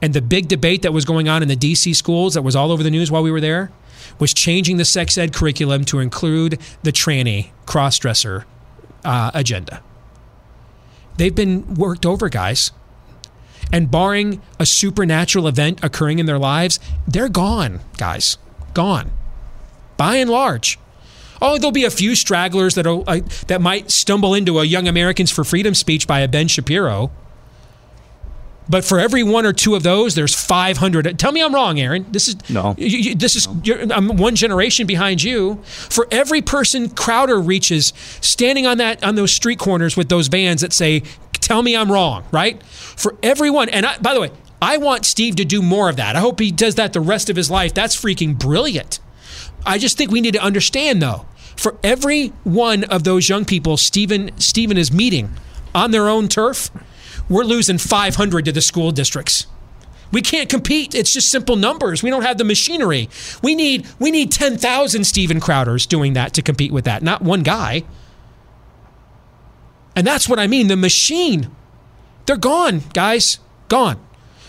And 0.00 0.14
the 0.14 0.22
big 0.22 0.48
debate 0.48 0.82
that 0.82 0.92
was 0.92 1.04
going 1.04 1.28
on 1.28 1.42
in 1.42 1.48
the 1.48 1.56
DC 1.56 1.94
schools 1.96 2.32
that 2.34 2.42
was 2.42 2.56
all 2.56 2.70
over 2.72 2.82
the 2.82 2.90
news 2.90 3.10
while 3.10 3.22
we 3.22 3.30
were 3.30 3.40
there 3.40 3.70
was 4.18 4.34
changing 4.34 4.76
the 4.76 4.84
sex 4.84 5.16
ed 5.18 5.32
curriculum 5.32 5.84
to 5.86 5.98
include 5.98 6.60
the 6.82 6.92
tranny 6.92 7.50
cross-dresser 7.66 8.46
uh, 9.04 9.30
agenda. 9.34 9.82
They've 11.16 11.34
been 11.34 11.74
worked 11.74 12.06
over, 12.06 12.28
guys. 12.28 12.72
And 13.72 13.90
barring 13.90 14.40
a 14.58 14.64
supernatural 14.64 15.46
event 15.46 15.84
occurring 15.84 16.18
in 16.18 16.26
their 16.26 16.38
lives, 16.38 16.80
they're 17.06 17.28
gone, 17.28 17.80
guys. 17.98 18.38
Gone. 18.72 19.10
By 19.96 20.16
and 20.16 20.30
large. 20.30 20.78
Oh, 21.42 21.58
there'll 21.58 21.72
be 21.72 21.84
a 21.84 21.90
few 21.90 22.14
stragglers 22.14 22.74
that 22.76 22.86
uh, 22.86 23.20
that 23.46 23.60
might 23.60 23.90
stumble 23.90 24.34
into 24.34 24.58
a 24.58 24.64
Young 24.64 24.88
Americans 24.88 25.30
for 25.30 25.44
Freedom 25.44 25.74
speech 25.74 26.06
by 26.06 26.20
a 26.20 26.28
Ben 26.28 26.48
Shapiro. 26.48 27.10
But 28.68 28.84
for 28.84 28.98
every 29.00 29.22
one 29.22 29.46
or 29.46 29.52
two 29.52 29.74
of 29.74 29.82
those, 29.82 30.14
there's 30.14 30.34
500. 30.34 31.18
Tell 31.18 31.32
me 31.32 31.42
I'm 31.42 31.54
wrong, 31.54 31.80
Aaron. 31.80 32.04
This 32.10 32.28
is 32.28 32.36
No. 32.50 32.74
you- 32.76 32.98
you- 32.98 33.14
this 33.14 33.34
is 33.34 33.48
you're, 33.64 33.90
I'm 33.92 34.16
one 34.16 34.36
generation 34.36 34.86
behind 34.86 35.22
you. 35.22 35.60
For 35.64 36.06
every 36.10 36.42
person 36.42 36.90
Crowder 36.90 37.40
reaches, 37.40 37.92
standing 38.20 38.66
on 38.66 38.78
that 38.78 39.02
on 39.02 39.14
those 39.14 39.32
street 39.32 39.58
corners 39.58 39.96
with 39.96 40.08
those 40.10 40.28
vans 40.28 40.60
that 40.60 40.72
say, 40.72 41.02
"Tell 41.40 41.62
me 41.62 41.74
I'm 41.76 41.90
wrong," 41.90 42.24
right? 42.30 42.60
For 42.96 43.14
everyone, 43.22 43.68
and 43.70 43.86
I, 43.86 43.96
by 44.02 44.12
the 44.12 44.20
way, 44.20 44.30
I 44.60 44.76
want 44.76 45.06
Steve 45.06 45.36
to 45.36 45.44
do 45.44 45.62
more 45.62 45.88
of 45.88 45.96
that. 45.96 46.16
I 46.16 46.20
hope 46.20 46.38
he 46.40 46.50
does 46.50 46.74
that 46.74 46.92
the 46.92 47.00
rest 47.00 47.30
of 47.30 47.36
his 47.36 47.50
life. 47.50 47.72
That's 47.72 47.96
freaking 47.96 48.38
brilliant. 48.38 48.98
I 49.64 49.78
just 49.78 49.96
think 49.96 50.10
we 50.10 50.20
need 50.20 50.34
to 50.34 50.42
understand 50.42 51.00
though, 51.00 51.24
for 51.56 51.76
every 51.82 52.32
one 52.44 52.84
of 52.84 53.04
those 53.04 53.28
young 53.28 53.44
people 53.46 53.76
Steven 53.78 54.30
Steven 54.36 54.76
is 54.76 54.92
meeting 54.92 55.30
on 55.74 55.90
their 55.90 56.08
own 56.08 56.28
turf, 56.28 56.70
we're 57.28 57.44
losing 57.44 57.78
500 57.78 58.44
to 58.46 58.52
the 58.52 58.60
school 58.60 58.90
districts. 58.90 59.46
We 60.10 60.22
can't 60.22 60.48
compete. 60.48 60.94
It's 60.94 61.12
just 61.12 61.30
simple 61.30 61.56
numbers. 61.56 62.02
We 62.02 62.10
don't 62.10 62.22
have 62.22 62.38
the 62.38 62.44
machinery. 62.44 63.10
We 63.42 63.54
need 63.54 63.86
we 63.98 64.10
need 64.10 64.32
10,000 64.32 65.04
Steven 65.04 65.40
Crowders 65.40 65.86
doing 65.86 66.14
that 66.14 66.32
to 66.34 66.42
compete 66.42 66.72
with 66.72 66.84
that, 66.84 67.02
not 67.02 67.22
one 67.22 67.42
guy. 67.42 67.84
And 69.94 70.06
that's 70.06 70.28
what 70.28 70.38
I 70.38 70.46
mean, 70.46 70.68
the 70.68 70.76
machine. 70.76 71.50
They're 72.26 72.36
gone, 72.36 72.82
guys. 72.94 73.38
Gone. 73.68 73.98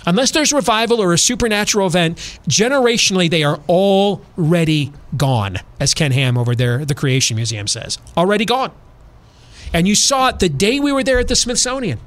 Unless 0.05 0.31
there's 0.31 0.53
revival 0.53 1.01
or 1.01 1.11
a 1.11 1.17
supernatural 1.17 1.87
event, 1.87 2.17
generationally 2.47 3.29
they 3.29 3.43
are 3.43 3.59
already 3.67 4.93
gone, 5.17 5.57
as 5.79 5.93
Ken 5.93 6.11
Ham 6.11 6.37
over 6.37 6.55
there 6.55 6.81
at 6.81 6.87
the 6.87 6.95
Creation 6.95 7.35
Museum 7.35 7.67
says. 7.67 7.97
Already 8.15 8.45
gone. 8.45 8.71
And 9.73 9.87
you 9.87 9.95
saw 9.95 10.29
it 10.29 10.39
the 10.39 10.49
day 10.49 10.79
we 10.79 10.91
were 10.91 11.03
there 11.03 11.19
at 11.19 11.27
the 11.27 11.35
Smithsonian. 11.35 11.99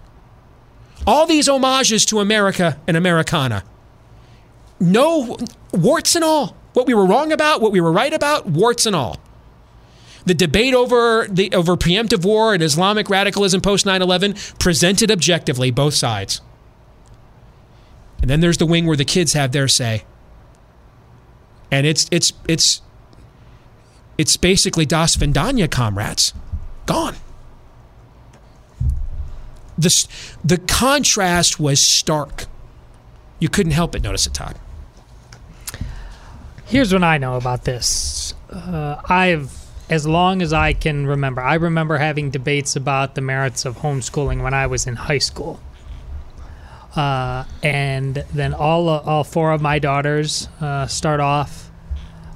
All 1.07 1.27
these 1.27 1.49
homages 1.49 2.05
to 2.07 2.21
America 2.21 2.79
and 2.87 2.97
Americana. 2.97 3.65
No 4.79 5.37
warts 5.73 6.15
and 6.15 6.25
all. 6.25 6.57
What 6.73 6.87
we 6.87 6.95
were 6.95 7.07
wrong 7.07 7.33
about, 7.33 7.61
what 7.61 7.73
we 7.73 7.81
were 7.81 7.93
right 7.93 8.13
about, 8.13 8.47
warts 8.47 8.87
and 8.87 8.97
all. 8.97 9.21
The 10.25 10.35
debate 10.35 10.75
over 10.75 11.27
the 11.29 11.53
over 11.53 11.77
preemptive 11.77 12.25
war 12.25 12.55
and 12.55 12.63
Islamic 12.63 13.11
radicalism 13.11 13.61
post 13.61 13.85
9/11 13.85 14.59
presented 14.59 15.11
objectively 15.11 15.71
both 15.71 15.95
sides. 15.95 16.41
And 18.21 18.31
then 18.31 18.41
there's 18.41 18.59
the 18.59 18.67
wing 18.67 18.87
where 18.87 18.97
the 18.97 19.05
kids 19.05 19.33
have 19.33 19.51
their 19.51 19.67
say. 19.67 20.05
And 21.73 21.87
it's 21.87 22.07
it's 22.13 22.33
it's 22.47 22.83
it's 24.17 24.37
basically 24.37 24.87
Das 24.87 25.17
Vendanya 25.17 25.69
comrades. 25.69 26.33
Gone. 26.87 27.17
The, 29.79 30.07
the 30.45 30.59
contrast 30.59 31.59
was 31.59 31.81
stark. 31.81 32.47
You 33.39 33.49
couldn't 33.49 33.73
help 33.73 33.93
but 33.93 34.03
notice 34.03 34.27
it, 34.27 34.35
Todd. 34.35 34.59
Here's 36.67 36.93
what 36.93 37.03
I 37.05 37.19
know 37.19 37.37
about 37.37 37.65
this. 37.65 38.35
Uh, 38.51 39.01
I've, 39.09 39.53
as 39.91 40.07
long 40.07 40.43
as 40.43 40.53
I 40.53 40.73
can 40.73 41.07
remember, 41.07 41.43
I 41.43 41.55
remember 41.55 41.99
having 41.99 42.31
debates 42.31 42.77
about 42.77 43.15
the 43.15 43.21
merits 43.21 43.65
of 43.65 43.79
homeschooling 43.79 44.43
when 44.43 44.55
I 44.55 44.67
was 44.67 44.87
in 44.87 44.97
high 44.97 45.19
school. 45.19 45.61
Uh, 46.95 47.45
and 47.63 48.25
then 48.35 48.53
all 48.53 48.89
all 48.89 49.25
four 49.25 49.53
of 49.53 49.63
my 49.63 49.79
daughters 49.79 50.49
uh, 50.61 50.87
start 50.87 51.21
off 51.21 51.71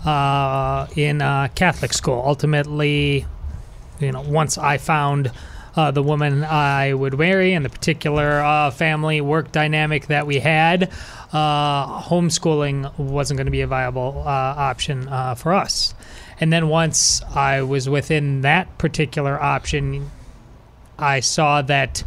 uh, 0.07 0.87
in 0.97 1.21
uh, 1.21 1.49
Catholic 1.55 1.93
school. 1.93 2.23
Ultimately, 2.25 3.27
you 4.01 4.13
know, 4.13 4.23
once 4.23 4.57
I 4.57 4.79
found 4.79 5.31
uh, 5.77 5.91
the 5.91 6.03
woman 6.03 6.43
I 6.43 6.95
would 6.95 7.19
marry 7.19 7.53
and 7.53 7.65
the 7.65 7.69
particular 7.69 8.41
uh, 8.41 8.71
family 8.71 9.21
work 9.21 9.53
dynamic 9.53 10.07
that 10.07 10.27
we 10.27 10.41
had, 10.41 10.91
uh, 11.33 12.01
homeschooling 12.01 12.99
wasn't 12.99 13.37
going 13.37 13.47
to 13.47 13.51
be 13.51 13.61
a 13.61 13.67
viable 13.67 14.23
uh, 14.27 14.31
option 14.31 15.07
uh, 15.09 15.35
for 15.35 15.53
us. 15.53 15.95
And 16.41 16.53
then 16.53 16.69
once 16.69 17.23
I 17.23 17.63
was 17.63 17.89
within 17.89 18.41
that 18.41 18.79
particular 18.79 19.41
option, 19.41 20.11
I 20.99 21.21
saw 21.21 21.63
that 21.63 22.03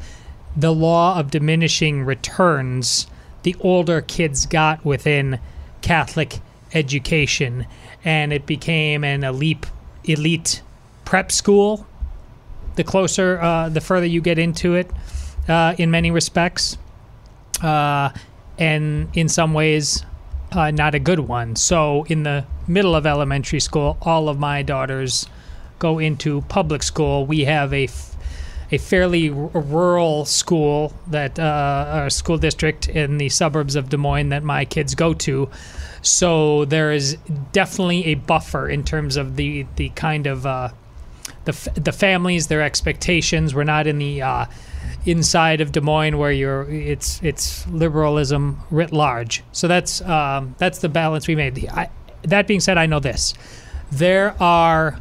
the 0.57 0.73
law 0.73 1.19
of 1.19 1.31
diminishing 1.31 2.03
returns 2.03 3.07
the 3.43 3.55
older 3.61 4.01
kids 4.01 4.45
got 4.45 4.83
within 4.83 5.39
Catholic 5.81 6.39
education, 6.73 7.65
and 8.03 8.33
it 8.33 8.45
became 8.45 9.03
an 9.03 9.23
elite 9.23 9.65
elite 10.03 10.61
prep 11.05 11.31
school. 11.31 11.87
The 12.79 12.85
closer, 12.85 13.37
uh, 13.41 13.67
the 13.67 13.81
further 13.81 14.05
you 14.05 14.21
get 14.21 14.39
into 14.39 14.75
it, 14.75 14.89
uh, 15.49 15.75
in 15.77 15.91
many 15.91 16.11
respects, 16.11 16.77
uh, 17.61 18.11
and 18.57 19.09
in 19.13 19.27
some 19.27 19.53
ways, 19.53 20.05
uh, 20.53 20.71
not 20.71 20.95
a 20.95 20.99
good 20.99 21.19
one. 21.19 21.57
So, 21.57 22.05
in 22.05 22.23
the 22.23 22.45
middle 22.69 22.95
of 22.95 23.05
elementary 23.05 23.59
school, 23.59 23.97
all 24.01 24.29
of 24.29 24.39
my 24.39 24.61
daughters 24.61 25.27
go 25.77 25.99
into 25.99 26.39
public 26.43 26.81
school. 26.81 27.25
We 27.25 27.43
have 27.43 27.73
a 27.73 27.83
f- 27.83 28.15
a 28.71 28.77
fairly 28.77 29.29
r- 29.29 29.49
rural 29.53 30.23
school 30.23 30.93
that 31.07 31.37
uh, 31.37 32.05
a 32.05 32.09
school 32.09 32.37
district 32.37 32.87
in 32.87 33.17
the 33.17 33.27
suburbs 33.27 33.75
of 33.75 33.89
Des 33.89 33.97
Moines 33.97 34.29
that 34.29 34.43
my 34.43 34.63
kids 34.63 34.95
go 34.95 35.13
to. 35.15 35.49
So 36.01 36.63
there 36.63 36.93
is 36.93 37.17
definitely 37.51 38.05
a 38.05 38.15
buffer 38.15 38.69
in 38.69 38.85
terms 38.85 39.17
of 39.17 39.35
the 39.35 39.65
the 39.75 39.89
kind 39.89 40.27
of 40.27 40.45
uh, 40.45 40.69
the 41.49 41.71
f- 41.71 41.83
the 41.83 41.91
families, 41.91 42.47
their 42.47 42.61
expectations. 42.61 43.55
We're 43.55 43.63
not 43.63 43.87
in 43.87 43.97
the 43.97 44.21
uh, 44.21 44.45
inside 45.05 45.61
of 45.61 45.71
Des 45.71 45.81
Moines 45.81 46.17
where 46.17 46.31
you're 46.31 46.69
it's 46.69 47.21
it's 47.23 47.67
liberalism 47.67 48.61
writ 48.69 48.91
large. 48.91 49.43
So 49.51 49.67
that's 49.67 50.01
um, 50.01 50.55
that's 50.57 50.79
the 50.79 50.89
balance 50.89 51.27
we 51.27 51.35
made. 51.35 51.67
I, 51.69 51.89
that 52.23 52.47
being 52.47 52.59
said, 52.59 52.77
I 52.77 52.85
know 52.85 52.99
this: 52.99 53.33
there 53.91 54.35
are 54.41 54.99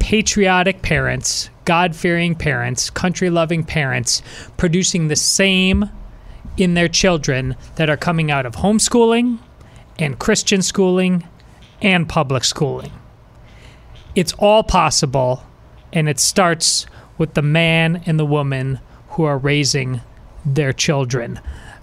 patriotic 0.00 0.82
parents, 0.82 1.50
God 1.64 1.94
fearing 1.94 2.34
parents, 2.34 2.90
country 2.90 3.30
loving 3.30 3.62
parents 3.62 4.22
producing 4.56 5.08
the 5.08 5.16
same 5.16 5.88
in 6.56 6.74
their 6.74 6.88
children 6.88 7.54
that 7.76 7.88
are 7.88 7.96
coming 7.96 8.30
out 8.30 8.46
of 8.46 8.56
homeschooling 8.56 9.38
and 9.98 10.18
Christian 10.18 10.62
schooling 10.62 11.28
and 11.80 12.08
public 12.08 12.42
schooling. 12.42 12.90
It's 14.14 14.32
all 14.34 14.62
possible, 14.62 15.44
and 15.92 16.08
it 16.08 16.18
starts 16.18 16.86
with 17.18 17.34
the 17.34 17.42
man 17.42 18.02
and 18.06 18.18
the 18.18 18.24
woman 18.24 18.80
who 19.10 19.24
are 19.24 19.38
raising 19.38 20.00
their 20.44 20.72
children. 20.72 21.40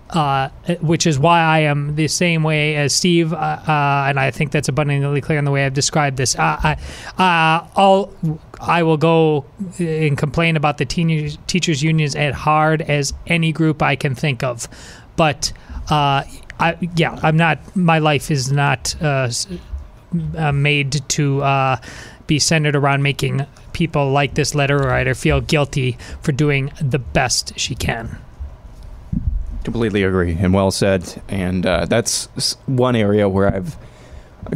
Uh, 0.09 0.47
which 0.79 1.05
is 1.05 1.19
why 1.19 1.41
I 1.41 1.59
am 1.59 1.97
the 1.97 2.07
same 2.07 2.41
way 2.41 2.77
as 2.77 2.93
Steve, 2.93 3.33
uh, 3.33 3.35
uh, 3.35 4.05
and 4.07 4.17
I 4.17 4.31
think 4.31 4.53
that's 4.53 4.69
abundantly 4.69 5.19
clear 5.19 5.37
in 5.37 5.43
the 5.43 5.51
way 5.51 5.65
I've 5.65 5.73
described 5.73 6.15
this. 6.15 6.33
I, 6.39 6.77
uh, 7.17 7.67
I'll, 7.75 8.13
I 8.61 8.83
will 8.83 8.95
go 8.95 9.45
and 9.77 10.17
complain 10.17 10.55
about 10.55 10.77
the 10.77 10.85
teachers' 10.85 11.83
unions 11.83 12.15
as 12.15 12.33
hard 12.35 12.83
as 12.83 13.13
any 13.27 13.51
group 13.51 13.83
I 13.83 13.97
can 13.97 14.15
think 14.15 14.43
of, 14.43 14.69
but 15.17 15.51
uh, 15.89 16.23
I, 16.57 16.77
yeah, 16.95 17.19
I'm 17.21 17.35
not. 17.35 17.75
My 17.75 17.99
life 17.99 18.31
is 18.31 18.49
not 18.49 18.95
uh, 20.35 20.51
made 20.51 21.07
to 21.09 21.41
uh, 21.43 21.77
be 22.27 22.39
centered 22.39 22.75
around 22.75 23.03
making 23.03 23.45
people 23.73 24.11
like 24.11 24.33
this 24.35 24.55
letter 24.55 24.77
writer 24.77 25.13
feel 25.13 25.41
guilty 25.41 25.97
for 26.21 26.31
doing 26.31 26.71
the 26.81 26.99
best 26.99 27.57
she 27.59 27.75
can. 27.75 28.17
Completely 29.63 30.03
agree, 30.03 30.33
and 30.39 30.53
well 30.53 30.71
said. 30.71 31.21
And 31.27 31.65
uh, 31.65 31.85
that's 31.85 32.25
one 32.65 32.95
area 32.95 33.27
where 33.27 33.53
I've 33.53 33.77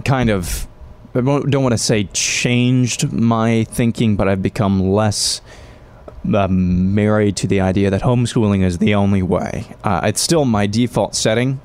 kind 0.06 0.30
of 0.30 0.68
I 1.14 1.20
don't 1.20 1.64
want 1.64 1.74
to 1.74 1.78
say 1.78 2.06
changed 2.06 3.12
my 3.12 3.66
thinking, 3.66 4.16
but 4.16 4.30
I've 4.30 4.42
become 4.42 4.80
less 4.80 5.42
um, 6.34 6.96
married 6.96 7.36
to 7.38 7.48
the 7.48 7.60
idea 7.60 7.90
that 7.90 8.02
homeschooling 8.02 8.64
is 8.64 8.78
the 8.78 8.96
only 8.96 9.22
way. 9.22 9.66
Uh, 9.84 10.02
it's 10.06 10.22
still 10.22 10.46
my 10.46 10.68
default 10.68 11.16
setting 11.16 11.60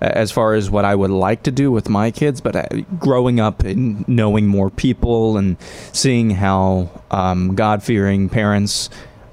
as 0.00 0.30
far 0.30 0.54
as 0.54 0.70
what 0.70 0.84
I 0.84 0.94
would 0.94 1.10
like 1.10 1.42
to 1.44 1.50
do 1.50 1.70
with 1.70 1.88
my 1.88 2.10
kids, 2.10 2.40
but 2.40 2.56
uh, 2.56 2.66
growing 2.98 3.40
up 3.40 3.62
and 3.64 4.06
knowing 4.08 4.46
more 4.46 4.70
people 4.70 5.36
and 5.36 5.56
seeing 5.92 6.30
how 6.30 6.90
um, 7.10 7.54
God 7.54 7.82
fearing 7.82 8.28
parents 8.28 8.90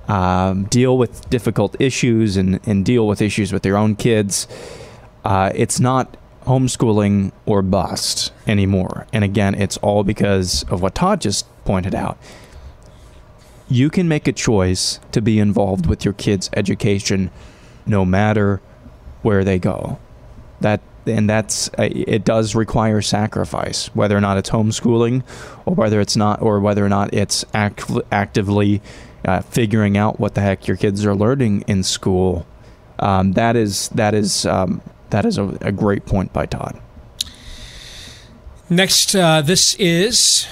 um, 0.08 0.66
deal 0.66 0.98
with 0.98 1.30
difficult 1.30 1.80
issues 1.80 2.38
and, 2.38 2.60
and 2.68 2.86
deal 2.86 3.08
with 3.08 3.22
issues 3.22 3.52
with 3.54 3.64
their 3.64 3.78
own 3.78 3.96
kids, 3.96 4.48
uh, 5.26 5.52
it's 5.56 5.80
not 5.80 6.18
homeschooling 6.46 7.32
or 7.46 7.62
bust 7.62 8.34
anymore. 8.48 9.08
And 9.14 9.24
again, 9.24 9.56
it's 9.56 9.78
all 9.78 10.04
because 10.04 10.64
of 10.64 10.82
what 10.82 10.96
Todd 10.96 11.22
just 11.22 11.46
pointed 11.64 11.96
out 11.96 12.18
you 13.70 13.90
can 13.90 14.08
make 14.08 14.28
a 14.28 14.32
choice 14.32 15.00
to 15.12 15.22
be 15.22 15.40
involved 15.40 15.88
with 15.88 16.06
your 16.06 16.14
kids' 16.14 16.50
education 16.56 17.32
no 17.86 18.06
matter 18.06 18.62
where 19.22 19.44
they 19.44 19.58
go. 19.58 19.98
That 20.64 20.82
and 21.06 21.30
that's 21.30 21.70
uh, 21.78 21.90
it 21.92 22.26
does 22.26 22.56
require 22.56 23.02
sacrifice, 23.02 23.88
whether 23.88 24.18
or 24.18 24.22
not 24.22 24.38
it's 24.38 24.50
homeschooling, 24.50 25.24
or 25.66 25.76
whether 25.76 26.02
it's 26.02 26.16
not, 26.16 26.42
or 26.42 26.60
whether 26.60 26.86
or 26.86 26.90
not 26.90 27.14
it's 27.14 27.46
act, 27.54 27.92
actively 28.12 28.82
uh, 29.26 29.42
figuring 29.42 29.98
out 29.98 30.20
what 30.20 30.36
the 30.36 30.42
heck 30.42 30.68
your 30.68 30.78
kids 30.78 31.06
are 31.06 31.16
learning 31.16 31.64
in 31.68 31.84
school. 31.84 32.46
Um, 33.00 33.34
that 33.34 33.56
is 33.56 33.90
that 33.90 34.14
is 34.14 34.46
um, 34.46 34.82
that 35.10 35.26
is 35.26 35.38
a, 35.38 35.58
a, 35.62 35.72
great 35.72 36.06
point 36.06 36.32
by 36.32 36.46
Todd. 36.46 36.80
Next, 38.70 39.16
uh, 39.16 39.42
this 39.42 39.76
is 39.76 40.48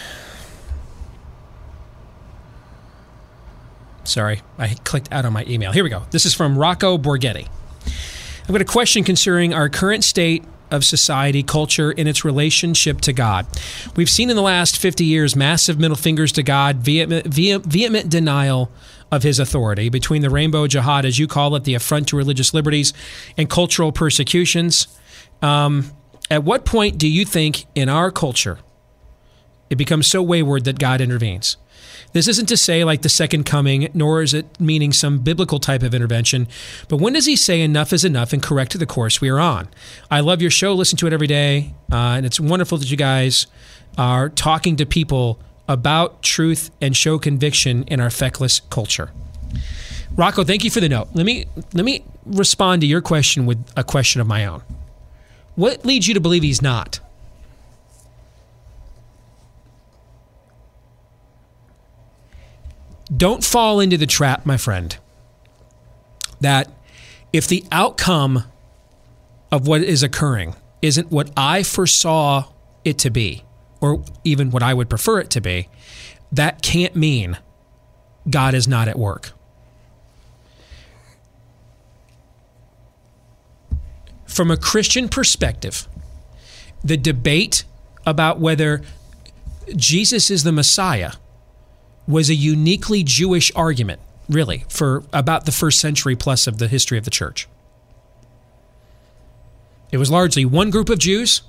Sorry, 4.04 4.42
I 4.58 4.76
clicked 4.84 5.12
out 5.12 5.26
on 5.26 5.34
my 5.34 5.46
email. 5.48 5.72
Here 5.72 5.84
we 5.84 5.90
go. 5.90 6.04
This 6.12 6.26
is 6.26 6.34
from 6.34 6.58
Rocco 6.58 6.98
Borghetti. 6.98 7.48
I've 8.52 8.56
got 8.56 8.62
a 8.64 8.66
question 8.66 9.06
concerning 9.06 9.54
our 9.54 9.70
current 9.70 10.04
state 10.04 10.44
of 10.72 10.84
society, 10.84 11.42
culture, 11.42 11.92
and 11.98 12.06
its 12.06 12.26
relationship 12.26 13.00
to 13.00 13.14
God. 13.14 13.48
We've 13.96 14.10
seen 14.10 14.30
in 14.30 14.36
the 14.36 14.42
last 14.42 14.78
50 14.78 15.06
years 15.06 15.38
massive 15.38 15.80
middle 15.80 15.96
fingers 15.96 16.34
to 16.34 16.44
God, 16.44 16.76
vehement, 16.76 17.28
vehement 17.28 18.10
denial 18.10 18.70
of 19.10 19.24
his 19.24 19.40
authority, 19.40 19.88
between 19.88 20.22
the 20.22 20.30
rainbow 20.30 20.68
jihad, 20.68 21.06
as 21.06 21.18
you 21.18 21.28
call 21.28 21.56
it, 21.56 21.64
the 21.64 21.76
affront 21.76 22.10
to 22.10 22.18
religious 22.18 22.54
liberties, 22.54 22.92
and 23.38 23.50
cultural 23.50 23.94
persecutions. 23.94 24.90
Um, 25.42 25.90
at 26.30 26.44
what 26.44 26.66
point 26.66 26.98
do 26.98 27.08
you 27.08 27.24
think 27.24 27.68
in 27.74 27.88
our 27.88 28.12
culture 28.12 28.60
it 29.70 29.78
becomes 29.78 30.08
so 30.08 30.22
wayward 30.22 30.66
that 30.66 30.78
God 30.78 31.00
intervenes? 31.00 31.56
This 32.14 32.28
isn't 32.28 32.48
to 32.48 32.58
say 32.58 32.84
like 32.84 33.02
the 33.02 33.10
second 33.10 33.46
coming, 33.46 33.90
nor 33.94 34.22
is 34.22 34.34
it 34.34 34.60
meaning 34.60 34.92
some 34.92 35.20
biblical 35.20 35.60
type 35.60 35.84
of 35.84 35.94
intervention. 35.94 36.48
But 36.90 36.98
when 36.98 37.14
does 37.14 37.26
he 37.26 37.36
say 37.36 37.62
enough 37.62 37.94
is 37.94 38.04
enough 38.04 38.34
and 38.34 38.44
correct 38.44 38.78
the 38.78 38.86
course 38.86 39.22
we 39.22 39.30
are 39.30 39.40
on? 39.40 39.70
I 40.10 40.20
love 40.20 40.42
your 40.42 40.52
show, 40.52 40.74
listen 40.74 40.98
to 40.98 41.08
it 41.08 41.14
every 41.14 41.28
day, 41.28 41.74
uh, 41.92 42.16
and 42.18 42.26
it's 42.26 42.40
wonderful 42.40 42.78
that 42.78 42.92
you 42.92 42.98
guys 42.98 43.48
are 43.98 44.30
talking 44.30 44.76
to 44.78 44.86
people 44.86 45.40
about 45.68 46.22
truth 46.22 46.72
and 46.82 46.96
show 46.96 47.18
conviction 47.18 47.84
in 47.84 48.00
our 48.00 48.10
feckless 48.10 48.60
culture. 48.70 49.12
Rocco, 50.16 50.44
thank 50.44 50.64
you 50.64 50.70
for 50.70 50.82
the 50.82 50.90
note. 50.90 51.08
Let 51.14 51.26
me 51.26 51.46
let 51.74 51.86
me 51.86 52.04
respond 52.26 52.82
to 52.82 52.88
your 52.88 53.02
question 53.02 53.46
with 53.46 53.66
a 53.78 53.84
question 53.84 54.20
of 54.20 54.28
my 54.28 54.46
own. 54.46 54.62
What 55.56 55.86
leads 55.86 56.08
you 56.08 56.14
to 56.14 56.20
believe 56.20 56.44
he's 56.44 56.62
not? 56.62 57.00
Don't 63.16 63.44
fall 63.44 63.80
into 63.80 63.98
the 63.98 64.06
trap, 64.08 64.46
my 64.46 64.58
friend, 64.58 64.98
that 66.40 66.70
if 67.34 67.48
the 67.48 67.64
outcome 67.72 68.46
of 69.52 69.68
what 69.68 69.82
is 69.82 70.02
occurring 70.02 70.56
isn't 70.82 71.12
what 71.12 71.30
I 71.36 71.64
foresaw 71.64 72.46
it 72.86 72.98
to 73.00 73.10
be, 73.10 73.44
or 73.82 74.04
even 74.24 74.50
what 74.50 74.64
I 74.64 74.74
would 74.74 74.90
prefer 74.90 75.20
it 75.20 75.30
to 75.32 75.42
be, 75.42 75.68
that 76.32 76.62
can't 76.62 76.96
mean 76.96 77.38
God 78.30 78.54
is 78.54 78.68
not 78.68 78.88
at 78.88 78.98
work. 78.98 79.32
From 84.26 84.50
a 84.50 84.58
Christian 84.58 85.10
perspective, 85.10 85.88
the 86.84 86.96
debate 86.96 87.66
about 88.06 88.40
whether 88.40 88.82
Jesus 89.76 90.32
is 90.32 90.44
the 90.44 90.52
Messiah 90.52 91.12
was 92.08 92.30
a 92.30 92.36
uniquely 92.36 93.04
Jewish 93.04 93.52
argument, 93.56 94.02
really, 94.28 94.66
for 94.70 95.04
about 95.14 95.46
the 95.46 95.52
first 95.52 95.80
century 95.80 96.16
plus 96.16 96.48
of 96.48 96.58
the 96.58 96.68
history 96.68 96.98
of 96.98 97.06
the 97.06 97.12
church. 97.12 97.48
It 99.92 99.98
was 99.98 100.10
largely 100.10 100.46
one 100.46 100.70
group 100.70 100.90
of 100.90 101.00
Jews 101.00 101.42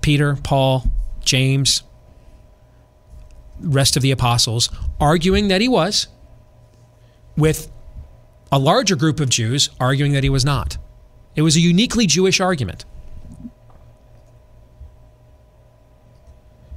Peter, 0.00 0.36
Paul, 0.42 0.90
James, 1.24 1.84
rest 3.60 3.96
of 3.96 4.02
the 4.02 4.10
apostles 4.10 4.68
arguing 5.00 5.48
that 5.48 5.60
he 5.60 5.68
was, 5.68 6.08
with 7.36 7.70
a 8.50 8.58
larger 8.58 8.96
group 8.96 9.20
of 9.20 9.28
Jews 9.28 9.70
arguing 9.80 10.12
that 10.12 10.24
he 10.24 10.28
was 10.28 10.44
not. 10.44 10.76
It 11.36 11.42
was 11.42 11.56
a 11.56 11.60
uniquely 11.60 12.06
Jewish 12.06 12.40
argument. 12.40 12.84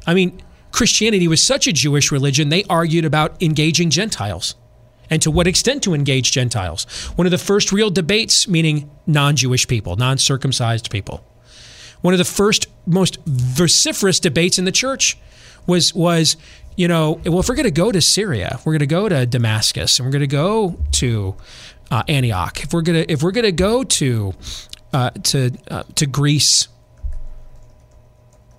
I 0.07 0.13
mean, 0.13 0.41
Christianity 0.75 1.29
was 1.29 1.41
such 1.41 1.67
a 1.67 1.73
Jewish 1.73 2.11
religion, 2.11 2.49
they 2.49 2.65
argued 2.65 3.05
about 3.05 3.41
engaging 3.41 3.89
Gentiles 3.89 4.55
and 5.09 5.21
to 5.21 5.31
what 5.31 5.47
extent 5.47 5.83
to 5.83 5.93
engage 5.93 6.33
Gentiles. 6.33 6.83
One 7.15 7.25
of 7.25 7.31
the 7.31 7.37
first 7.37 7.71
real 7.71 7.89
debates, 7.89 8.45
meaning 8.45 8.89
non 9.07 9.37
Jewish 9.37 9.67
people, 9.67 9.95
non 9.95 10.17
circumcised 10.17 10.91
people. 10.91 11.23
One 12.01 12.13
of 12.13 12.17
the 12.17 12.25
first, 12.25 12.67
most 12.85 13.19
vociferous 13.25 14.19
debates 14.19 14.59
in 14.59 14.65
the 14.65 14.71
church 14.73 15.17
was, 15.65 15.95
was 15.95 16.35
you 16.75 16.89
know, 16.89 17.21
well, 17.23 17.39
if 17.39 17.47
we're 17.47 17.55
going 17.55 17.63
to 17.63 17.71
go 17.71 17.93
to 17.93 18.01
Syria, 18.01 18.59
we're 18.65 18.73
going 18.73 18.79
to 18.79 18.85
go 18.85 19.07
to 19.07 19.25
Damascus, 19.25 19.97
and 19.97 20.05
we're 20.05 20.11
going 20.11 20.19
to 20.19 20.27
go 20.27 20.77
to 20.91 21.37
uh, 21.89 22.03
Antioch. 22.09 22.61
If 22.63 22.73
we're 22.73 22.81
going 22.81 23.05
to, 23.05 23.09
if 23.09 23.23
we're 23.23 23.31
going 23.31 23.45
to 23.45 23.53
go 23.53 23.85
to, 23.85 24.33
uh, 24.91 25.11
to, 25.11 25.51
uh, 25.71 25.83
to 25.95 26.05
Greece, 26.05 26.67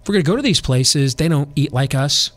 if 0.07 0.09
we're 0.09 0.13
going 0.13 0.25
to 0.25 0.31
go 0.31 0.37
to 0.37 0.43
these 0.43 0.61
places, 0.61 1.17
they 1.17 1.27
don't 1.27 1.51
eat 1.57 1.73
like 1.73 1.93
us. 1.93 2.31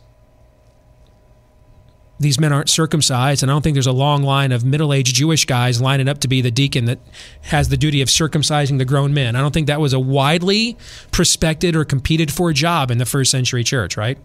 These 2.18 2.40
men 2.40 2.52
aren't 2.52 2.68
circumcised, 2.68 3.44
and 3.44 3.50
I 3.50 3.54
don't 3.54 3.62
think 3.62 3.76
there's 3.76 3.86
a 3.86 3.92
long 3.92 4.24
line 4.24 4.50
of 4.50 4.64
middle 4.64 4.92
aged 4.92 5.14
Jewish 5.14 5.44
guys 5.44 5.80
lining 5.80 6.08
up 6.08 6.18
to 6.18 6.26
be 6.26 6.40
the 6.40 6.50
deacon 6.50 6.86
that 6.86 6.98
has 7.42 7.68
the 7.68 7.76
duty 7.76 8.02
of 8.02 8.08
circumcising 8.08 8.78
the 8.78 8.84
grown 8.84 9.14
men. 9.14 9.36
I 9.36 9.40
don't 9.40 9.54
think 9.54 9.68
that 9.68 9.80
was 9.80 9.92
a 9.92 10.00
widely 10.00 10.76
prospected 11.12 11.76
or 11.76 11.84
competed 11.84 12.32
for 12.32 12.52
job 12.52 12.90
in 12.90 12.98
the 12.98 13.06
first 13.06 13.30
century 13.30 13.62
church, 13.62 13.96
right? 13.96 14.18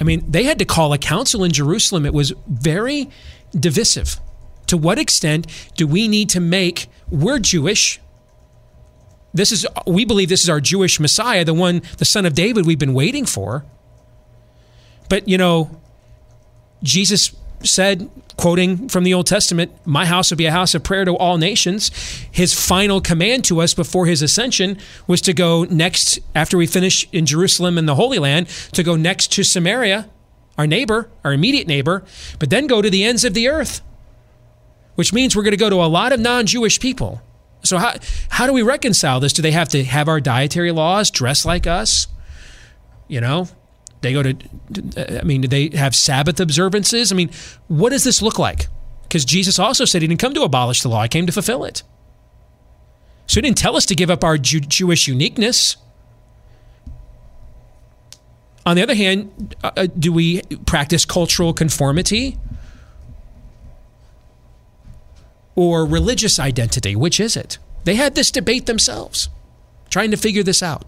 I 0.00 0.04
mean, 0.04 0.22
they 0.30 0.44
had 0.44 0.60
to 0.60 0.64
call 0.64 0.92
a 0.92 0.98
council 0.98 1.42
in 1.42 1.50
Jerusalem. 1.50 2.06
It 2.06 2.14
was 2.14 2.32
very 2.46 3.10
divisive. 3.58 4.20
To 4.68 4.76
what 4.76 5.00
extent 5.00 5.48
do 5.76 5.88
we 5.88 6.06
need 6.06 6.30
to 6.30 6.38
make, 6.38 6.86
we're 7.10 7.40
Jewish, 7.40 7.98
this 9.38 9.52
is 9.52 9.66
we 9.86 10.04
believe 10.04 10.28
this 10.28 10.42
is 10.42 10.50
our 10.50 10.60
Jewish 10.60 11.00
Messiah, 11.00 11.44
the 11.44 11.54
one, 11.54 11.82
the 11.98 12.04
son 12.04 12.26
of 12.26 12.34
David 12.34 12.66
we've 12.66 12.78
been 12.78 12.94
waiting 12.94 13.26
for. 13.26 13.64
But 15.08 15.28
you 15.28 15.38
know, 15.38 15.80
Jesus 16.82 17.34
said, 17.62 18.10
quoting 18.36 18.88
from 18.88 19.04
the 19.04 19.14
Old 19.14 19.26
Testament, 19.26 19.72
My 19.84 20.06
house 20.06 20.30
will 20.30 20.36
be 20.36 20.46
a 20.46 20.52
house 20.52 20.74
of 20.74 20.82
prayer 20.82 21.04
to 21.04 21.16
all 21.16 21.38
nations. 21.38 21.90
His 22.30 22.52
final 22.52 23.00
command 23.00 23.44
to 23.46 23.60
us 23.60 23.74
before 23.74 24.06
his 24.06 24.22
ascension 24.22 24.78
was 25.06 25.20
to 25.22 25.32
go 25.32 25.64
next, 25.64 26.18
after 26.34 26.56
we 26.56 26.66
finish 26.66 27.08
in 27.12 27.26
Jerusalem 27.26 27.78
and 27.78 27.88
the 27.88 27.94
Holy 27.94 28.18
Land, 28.18 28.48
to 28.72 28.82
go 28.82 28.96
next 28.96 29.32
to 29.32 29.42
Samaria, 29.42 30.08
our 30.58 30.66
neighbor, 30.66 31.10
our 31.24 31.32
immediate 31.32 31.66
neighbor, 31.66 32.04
but 32.38 32.50
then 32.50 32.66
go 32.66 32.82
to 32.82 32.90
the 32.90 33.04
ends 33.04 33.24
of 33.24 33.34
the 33.34 33.48
earth, 33.48 33.80
which 34.94 35.12
means 35.12 35.34
we're 35.34 35.42
going 35.42 35.52
to 35.52 35.56
go 35.56 35.70
to 35.70 35.76
a 35.76 35.86
lot 35.86 36.12
of 36.12 36.20
non 36.20 36.46
Jewish 36.46 36.78
people. 36.80 37.20
So 37.66 37.78
how 37.78 37.94
how 38.28 38.46
do 38.46 38.52
we 38.52 38.62
reconcile 38.62 39.20
this? 39.20 39.32
Do 39.32 39.42
they 39.42 39.52
have 39.52 39.68
to 39.70 39.84
have 39.84 40.08
our 40.08 40.20
dietary 40.20 40.72
laws, 40.72 41.10
dress 41.10 41.44
like 41.44 41.66
us? 41.66 42.06
You 43.08 43.20
know, 43.20 43.48
they 44.00 44.12
go 44.12 44.22
to. 44.22 45.20
I 45.20 45.22
mean, 45.22 45.42
do 45.42 45.48
they 45.48 45.68
have 45.76 45.94
Sabbath 45.94 46.40
observances? 46.40 47.12
I 47.12 47.14
mean, 47.14 47.30
what 47.68 47.90
does 47.90 48.04
this 48.04 48.22
look 48.22 48.38
like? 48.38 48.68
Because 49.02 49.24
Jesus 49.24 49.58
also 49.58 49.84
said 49.84 50.02
he 50.02 50.08
didn't 50.08 50.20
come 50.20 50.34
to 50.34 50.42
abolish 50.42 50.82
the 50.82 50.88
law; 50.88 51.02
he 51.02 51.08
came 51.08 51.26
to 51.26 51.32
fulfill 51.32 51.64
it. 51.64 51.82
So 53.26 53.38
he 53.38 53.42
didn't 53.42 53.58
tell 53.58 53.76
us 53.76 53.86
to 53.86 53.94
give 53.94 54.10
up 54.10 54.22
our 54.22 54.38
Jew- 54.38 54.60
Jewish 54.60 55.08
uniqueness. 55.08 55.76
On 58.64 58.74
the 58.76 58.82
other 58.82 58.94
hand, 58.94 59.54
uh, 59.62 59.70
uh 59.76 59.86
do 59.86 60.12
we 60.12 60.42
practice 60.66 61.04
cultural 61.04 61.52
conformity? 61.52 62.38
Or 65.56 65.84
religious 65.84 66.38
identity? 66.38 66.94
Which 66.94 67.18
is 67.18 67.36
it? 67.36 67.58
They 67.84 67.96
had 67.96 68.14
this 68.14 68.30
debate 68.30 68.66
themselves, 68.66 69.28
trying 69.90 70.10
to 70.12 70.16
figure 70.16 70.42
this 70.42 70.62
out. 70.62 70.84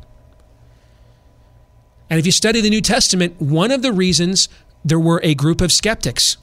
And 2.10 2.18
if 2.18 2.26
you 2.26 2.32
study 2.32 2.60
the 2.60 2.70
New 2.70 2.80
Testament, 2.80 3.40
one 3.40 3.70
of 3.70 3.82
the 3.82 3.92
reasons 3.92 4.48
there 4.84 5.00
were 5.00 5.20
a 5.22 5.34
group 5.34 5.60
of 5.60 5.72
skeptics 5.72 6.36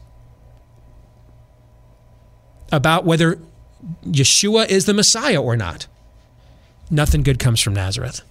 about 2.72 3.06
whether 3.06 3.40
Yeshua 4.04 4.68
is 4.68 4.86
the 4.86 4.94
Messiah 4.94 5.42
or 5.42 5.56
not. 5.56 5.88
Nothing 6.90 7.24
good 7.24 7.40
comes 7.40 7.62
from 7.62 7.74
Nazareth. 7.74 8.22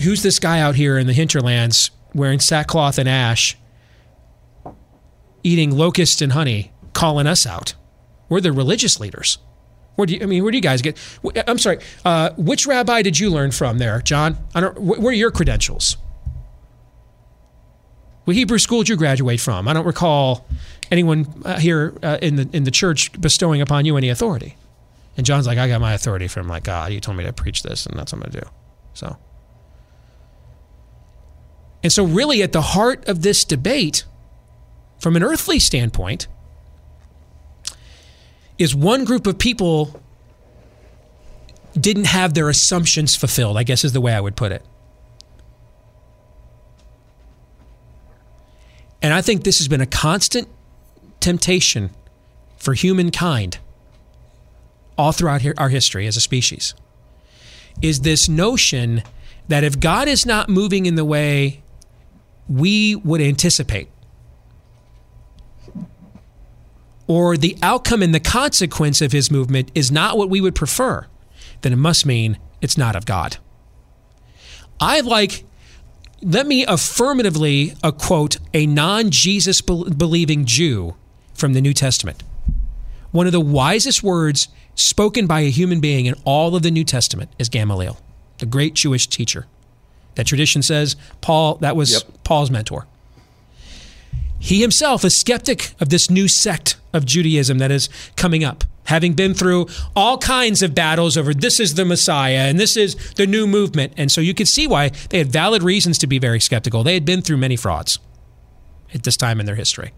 Who's 0.00 0.22
this 0.22 0.38
guy 0.38 0.60
out 0.60 0.76
here 0.76 0.96
in 0.96 1.06
the 1.06 1.12
hinterlands 1.12 1.90
wearing 2.14 2.40
sackcloth 2.40 2.98
and 2.98 3.08
ash, 3.08 3.56
eating 5.42 5.70
locusts 5.70 6.20
and 6.20 6.32
honey, 6.32 6.72
calling 6.92 7.26
us 7.26 7.46
out? 7.46 7.74
We're 8.28 8.40
the 8.40 8.52
religious 8.52 9.00
leaders. 9.00 9.38
Where 9.96 10.06
do 10.06 10.14
you, 10.14 10.22
I 10.22 10.26
mean, 10.26 10.42
where 10.42 10.50
do 10.50 10.56
you 10.56 10.62
guys 10.62 10.82
get? 10.82 10.98
I'm 11.46 11.58
sorry. 11.58 11.78
Uh, 12.04 12.30
which 12.36 12.66
rabbi 12.66 13.02
did 13.02 13.18
you 13.18 13.30
learn 13.30 13.50
from 13.50 13.78
there, 13.78 14.00
John? 14.00 14.38
I 14.54 14.60
don't. 14.60 14.78
Where 14.78 15.10
are 15.10 15.12
your 15.12 15.30
credentials? 15.30 15.96
What 18.24 18.36
Hebrew 18.36 18.58
school 18.58 18.78
did 18.78 18.88
you 18.90 18.96
graduate 18.96 19.40
from? 19.40 19.66
I 19.66 19.72
don't 19.72 19.86
recall 19.86 20.46
anyone 20.90 21.26
uh, 21.44 21.58
here 21.58 21.94
uh, 22.02 22.18
in 22.22 22.36
the 22.36 22.48
in 22.52 22.64
the 22.64 22.70
church 22.70 23.12
bestowing 23.20 23.60
upon 23.60 23.84
you 23.84 23.96
any 23.96 24.08
authority. 24.08 24.56
And 25.16 25.26
John's 25.26 25.46
like, 25.46 25.58
I 25.58 25.68
got 25.68 25.80
my 25.80 25.92
authority 25.92 26.28
from 26.28 26.48
like 26.48 26.64
God. 26.64 26.92
You 26.92 27.00
told 27.00 27.18
me 27.18 27.24
to 27.24 27.32
preach 27.32 27.62
this, 27.62 27.84
and 27.84 27.98
that's 27.98 28.12
what 28.12 28.24
I'm 28.24 28.30
going 28.30 28.32
to 28.32 28.40
do. 28.40 28.46
So. 28.94 29.16
And 31.82 31.92
so, 31.92 32.04
really, 32.04 32.42
at 32.42 32.52
the 32.52 32.62
heart 32.62 33.08
of 33.08 33.22
this 33.22 33.44
debate, 33.44 34.04
from 35.00 35.16
an 35.16 35.22
earthly 35.22 35.58
standpoint, 35.58 36.28
is 38.58 38.74
one 38.74 39.04
group 39.04 39.26
of 39.26 39.38
people 39.38 40.00
didn't 41.78 42.06
have 42.06 42.34
their 42.34 42.48
assumptions 42.48 43.16
fulfilled, 43.16 43.56
I 43.56 43.62
guess 43.62 43.84
is 43.84 43.92
the 43.92 44.00
way 44.00 44.12
I 44.12 44.20
would 44.20 44.36
put 44.36 44.52
it. 44.52 44.64
And 49.02 49.14
I 49.14 49.22
think 49.22 49.44
this 49.44 49.58
has 49.58 49.68
been 49.68 49.80
a 49.80 49.86
constant 49.86 50.46
temptation 51.20 51.90
for 52.58 52.74
humankind 52.74 53.58
all 54.98 55.12
throughout 55.12 55.42
our 55.56 55.70
history 55.70 56.06
as 56.06 56.16
a 56.18 56.20
species 56.20 56.74
is 57.80 58.00
this 58.00 58.28
notion 58.28 59.02
that 59.48 59.64
if 59.64 59.80
God 59.80 60.08
is 60.08 60.26
not 60.26 60.48
moving 60.48 60.86
in 60.86 60.94
the 60.94 61.04
way 61.04 61.62
we 62.48 62.94
would 62.96 63.20
anticipate, 63.20 63.88
or 67.10 67.36
the 67.36 67.58
outcome 67.60 68.04
and 68.04 68.14
the 68.14 68.20
consequence 68.20 69.02
of 69.02 69.10
his 69.10 69.32
movement 69.32 69.68
is 69.74 69.90
not 69.90 70.16
what 70.16 70.30
we 70.30 70.40
would 70.40 70.54
prefer, 70.54 71.04
then 71.62 71.72
it 71.72 71.76
must 71.76 72.06
mean 72.06 72.38
it's 72.60 72.78
not 72.78 72.94
of 72.94 73.04
God. 73.04 73.38
I 74.78 75.00
like, 75.00 75.42
let 76.22 76.46
me 76.46 76.64
affirmatively 76.64 77.74
uh, 77.82 77.90
quote 77.90 78.36
a 78.54 78.64
non 78.64 79.10
Jesus 79.10 79.60
believing 79.60 80.44
Jew 80.44 80.94
from 81.34 81.52
the 81.52 81.60
New 81.60 81.74
Testament. 81.74 82.22
One 83.10 83.26
of 83.26 83.32
the 83.32 83.40
wisest 83.40 84.04
words 84.04 84.46
spoken 84.76 85.26
by 85.26 85.40
a 85.40 85.50
human 85.50 85.80
being 85.80 86.06
in 86.06 86.14
all 86.24 86.54
of 86.54 86.62
the 86.62 86.70
New 86.70 86.84
Testament 86.84 87.32
is 87.40 87.48
Gamaliel, 87.48 87.98
the 88.38 88.46
great 88.46 88.74
Jewish 88.74 89.08
teacher. 89.08 89.48
That 90.14 90.28
tradition 90.28 90.62
says 90.62 90.94
Paul, 91.22 91.56
that 91.56 91.74
was 91.74 91.92
yep. 91.92 92.22
Paul's 92.22 92.52
mentor. 92.52 92.86
He 94.40 94.62
himself 94.62 95.04
a 95.04 95.10
skeptic 95.10 95.74
of 95.80 95.90
this 95.90 96.10
new 96.10 96.26
sect 96.26 96.76
of 96.94 97.04
Judaism 97.04 97.58
that 97.58 97.70
is 97.70 97.90
coming 98.16 98.42
up, 98.42 98.64
having 98.84 99.12
been 99.12 99.34
through 99.34 99.66
all 99.94 100.16
kinds 100.16 100.62
of 100.62 100.74
battles 100.74 101.18
over 101.18 101.34
this 101.34 101.60
is 101.60 101.74
the 101.74 101.84
Messiah 101.84 102.48
and 102.48 102.58
this 102.58 102.76
is 102.76 102.96
the 103.14 103.26
new 103.26 103.46
movement. 103.46 103.92
And 103.98 104.10
so 104.10 104.22
you 104.22 104.32
can 104.32 104.46
see 104.46 104.66
why 104.66 104.88
they 105.10 105.18
had 105.18 105.30
valid 105.30 105.62
reasons 105.62 105.98
to 105.98 106.06
be 106.06 106.18
very 106.18 106.40
skeptical. 106.40 106.82
They 106.82 106.94
had 106.94 107.04
been 107.04 107.20
through 107.20 107.36
many 107.36 107.54
frauds 107.54 107.98
at 108.94 109.02
this 109.02 109.16
time 109.16 109.40
in 109.40 109.46
their 109.46 109.56
history. 109.56 109.92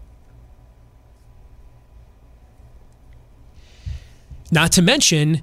Not 4.51 4.73
to 4.73 4.81
mention, 4.81 5.41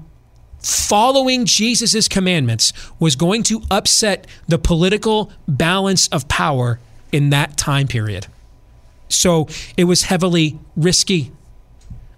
following 0.62 1.46
Jesus' 1.46 2.06
commandments 2.06 2.74
was 3.00 3.16
going 3.16 3.44
to 3.44 3.62
upset 3.70 4.26
the 4.46 4.58
political 4.58 5.32
balance 5.48 6.06
of 6.08 6.28
power 6.28 6.78
in 7.10 7.30
that 7.30 7.56
time 7.56 7.88
period. 7.88 8.26
So 9.10 9.48
it 9.76 9.84
was 9.84 10.04
heavily 10.04 10.58
risky. 10.76 11.32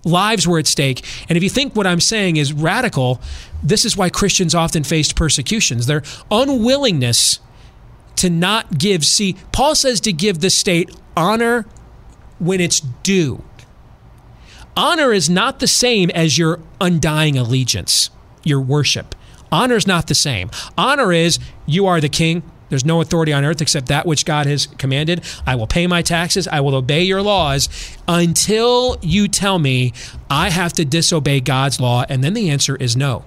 Lives 0.04 0.46
were 0.46 0.58
at 0.58 0.66
stake. 0.66 1.04
And 1.28 1.36
if 1.36 1.42
you 1.42 1.50
think 1.50 1.74
what 1.74 1.86
I'm 1.86 2.00
saying 2.00 2.36
is 2.36 2.52
radical, 2.52 3.20
this 3.62 3.84
is 3.84 3.96
why 3.96 4.10
Christians 4.10 4.54
often 4.54 4.84
faced 4.84 5.16
persecutions. 5.16 5.86
Their 5.86 6.02
unwillingness 6.30 7.40
to 8.16 8.30
not 8.30 8.78
give. 8.78 9.04
See, 9.04 9.36
Paul 9.52 9.74
says 9.74 10.00
to 10.02 10.12
give 10.12 10.40
the 10.40 10.50
state 10.50 10.94
honor 11.16 11.66
when 12.38 12.60
it's 12.60 12.80
due. 12.80 13.42
Honor 14.76 15.12
is 15.12 15.28
not 15.28 15.60
the 15.60 15.66
same 15.68 16.10
as 16.10 16.38
your 16.38 16.60
undying 16.80 17.36
allegiance, 17.36 18.10
your 18.42 18.60
worship. 18.60 19.14
Honor 19.50 19.76
is 19.76 19.86
not 19.86 20.06
the 20.06 20.14
same. 20.14 20.50
Honor 20.78 21.12
is 21.12 21.38
you 21.66 21.86
are 21.86 22.00
the 22.00 22.08
king, 22.08 22.42
there's 22.72 22.86
no 22.86 23.02
authority 23.02 23.34
on 23.34 23.44
earth 23.44 23.60
except 23.60 23.88
that 23.88 24.06
which 24.06 24.24
God 24.24 24.46
has 24.46 24.64
commanded. 24.64 25.22
I 25.46 25.56
will 25.56 25.66
pay 25.66 25.86
my 25.86 26.00
taxes. 26.00 26.48
I 26.48 26.60
will 26.60 26.74
obey 26.74 27.02
your 27.02 27.20
laws 27.20 27.68
until 28.08 28.96
you 29.02 29.28
tell 29.28 29.58
me 29.58 29.92
I 30.30 30.48
have 30.48 30.72
to 30.72 30.86
disobey 30.86 31.40
God's 31.40 31.80
law. 31.80 32.06
And 32.08 32.24
then 32.24 32.32
the 32.32 32.48
answer 32.48 32.74
is 32.76 32.96
no. 32.96 33.26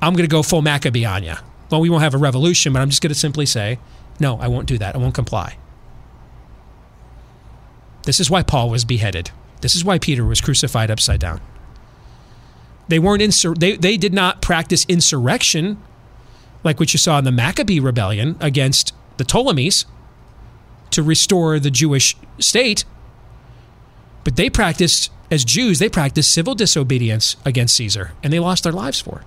I'm 0.00 0.14
going 0.14 0.26
to 0.26 0.32
go 0.32 0.42
full 0.42 0.62
Maccabee 0.62 1.04
on 1.04 1.24
you. 1.24 1.34
Well, 1.70 1.82
we 1.82 1.90
won't 1.90 2.04
have 2.04 2.14
a 2.14 2.18
revolution, 2.18 2.72
but 2.72 2.80
I'm 2.80 2.88
just 2.88 3.02
going 3.02 3.12
to 3.12 3.18
simply 3.18 3.44
say, 3.44 3.78
no, 4.18 4.38
I 4.40 4.48
won't 4.48 4.66
do 4.66 4.78
that. 4.78 4.94
I 4.94 4.98
won't 4.98 5.14
comply. 5.14 5.58
This 8.04 8.18
is 8.18 8.30
why 8.30 8.42
Paul 8.42 8.70
was 8.70 8.86
beheaded. 8.86 9.30
This 9.60 9.74
is 9.74 9.84
why 9.84 9.98
Peter 9.98 10.24
was 10.24 10.40
crucified 10.40 10.90
upside 10.90 11.20
down. 11.20 11.42
They 12.88 12.98
weren't 12.98 13.20
insur- 13.20 13.58
they, 13.58 13.76
they 13.76 13.98
did 13.98 14.14
not 14.14 14.40
practice 14.40 14.86
insurrection 14.88 15.82
like 16.64 16.80
what 16.80 16.92
you 16.92 16.98
saw 16.98 17.18
in 17.18 17.24
the 17.24 17.32
Maccabee 17.32 17.80
rebellion 17.80 18.36
against 18.40 18.94
the 19.16 19.24
Ptolemies 19.24 19.86
to 20.90 21.02
restore 21.02 21.58
the 21.58 21.70
Jewish 21.70 22.16
state. 22.38 22.84
But 24.24 24.36
they 24.36 24.50
practiced, 24.50 25.10
as 25.30 25.44
Jews, 25.44 25.78
they 25.78 25.88
practiced 25.88 26.32
civil 26.32 26.54
disobedience 26.54 27.36
against 27.44 27.76
Caesar, 27.76 28.12
and 28.22 28.32
they 28.32 28.40
lost 28.40 28.64
their 28.64 28.72
lives 28.72 29.00
for 29.00 29.20
it. 29.20 29.26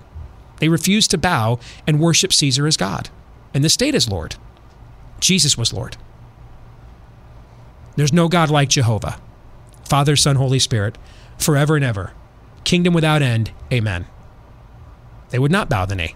They 0.58 0.68
refused 0.68 1.10
to 1.10 1.18
bow 1.18 1.58
and 1.86 2.00
worship 2.00 2.32
Caesar 2.32 2.66
as 2.66 2.76
God, 2.76 3.10
and 3.52 3.64
the 3.64 3.68
state 3.68 3.94
as 3.94 4.08
Lord. 4.08 4.36
Jesus 5.20 5.56
was 5.56 5.72
Lord. 5.72 5.96
There's 7.96 8.12
no 8.12 8.28
God 8.28 8.50
like 8.50 8.68
Jehovah, 8.68 9.20
Father, 9.88 10.16
Son, 10.16 10.36
Holy 10.36 10.58
Spirit, 10.58 10.96
forever 11.38 11.76
and 11.76 11.84
ever. 11.84 12.12
Kingdom 12.64 12.94
without 12.94 13.22
end. 13.22 13.50
Amen. 13.72 14.06
They 15.30 15.38
would 15.38 15.50
not 15.50 15.68
bow 15.68 15.86
the 15.86 15.94
knee. 15.94 16.14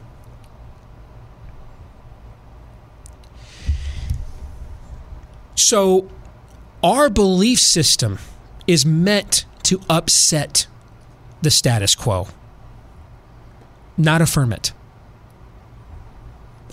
So, 5.57 6.09
our 6.82 7.09
belief 7.09 7.59
system 7.59 8.18
is 8.66 8.84
meant 8.84 9.46
to 9.64 9.80
upset 9.88 10.66
the 11.40 11.50
status 11.50 11.94
quo, 11.94 12.28
not 13.96 14.20
affirm 14.20 14.52
it. 14.52 14.72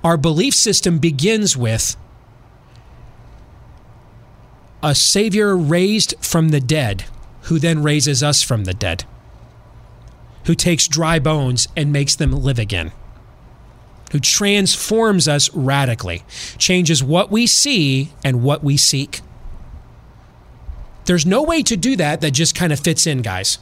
Our 0.04 0.18
belief 0.18 0.54
system 0.54 1.00
begins 1.00 1.56
with 1.56 1.96
a 4.84 4.94
Savior 4.94 5.56
raised 5.56 6.14
from 6.20 6.50
the 6.50 6.60
dead, 6.60 7.06
who 7.44 7.58
then 7.58 7.82
raises 7.82 8.22
us 8.22 8.44
from 8.44 8.66
the 8.66 8.74
dead, 8.74 9.06
who 10.46 10.56
takes 10.56 10.90
dry 10.90 11.20
bones 11.20 11.70
and 11.78 11.94
makes 11.94 12.18
them 12.18 12.34
live 12.34 12.60
again 12.60 12.92
who 14.14 14.20
transforms 14.20 15.28
us 15.28 15.52
radically, 15.56 16.24
changes 16.60 17.04
what 17.04 17.32
we 17.32 17.48
see 17.48 18.12
and 18.24 18.44
what 18.44 18.64
we 18.64 18.78
seek. 18.78 19.22
There's 21.06 21.26
no 21.26 21.42
way 21.42 21.64
to 21.64 21.76
do 21.76 21.96
that 21.96 22.22
that 22.22 22.30
just 22.30 22.54
kind 22.54 22.72
of 22.72 22.80
fits 22.80 23.08
in, 23.08 23.24
guys. 23.24 23.58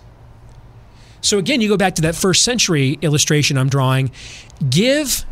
So 1.22 1.38
again, 1.38 1.62
you 1.62 1.70
go 1.70 1.78
back 1.78 1.96
to 1.96 2.02
that 2.02 2.16
first 2.16 2.44
century 2.44 3.00
illustration 3.02 3.58
I'm 3.58 3.70
drawing. 3.70 4.12
Give 4.70 5.24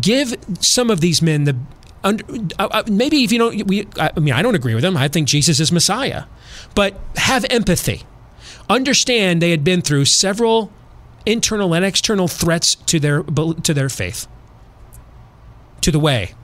give 0.00 0.34
some 0.60 0.88
of 0.88 1.02
these 1.02 1.20
men 1.20 1.44
the 1.44 1.56
uh, 2.02 2.16
uh 2.58 2.82
maybe 2.88 3.22
if 3.22 3.30
you 3.30 3.38
don't 3.38 3.66
we 3.68 3.86
I 3.98 4.18
mean 4.18 4.32
I 4.32 4.40
don't 4.40 4.54
agree 4.54 4.74
with 4.74 4.82
them. 4.82 4.96
I 4.96 5.08
think 5.08 5.28
Jesus 5.28 5.60
is 5.60 5.70
Messiah. 5.70 6.24
But 6.74 6.98
have 7.16 7.44
empathy. 7.50 8.04
Understand 8.70 9.42
they 9.42 9.50
had 9.50 9.62
been 9.62 9.82
through 9.82 10.06
several 10.06 10.72
internal 11.26 11.74
and 11.74 11.84
external 11.84 12.28
threats 12.28 12.74
to 12.74 13.00
their 13.00 13.22
to 13.22 13.74
their 13.74 13.88
faith, 13.88 14.26
to 15.80 15.90
the 15.90 15.98
way, 15.98 16.34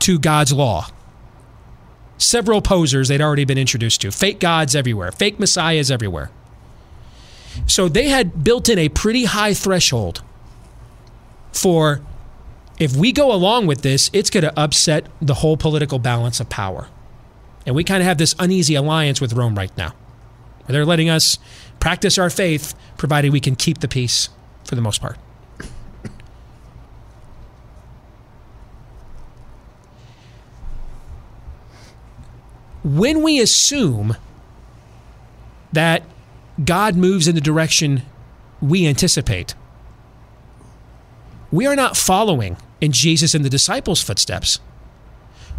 to 0.00 0.18
God's 0.18 0.52
law. 0.52 0.88
Several 2.18 2.62
posers 2.62 3.08
they'd 3.08 3.20
already 3.20 3.44
been 3.44 3.58
introduced 3.58 4.00
to, 4.02 4.10
fake 4.10 4.40
gods 4.40 4.76
everywhere, 4.76 5.10
fake 5.12 5.40
messiahs 5.40 5.90
everywhere. 5.90 6.30
So 7.66 7.88
they 7.88 8.08
had 8.08 8.44
built 8.44 8.68
in 8.68 8.78
a 8.78 8.88
pretty 8.88 9.24
high 9.24 9.54
threshold 9.54 10.22
for 11.52 12.02
If 12.78 12.96
we 12.96 13.12
go 13.12 13.32
along 13.32 13.66
with 13.66 13.82
this, 13.82 14.10
it's 14.12 14.30
going 14.30 14.44
to 14.44 14.58
upset 14.58 15.06
the 15.20 15.34
whole 15.34 15.56
political 15.56 15.98
balance 16.00 16.40
of 16.40 16.48
power. 16.48 16.88
And 17.64 17.76
we 17.76 17.84
kind 17.84 18.02
of 18.02 18.06
have 18.06 18.18
this 18.18 18.34
uneasy 18.38 18.74
alliance 18.74 19.20
with 19.20 19.34
Rome 19.34 19.54
right 19.56 19.70
now. 19.76 19.94
They're 20.68 20.86
letting 20.86 21.10
us 21.10 21.38
practice 21.80 22.18
our 22.18 22.30
faith, 22.30 22.74
provided 22.96 23.32
we 23.32 23.40
can 23.40 23.56
keep 23.56 23.78
the 23.78 23.88
peace 23.88 24.28
for 24.64 24.74
the 24.74 24.80
most 24.80 25.00
part. 25.00 25.18
When 32.84 33.22
we 33.22 33.40
assume 33.40 34.16
that 35.72 36.02
God 36.64 36.96
moves 36.96 37.28
in 37.28 37.34
the 37.34 37.40
direction 37.40 38.02
we 38.60 38.86
anticipate, 38.86 39.54
we 41.50 41.66
are 41.66 41.76
not 41.76 41.96
following 41.96 42.56
in 42.80 42.92
Jesus 42.92 43.34
and 43.34 43.44
the 43.44 43.50
disciples' 43.50 44.02
footsteps. 44.02 44.58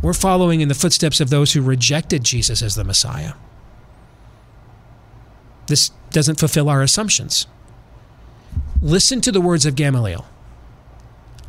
We're 0.02 0.14
following 0.14 0.60
in 0.60 0.68
the 0.68 0.76
footsteps 0.76 1.22
of 1.22 1.30
those 1.30 1.54
who 1.54 1.62
rejected 1.62 2.24
Jesus 2.24 2.62
as 2.62 2.76
the 2.76 2.84
Messiah. 2.84 3.34
This 5.68 5.92
doesn't 6.12 6.40
fulfill 6.40 6.70
our 6.70 6.82
assumptions. 6.82 7.48
Listen 8.82 9.22
to 9.22 9.32
the 9.32 9.42
words 9.42 9.66
of 9.66 9.76
Gamaliel. 9.76 10.26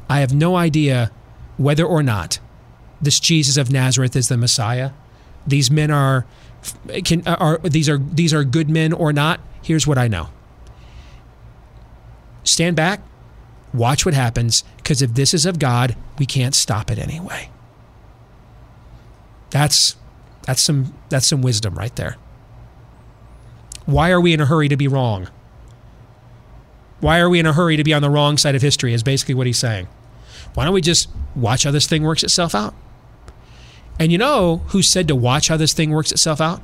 I 0.09 0.21
have 0.21 0.33
no 0.33 0.57
idea 0.57 1.11
whether 1.57 1.85
or 1.85 2.03
not 2.03 2.39
this 3.01 3.21
Jesus 3.21 3.57
of 3.57 3.71
Nazareth 3.71 4.17
is 4.17 4.29
the 4.29 4.37
Messiah. 4.37 4.93
These 5.47 5.71
men 5.71 5.91
are 5.91 6.27
can 7.05 7.27
are 7.27 7.59
these 7.59 7.89
are 7.89 7.99
these 7.99 8.33
are 8.33 8.45
good 8.45 8.71
men 8.71 8.93
or 8.93 9.13
not. 9.13 9.41
Here's 9.63 9.87
what 9.87 9.99
I 9.99 10.09
know. 10.09 10.29
Stand 12.45 12.77
back, 12.77 13.01
watch 13.73 14.05
what 14.05 14.15
happens 14.15 14.65
because 14.77 15.03
if 15.03 15.15
this 15.15 15.35
is 15.35 15.47
of 15.47 15.59
God, 15.59 15.97
we 16.19 16.27
can't 16.27 16.55
stop 16.55 16.91
it 16.91 16.99
anyway. 16.99 17.51
That's 19.51 19.97
that's 20.43 20.63
some 20.63 20.95
that's 21.09 21.27
some 21.27 21.43
wisdom 21.43 21.75
right 21.75 21.95
there. 21.97 22.17
Why 23.87 24.11
are 24.11 24.21
we 24.21 24.33
in 24.33 24.41
a 24.41 24.47
hurry 24.47 24.69
to 24.69 24.77
be 24.77 24.89
wrong? 24.89 25.29
Why 27.01 27.19
are 27.19 27.29
we 27.29 27.39
in 27.39 27.47
a 27.47 27.53
hurry 27.53 27.77
to 27.77 27.85
be 27.85 27.93
on 27.93 28.03
the 28.03 28.11
wrong 28.11 28.39
side 28.39 28.55
of 28.55 28.63
history? 28.63 28.95
Is 28.95 29.03
basically 29.03 29.35
what 29.35 29.47
he's 29.47 29.59
saying. 29.59 29.89
Why 30.55 30.65
don't 30.65 30.75
we 30.75 30.81
just 30.81 31.09
watch 31.35 31.65
how 31.65 31.71
this 31.71 31.87
thing 31.87 32.03
works 32.03 32.23
itself 32.23 32.55
out? 32.55 32.75
And 33.99 34.11
you 34.11 34.19
know 34.19 34.59
who 34.69 34.83
said 34.83 35.09
to 35.09 35.15
watch 35.15 35.49
how 35.49 35.57
this 35.57 35.73
thing 35.73 35.91
works 35.91 36.13
itself 36.13 36.41
out? 36.41 36.63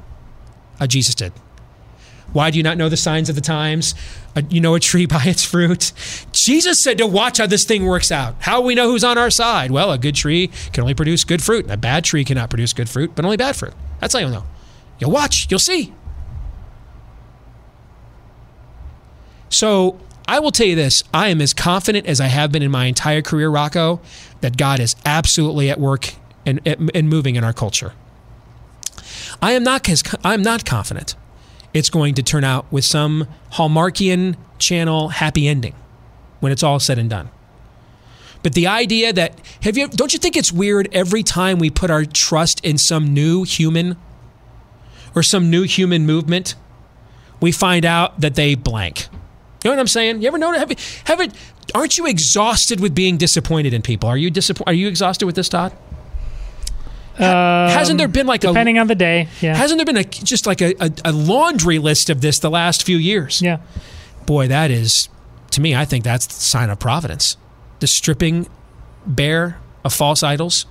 Uh, 0.81 0.87
Jesus 0.87 1.15
did. 1.15 1.33
Why 2.33 2.51
do 2.51 2.59
you 2.59 2.63
not 2.63 2.77
know 2.79 2.89
the 2.89 2.97
signs 2.97 3.29
of 3.29 3.35
the 3.35 3.41
times? 3.41 3.95
Uh, 4.37 4.43
you 4.49 4.61
know 4.61 4.75
a 4.75 4.81
tree 4.81 5.07
by 5.07 5.25
its 5.25 5.45
fruit. 5.45 5.93
Jesus 6.33 6.81
said 6.81 6.99
to 6.99 7.07
watch 7.07 7.39
how 7.39 7.47
this 7.47 7.65
thing 7.65 7.85
works 7.85 8.11
out. 8.11 8.37
How 8.41 8.61
we 8.61 8.75
know 8.75 8.89
who's 8.89 9.05
on 9.05 9.19
our 9.19 9.31
side? 9.31 9.71
Well, 9.71 9.93
a 9.93 9.99
good 9.99 10.15
tree 10.15 10.49
can 10.73 10.83
only 10.83 10.95
produce 10.95 11.25
good 11.25 11.43
fruit. 11.43 11.65
and 11.65 11.73
A 11.73 11.77
bad 11.77 12.05
tree 12.05 12.25
cannot 12.25 12.51
produce 12.51 12.73
good 12.73 12.89
fruit, 12.89 13.13
but 13.15 13.25
only 13.25 13.37
bad 13.37 13.57
fruit. 13.57 13.75
That's 14.01 14.15
how 14.15 14.21
you'll 14.21 14.31
know. 14.31 14.45
You'll 14.99 15.11
watch, 15.11 15.49
you'll 15.51 15.59
see. 15.59 15.93
So 19.51 20.01
I 20.27 20.39
will 20.39 20.53
tell 20.53 20.67
you 20.67 20.77
this 20.77 21.03
I 21.13 21.29
am 21.29 21.43
as 21.43 21.53
confident 21.53 22.07
as 22.07 22.21
I 22.21 22.27
have 22.27 22.51
been 22.51 22.63
in 22.63 22.71
my 22.71 22.87
entire 22.87 23.21
career, 23.21 23.51
Rocco, 23.51 24.01
that 24.41 24.57
God 24.57 24.81
is 24.81 24.97
absolutely 25.05 25.69
at 25.69 25.79
work 25.79 26.15
and, 26.47 26.61
and 26.67 27.09
moving 27.09 27.37
in 27.37 27.45
our 27.45 27.53
culture. 27.53 27.93
I 29.43 29.53
am 29.53 29.63
not 29.63 29.87
I'm 30.25 30.43
not 30.43 30.65
confident 30.65 31.15
it's 31.73 31.91
going 31.91 32.15
to 32.15 32.23
turn 32.23 32.45
out 32.45 32.71
with 32.71 32.85
some 32.85 33.29
Hallmarkian 33.53 34.37
channel 34.59 35.09
happy 35.09 35.47
ending 35.47 35.75
when 36.41 36.53
it's 36.53 36.63
all 36.63 36.81
said 36.81 36.99
and 36.99 37.09
done. 37.09 37.31
But 38.43 38.55
the 38.55 38.67
idea 38.67 39.13
that 39.13 39.39
have 39.63 39.77
you 39.77 39.89
don't 39.89 40.13
you 40.13 40.19
think 40.19 40.37
it's 40.37 40.53
weird 40.53 40.89
every 40.93 41.23
time 41.23 41.59
we 41.59 41.71
put 41.71 41.91
our 41.91 42.05
trust 42.05 42.65
in 42.65 42.79
some 42.79 43.13
new 43.13 43.45
human 43.45 43.97
or 45.15 45.23
some 45.23 45.51
new 45.51 45.63
human 45.63 46.07
movement, 46.07 46.55
we 47.41 47.53
find 47.53 47.85
out 47.85 48.21
that 48.21 48.37
they 48.37 48.55
blank. 48.55 49.09
You 49.63 49.71
know 49.71 49.77
what 49.77 49.81
I'm 49.81 49.87
saying? 49.89 50.23
You 50.23 50.29
ever 50.29 50.39
notice? 50.39 50.61
Have, 50.61 50.71
you, 50.71 50.77
have 51.05 51.21
it? 51.21 51.33
Aren't 51.75 51.99
you 51.99 52.07
exhausted 52.07 52.81
with 52.81 52.95
being 52.95 53.19
disappointed 53.19 53.75
in 53.75 53.83
people? 53.83 54.09
Are 54.09 54.17
you 54.17 54.31
disappointed? 54.31 54.71
Are 54.71 54.75
you 54.75 54.89
exhausted 54.89 55.27
with 55.27 55.35
this, 55.35 55.49
Todd? 55.49 55.73
Um, 57.19 57.69
hasn't 57.69 57.99
there 57.99 58.09
been 58.09 58.27
like 58.27 58.41
depending 58.41 58.79
a, 58.79 58.81
on 58.81 58.87
the 58.87 58.95
day? 58.95 59.29
Yeah. 59.43 59.55
Hasn't 59.55 59.79
there 59.79 59.85
been 59.85 59.99
a 59.99 60.05
just 60.05 60.47
like 60.47 60.63
a, 60.63 60.75
a, 60.81 60.91
a 61.07 61.13
laundry 61.13 61.79
list 61.79 62.09
of 62.09 62.23
this 62.23 62.39
the 62.39 62.49
last 62.49 62.85
few 62.85 62.97
years? 62.97 63.43
Yeah. 63.43 63.59
Boy, 64.25 64.49
that 64.49 64.71
is 64.71 65.11
to 65.51 65.61
me. 65.61 65.75
I 65.75 65.85
think 65.85 66.05
that's 66.05 66.27
the 66.27 66.33
sign 66.33 66.71
of 66.71 66.79
providence. 66.79 67.37
The 67.81 67.87
stripping 67.87 68.49
bare 69.07 69.59
of 69.85 69.93
false 69.93 70.23
idols. 70.23 70.65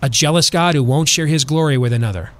A 0.00 0.08
jealous 0.08 0.48
God 0.48 0.74
who 0.74 0.82
won't 0.82 1.08
share 1.08 1.26
his 1.26 1.44
glory 1.44 1.76
with 1.76 1.92
another. 1.92 2.30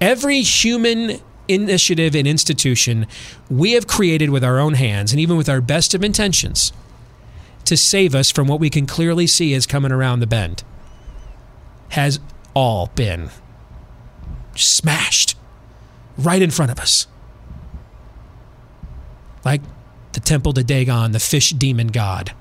Every 0.00 0.42
human 0.42 1.20
initiative 1.48 2.14
and 2.14 2.28
institution 2.28 3.06
we 3.50 3.72
have 3.72 3.86
created 3.86 4.30
with 4.30 4.44
our 4.44 4.58
own 4.58 4.74
hands 4.74 5.12
and 5.12 5.20
even 5.20 5.36
with 5.36 5.48
our 5.48 5.60
best 5.60 5.94
of 5.94 6.04
intentions 6.04 6.72
to 7.64 7.76
save 7.76 8.14
us 8.14 8.30
from 8.30 8.46
what 8.46 8.60
we 8.60 8.70
can 8.70 8.86
clearly 8.86 9.26
see 9.26 9.52
is 9.52 9.66
coming 9.66 9.92
around 9.92 10.20
the 10.20 10.26
bend 10.26 10.62
has 11.90 12.20
all 12.54 12.90
been 12.94 13.30
smashed 14.54 15.36
right 16.16 16.42
in 16.42 16.50
front 16.50 16.72
of 16.72 16.78
us. 16.78 17.06
Like 19.44 19.62
the 20.12 20.20
temple 20.20 20.52
to 20.54 20.64
Dagon, 20.64 21.12
the 21.12 21.20
fish 21.20 21.50
demon 21.50 21.88
god. 21.88 22.32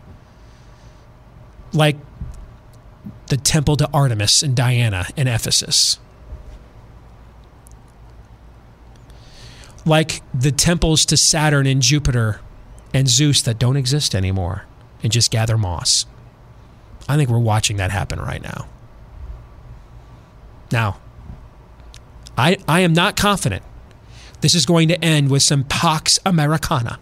Like 1.73 1.97
the 3.27 3.37
temple 3.37 3.77
to 3.77 3.89
Artemis 3.93 4.41
and 4.41 4.55
Diana 4.55 5.05
in 5.15 5.27
Ephesus. 5.27 5.99
Like 9.87 10.21
the 10.33 10.51
temples 10.51 11.05
to 11.07 11.17
Saturn 11.17 11.65
and 11.65 11.81
Jupiter 11.81 12.41
and 12.93 13.07
Zeus 13.07 13.41
that 13.43 13.59
don't 13.59 13.77
exist 13.77 14.13
anymore 14.13 14.65
and 15.03 15.11
just 15.11 15.31
gather 15.31 15.57
moss. 15.57 16.05
I 17.07 17.15
think 17.15 17.29
we're 17.29 17.39
watching 17.39 17.77
that 17.77 17.91
happen 17.91 18.19
right 18.19 18.41
now. 18.41 18.67
Now, 20.71 20.99
I, 22.37 22.57
I 22.67 22.81
am 22.81 22.93
not 22.93 23.15
confident 23.15 23.63
this 24.41 24.53
is 24.53 24.65
going 24.65 24.87
to 24.89 25.03
end 25.03 25.31
with 25.31 25.41
some 25.43 25.63
Pax 25.63 26.19
Americana. 26.25 26.99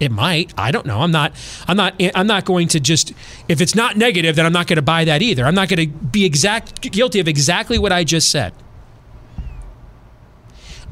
It 0.00 0.10
might. 0.10 0.54
I 0.56 0.70
don't 0.70 0.86
know. 0.86 1.00
I'm 1.00 1.10
not. 1.10 1.32
I'm 1.68 1.76
not. 1.76 1.94
I'm 2.14 2.26
not 2.26 2.46
going 2.46 2.68
to 2.68 2.80
just. 2.80 3.12
If 3.48 3.60
it's 3.60 3.74
not 3.74 3.98
negative, 3.98 4.34
then 4.34 4.46
I'm 4.46 4.52
not 4.52 4.66
going 4.66 4.76
to 4.76 4.82
buy 4.82 5.04
that 5.04 5.20
either. 5.20 5.44
I'm 5.44 5.54
not 5.54 5.68
going 5.68 5.90
to 5.90 5.94
be 5.98 6.24
exact 6.24 6.80
guilty 6.80 7.20
of 7.20 7.28
exactly 7.28 7.78
what 7.78 7.92
I 7.92 8.02
just 8.02 8.30
said. 8.30 8.54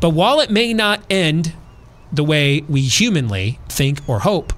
But 0.01 0.11
while 0.11 0.41
it 0.41 0.51
may 0.51 0.73
not 0.73 1.03
end 1.11 1.55
the 2.13 2.25
way 2.25 2.63
we 2.69 2.83
humanly 2.83 3.59
think 3.69 4.01
or 4.09 4.21
hope, 4.21 4.53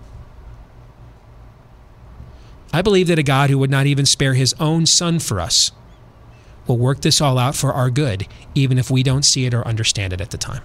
I 2.73 2.83
believe 2.83 3.09
that 3.09 3.19
a 3.19 3.23
God 3.23 3.51
who 3.51 3.59
would 3.59 3.71
not 3.71 3.87
even 3.87 4.07
spare 4.07 4.35
his 4.35 4.55
own 4.61 4.87
son 4.87 5.19
for 5.19 5.41
us 5.41 5.73
will 6.67 6.79
work 6.79 7.01
this 7.01 7.21
all 7.21 7.39
out 7.39 7.57
for 7.57 7.73
our 7.73 7.91
good, 7.91 8.29
even 8.55 8.79
if 8.79 8.91
we 8.91 9.03
don't 9.03 9.25
see 9.25 9.45
it 9.47 9.55
or 9.55 9.67
understand 9.67 10.13
it 10.13 10.21
at 10.21 10.31
the 10.31 10.39
time. 10.39 10.63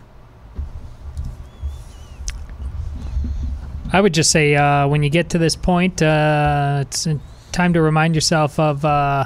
I 3.92 4.02
would 4.02 4.14
just 4.14 4.30
say 4.30 4.56
uh, 4.56 4.88
when 4.88 5.04
you 5.04 5.10
get 5.10 5.30
to 5.30 5.38
this 5.38 5.56
point, 5.56 6.02
uh, 6.02 6.80
it's 6.82 7.08
time 7.52 7.74
to 7.74 7.82
remind 7.82 8.14
yourself 8.14 8.60
of 8.60 8.84
uh, 8.84 9.26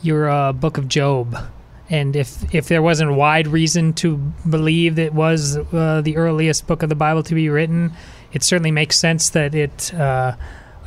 your 0.00 0.30
uh, 0.30 0.52
book 0.52 0.78
of 0.78 0.88
Job 0.88 1.36
and 1.90 2.14
if 2.14 2.54
if 2.54 2.68
there 2.68 2.80
wasn't 2.80 3.12
wide 3.14 3.48
reason 3.48 3.92
to 3.94 4.16
believe 4.48 4.98
it 4.98 5.12
was 5.12 5.56
uh, 5.56 6.00
the 6.02 6.16
earliest 6.16 6.66
book 6.66 6.82
of 6.82 6.88
the 6.88 6.94
Bible 6.94 7.22
to 7.24 7.34
be 7.34 7.48
written, 7.48 7.92
it 8.32 8.42
certainly 8.44 8.70
makes 8.70 8.96
sense 8.96 9.30
that 9.30 9.54
it 9.54 9.92
uh, 9.92 10.36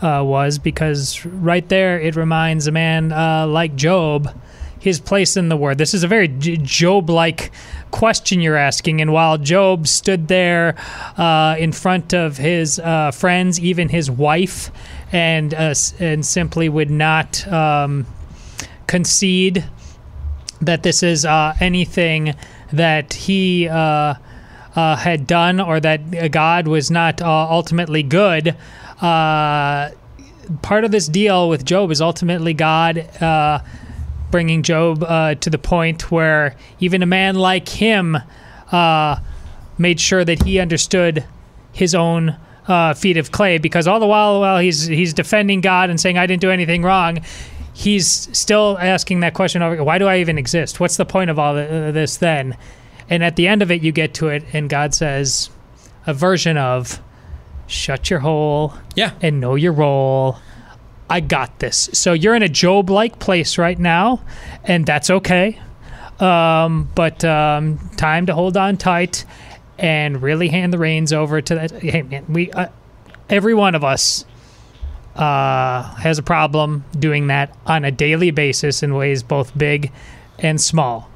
uh, 0.02 0.24
was 0.24 0.58
because 0.58 1.26
right 1.26 1.68
there 1.68 2.00
it 2.00 2.16
reminds 2.16 2.68
a 2.68 2.72
man 2.72 3.12
uh, 3.12 3.46
like 3.46 3.76
Job 3.76 4.34
his 4.80 5.00
place 5.00 5.38
in 5.38 5.48
the 5.48 5.56
Word. 5.56 5.78
This 5.78 5.94
is 5.94 6.04
a 6.04 6.10
very 6.10 6.28
Job-like 6.28 7.52
question 7.92 8.42
you're 8.42 8.58
asking, 8.58 9.00
and 9.00 9.14
while 9.14 9.38
Job 9.38 9.88
stood 9.88 10.28
there 10.28 10.76
uh, 11.16 11.56
in 11.58 11.72
front 11.72 12.14
of 12.14 12.36
his 12.36 12.80
uh, 12.80 13.12
friends, 13.12 13.60
even 13.62 13.88
his 13.88 14.12
wife, 14.12 14.72
and 15.14 15.54
and 15.54 16.26
simply 16.26 16.68
would 16.68 16.90
not 16.90 17.48
um, 17.48 18.06
concede 18.88 19.64
that 20.66 20.84
this 20.84 21.04
is 21.04 21.26
uh, 21.26 21.56
anything 21.60 22.36
that 22.72 23.14
he 23.14 23.68
uh, 23.68 24.16
uh, 24.76 24.96
had 24.96 25.28
done 25.28 25.60
or 25.60 25.80
that 25.80 26.32
God 26.32 26.68
was 26.68 26.90
not 26.90 27.22
uh, 27.22 27.48
ultimately 27.50 28.04
good. 28.04 28.56
Uh, 29.02 29.92
part 30.62 30.84
of 30.84 30.92
this 30.92 31.08
deal 31.08 31.50
with 31.50 31.66
Job 31.66 31.92
is 31.92 32.02
ultimately 32.02 32.54
God 32.54 32.98
uh, 33.22 33.60
bringing 34.32 34.64
Job 34.64 35.02
to 35.42 35.50
the 35.50 35.58
point 35.58 36.12
where 36.12 36.56
even 36.80 37.04
a 37.04 37.06
man 37.06 37.36
like 37.36 37.70
him 37.70 38.18
made 39.78 40.00
sure 40.00 40.26
that 40.26 40.44
he 40.44 40.60
understood 40.60 41.26
his 41.72 41.94
own 41.96 42.36
uh, 42.68 42.94
feet 42.94 43.18
of 43.18 43.32
clay 43.32 43.58
because 43.58 43.88
all 43.88 44.00
the 44.00 44.08
while 44.08 44.40
while 44.40 44.60
he's 44.60 44.86
he's 44.86 45.14
defending 45.14 45.62
God 45.62 45.90
and 45.90 46.00
saying 46.00 46.18
I 46.18 46.26
didn't 46.26 46.42
do 46.42 46.52
anything 46.52 46.84
wrong, 46.84 47.20
he's 47.74 48.08
still 48.38 48.78
asking 48.80 49.22
that 49.22 49.34
question 49.34 49.62
over. 49.62 49.84
Why 49.84 49.98
do 49.98 50.08
I 50.08 50.20
even 50.20 50.38
exist? 50.38 50.80
What's 50.80 50.98
the 50.98 51.06
point 51.06 51.30
of 51.30 51.38
all 51.40 51.58
uh, 51.58 51.92
this 51.92 52.18
then? 52.18 52.56
And 53.10 53.24
at 53.24 53.36
the 53.36 53.48
end 53.48 53.62
of 53.62 53.70
it, 53.72 53.82
you 53.84 53.92
get 53.92 54.14
to 54.16 54.30
it, 54.30 54.44
and 54.54 54.70
God 54.70 54.94
says, 54.94 55.50
a 56.08 56.14
version 56.14 56.58
of, 56.58 57.02
"Shut 57.68 58.10
your 58.10 58.20
hole 58.20 58.74
Yeah. 58.96 59.12
and 59.22 59.40
know 59.40 59.56
your 59.56 59.74
role." 59.74 60.38
I 61.10 61.20
got 61.20 61.60
this. 61.60 61.90
So 61.94 62.14
you're 62.14 62.34
in 62.34 62.44
a 62.44 62.50
Job 62.50 62.90
like 62.90 63.20
place 63.20 63.58
right 63.58 63.78
now, 63.78 64.22
and 64.64 64.86
that's 64.86 65.10
okay. 65.10 65.60
Um, 66.20 66.90
but 66.96 67.24
um, 67.26 67.78
time 67.98 68.26
to 68.28 68.34
hold 68.34 68.56
on 68.56 68.78
tight 68.78 69.26
and 69.78 70.22
really 70.22 70.48
hand 70.48 70.72
the 70.72 70.78
reins 70.78 71.12
over 71.12 71.42
to 71.42 71.56
that. 71.56 71.72
Hey, 71.72 72.04
man, 72.04 72.26
we, 72.30 72.52
uh, 72.52 72.68
every 73.30 73.54
one 73.54 73.76
of 73.76 73.84
us 73.84 74.26
uh, 75.16 75.84
has 75.96 76.18
a 76.18 76.24
problem 76.24 76.84
doing 76.98 77.28
that 77.28 77.56
on 77.66 77.86
a 77.86 77.92
daily 77.92 78.32
basis 78.32 78.84
in 78.84 78.96
ways 78.96 79.24
both 79.24 79.56
big 79.58 79.92
and 80.40 80.60
small. 80.60 81.10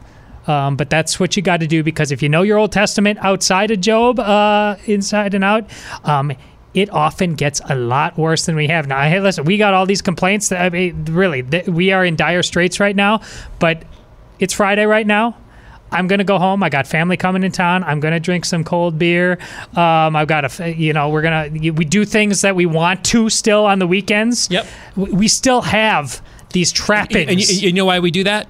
Um, 0.46 0.78
but 0.78 0.90
that's 0.90 1.20
what 1.20 1.36
you 1.36 1.44
got 1.44 1.60
to 1.60 1.68
do 1.68 1.84
because 1.84 2.12
if 2.12 2.22
you 2.24 2.30
know 2.30 2.42
your 2.42 2.58
Old 2.58 2.72
Testament 2.72 3.20
outside 3.22 3.70
of 3.72 3.82
Job, 3.82 4.20
uh, 4.20 4.78
inside 4.86 5.34
and 5.34 5.44
out, 5.44 5.70
um, 6.06 6.32
it 6.74 6.90
often 6.92 7.34
gets 7.36 7.60
a 7.70 7.76
lot 7.76 8.18
worse 8.18 8.46
than 8.46 8.56
we 8.56 8.68
have 8.68 8.88
now. 8.88 9.02
Hey, 9.02 9.20
listen, 9.20 9.46
we 9.46 9.58
got 9.58 9.74
all 9.74 9.86
these 9.86 10.02
complaints. 10.02 10.50
That, 10.50 10.62
I 10.62 10.70
mean, 10.70 11.06
really, 11.06 11.44
th- 11.44 11.68
we 11.68 11.92
are 11.92 12.06
in 12.06 12.16
dire 12.16 12.44
straits 12.44 12.80
right 12.80 12.96
now. 12.96 13.22
But 13.60 13.84
it's 14.40 14.54
Friday 14.54 14.86
right 14.86 15.08
now. 15.08 15.36
I'm 15.92 16.08
gonna 16.08 16.24
go 16.24 16.38
home. 16.38 16.64
I 16.64 16.70
got 16.70 16.86
family 16.88 17.18
coming 17.18 17.44
in 17.44 17.52
town. 17.52 17.84
I'm 17.84 18.00
gonna 18.00 18.20
drink 18.20 18.46
some 18.46 18.64
cold 18.64 19.00
beer. 19.00 19.38
Um, 19.76 20.16
I've 20.16 20.28
got 20.28 20.60
a, 20.60 20.74
you 20.74 20.94
know, 20.94 21.10
we're 21.10 21.22
gonna 21.22 21.50
we 21.52 21.86
do 21.86 22.04
things 22.06 22.42
that 22.42 22.56
we 22.56 22.66
want 22.66 23.06
to 23.06 23.30
still 23.30 23.66
on 23.66 23.80
the 23.80 23.88
weekends. 23.88 24.50
Yep. 24.52 24.68
We, 24.96 25.28
still 25.28 25.62
have 25.62 26.22
these 26.52 26.72
trappings. 26.72 27.30
And 27.32 27.40
you, 27.40 27.68
you 27.68 27.74
know 27.74 27.86
why 27.86 28.00
we 28.00 28.12
do 28.12 28.24
that? 28.26 28.48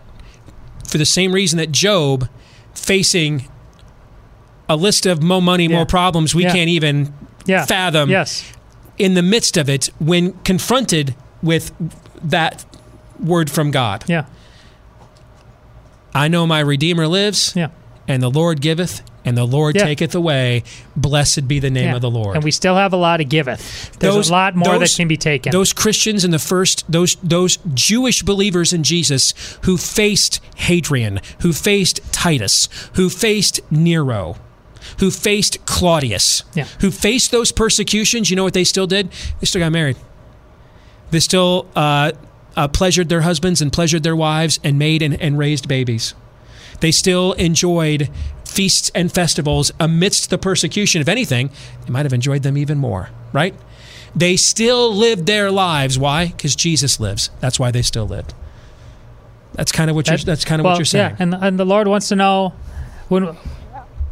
For 0.88 0.98
the 0.98 1.06
same 1.06 1.32
reason 1.32 1.58
that 1.58 1.72
Job, 1.72 2.28
facing 2.74 3.48
a 4.70 4.76
list 4.76 5.06
of 5.06 5.22
more 5.22 5.42
money, 5.42 5.66
Yeah. 5.68 5.76
more 5.76 5.86
problems 5.86 6.34
we 6.34 6.44
Yeah. 6.44 6.54
can't 6.54 6.70
even 6.70 7.14
yeah. 7.46 7.66
fathom. 7.66 8.10
Yes. 8.10 8.52
In 8.98 9.14
the 9.14 9.22
midst 9.24 9.58
of 9.58 9.70
it, 9.70 9.90
when 10.00 10.34
confronted 10.44 11.16
with 11.44 11.72
that 12.24 12.66
word 13.20 13.50
from 13.50 13.72
God, 13.72 14.04
Yeah. 14.08 14.26
I 16.18 16.28
know 16.28 16.47
my 16.47 16.59
Redeemer 16.59 17.07
lives, 17.07 17.53
Yeah. 17.55 17.68
and 18.07 18.22
the 18.24 18.30
Lord 18.30 18.61
giveth, 18.61 19.01
and 19.26 19.38
the 19.38 19.45
Lord 19.45 19.76
Yeah. 19.76 19.84
taketh 19.86 20.15
away. 20.15 20.63
Blessed 20.95 21.47
be 21.47 21.59
the 21.59 21.70
name 21.70 21.89
yeah. 21.89 21.95
of 21.95 22.01
the 22.01 22.09
Lord. 22.09 22.36
And 22.36 22.43
we 22.43 22.51
still 22.51 22.76
have 22.76 22.93
a 22.93 22.97
lot 22.97 23.20
of 23.22 23.30
giveth. 23.30 23.91
There's 23.99 24.15
Those- 24.15 24.30
a 24.30 24.34
lot 24.34 24.55
more 24.55 24.80
that 24.80 24.93
can 24.95 25.07
be 25.07 25.18
taken. 25.18 25.51
Those 25.51 25.74
Christians 25.74 26.24
in 26.24 26.32
the 26.32 26.39
first, 26.39 26.86
those 26.89 27.18
those 27.24 27.57
Jewish 27.74 28.24
believers 28.24 28.74
in 28.74 28.84
Jesus 28.84 29.34
who 29.61 29.78
faced 29.78 30.39
Hadrian, 30.55 31.20
who 31.39 31.51
faced 31.53 31.99
Titus, 32.11 32.70
who 32.93 33.09
faced 33.09 33.59
Nero, 33.70 34.38
who 34.99 35.11
faced 35.11 35.65
Claudius, 35.65 36.43
Yeah. 36.55 36.65
who 36.80 36.89
faced 36.91 37.32
those 37.32 37.51
persecutions. 37.51 38.30
You 38.30 38.36
know 38.38 38.43
what 38.45 38.53
they 38.53 38.63
still 38.63 38.88
did? 38.88 39.09
They 39.41 39.45
still 39.45 39.59
got 39.59 39.72
married. 39.74 39.97
They 41.11 41.20
still 41.20 41.65
uh, 41.76 42.11
uh, 42.58 42.68
pleasured 42.68 43.08
their 43.08 43.22
husbands 43.22 43.62
and 43.62 43.72
pleasured 43.72 44.03
their 44.03 44.16
wives 44.16 44.60
and 44.64 44.78
made 44.78 45.01
and, 45.01 45.20
and 45.22 45.38
raised 45.38 45.68
babies. 45.68 46.16
They 46.82 46.91
still 46.91 47.34
enjoyed 47.34 48.10
feasts 48.43 48.91
and 48.93 49.12
festivals 49.12 49.72
amidst 49.80 50.30
the 50.30 50.38
persecution. 50.38 50.99
If 50.99 51.08
anything, 51.08 51.51
they 51.86 51.91
might 51.91 52.05
have 52.05 52.14
enjoyed 52.14 52.43
them 52.43 52.58
even 52.58 52.78
more, 52.80 53.10
right? 53.32 53.55
They 54.16 54.36
still 54.36 54.93
lived 54.93 55.28
their 55.28 55.51
lives. 55.51 55.99
Why? 55.99 56.28
Because 56.28 56.55
Jesus 56.55 56.99
lives. 56.99 57.30
That's 57.39 57.60
why 57.60 57.72
they 57.72 57.84
still 57.84 58.08
lived. 58.08 58.34
That's 59.53 59.72
kind 59.72 59.89
of 59.89 59.95
what 59.95 60.08
you're. 60.08 60.18
That's 60.18 60.45
kind 60.45 60.60
of 60.60 60.66
well, 60.66 60.74
what 60.74 60.80
you're 60.80 60.86
saying. 60.86 61.12
Yeah, 61.12 61.24
and 61.24 61.34
and 61.34 61.60
the 61.60 61.66
Lord 61.66 61.88
wants 61.88 62.10
to 62.10 62.16
know 62.16 62.53
when 63.10 63.24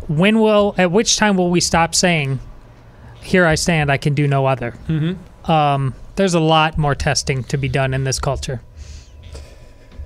when 0.07 0.39
will 0.39 0.75
at 0.77 0.91
which 0.91 1.17
time 1.17 1.37
will 1.37 1.51
we 1.51 1.59
stop 1.59 1.93
saying, 1.93 2.39
"Here 3.21 3.45
I 3.45 3.55
stand, 3.55 3.91
I 3.91 3.97
can 3.97 4.15
do 4.15 4.27
no 4.27 4.47
other." 4.47 4.73
Mm-hmm. 4.87 5.51
Um, 5.51 5.93
there's 6.15 6.33
a 6.33 6.39
lot 6.39 6.77
more 6.77 6.95
testing 6.95 7.43
to 7.45 7.57
be 7.57 7.69
done 7.69 7.93
in 7.93 8.03
this 8.03 8.19
culture. 8.19 8.61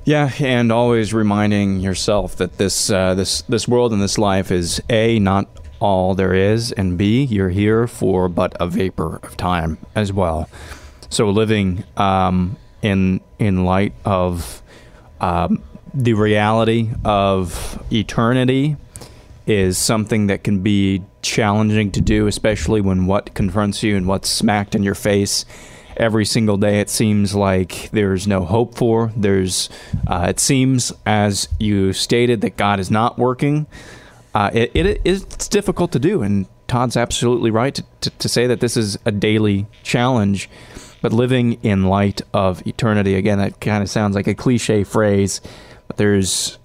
Yeah, 0.06 0.32
and 0.40 0.72
always 0.72 1.14
reminding 1.14 1.82
yourself 1.82 2.36
that 2.38 2.58
this 2.58 2.90
uh, 2.90 3.14
this 3.14 3.44
this 3.44 3.68
world 3.68 3.94
and 3.94 4.02
this 4.02 4.18
life 4.18 4.52
is 4.52 4.82
a 4.90 5.20
not 5.20 5.48
all 5.80 6.16
there 6.16 6.34
is, 6.34 6.72
and 6.72 6.98
b 6.98 7.24
you're 7.24 7.50
here 7.50 7.86
for 7.88 8.28
but 8.28 8.56
a 8.60 8.68
vapor 8.68 9.20
of 9.24 9.38
time 9.38 9.78
as 9.96 10.12
well. 10.12 10.50
So 11.10 11.30
living 11.30 11.84
um, 11.98 12.58
in 12.82 13.22
in 13.38 13.66
light 13.66 13.94
of 14.04 14.62
um, 15.22 15.62
the 15.94 16.14
reality 16.14 16.90
of 17.04 17.84
eternity 17.92 18.78
is 19.46 19.78
something 19.78 20.28
that 20.28 20.44
can 20.44 20.62
be 20.62 21.04
challenging 21.22 21.92
to 21.92 22.02
do, 22.02 22.28
especially 22.28 22.82
when 22.82 23.06
what 23.08 23.34
confronts 23.34 23.84
you 23.84 23.98
and 23.98 24.08
what's 24.08 24.30
smacked 24.30 24.76
in 24.76 24.84
your 24.84 24.96
face 24.96 25.46
every 26.00 26.26
single 26.26 26.58
day. 26.58 26.80
It 26.80 26.90
seems 26.90 27.36
like 27.36 27.90
there's 27.92 28.28
no 28.28 28.46
hope 28.46 28.76
for. 28.76 29.12
There's, 29.16 29.70
uh, 30.08 30.28
it 30.30 30.40
seems, 30.40 30.94
as 31.06 31.50
you 31.60 31.94
stated, 31.94 32.42
that 32.42 32.58
God 32.58 32.80
is 32.80 32.90
not 32.90 33.18
working. 33.18 33.68
Uh, 34.34 34.50
it, 34.54 34.72
it 34.74 35.02
it's 35.04 35.48
difficult 35.48 35.92
to 35.92 36.00
do, 36.00 36.22
and 36.22 36.48
Todd's 36.68 36.96
absolutely 36.96 37.52
right 37.52 37.74
to, 37.74 37.84
to, 38.02 38.10
to 38.12 38.30
say 38.30 38.48
that 38.48 38.60
this 38.60 38.78
is 38.78 38.98
a 39.06 39.12
daily 39.12 39.68
challenge. 39.84 40.50
But 41.02 41.14
living 41.14 41.54
in 41.64 41.86
light 41.86 42.22
of 42.34 42.66
eternity, 42.68 43.16
again, 43.16 43.38
that 43.40 43.62
kind 43.62 43.82
of 43.82 43.90
sounds 43.90 44.16
like 44.16 44.28
a 44.28 44.36
cliche 44.36 44.84
phrase, 44.84 45.42
but 45.88 45.98
there's 45.98 46.58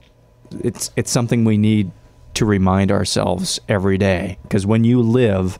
it's 0.51 0.91
it's 0.97 1.11
something 1.11 1.45
we 1.45 1.57
need 1.57 1.91
to 2.35 2.45
remind 2.45 2.91
ourselves 2.91 3.61
every 3.69 3.97
day 3.97 4.39
because 4.43 4.67
when 4.67 4.85
you 4.85 5.01
live 5.01 5.59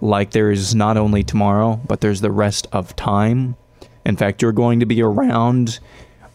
like 0.00 0.30
there 0.32 0.50
is 0.50 0.74
not 0.74 0.96
only 0.96 1.22
tomorrow 1.22 1.80
but 1.86 2.00
there's 2.00 2.20
the 2.20 2.30
rest 2.30 2.66
of 2.72 2.94
time 2.96 3.56
in 4.04 4.16
fact 4.16 4.42
you're 4.42 4.52
going 4.52 4.80
to 4.80 4.86
be 4.86 5.02
around 5.02 5.78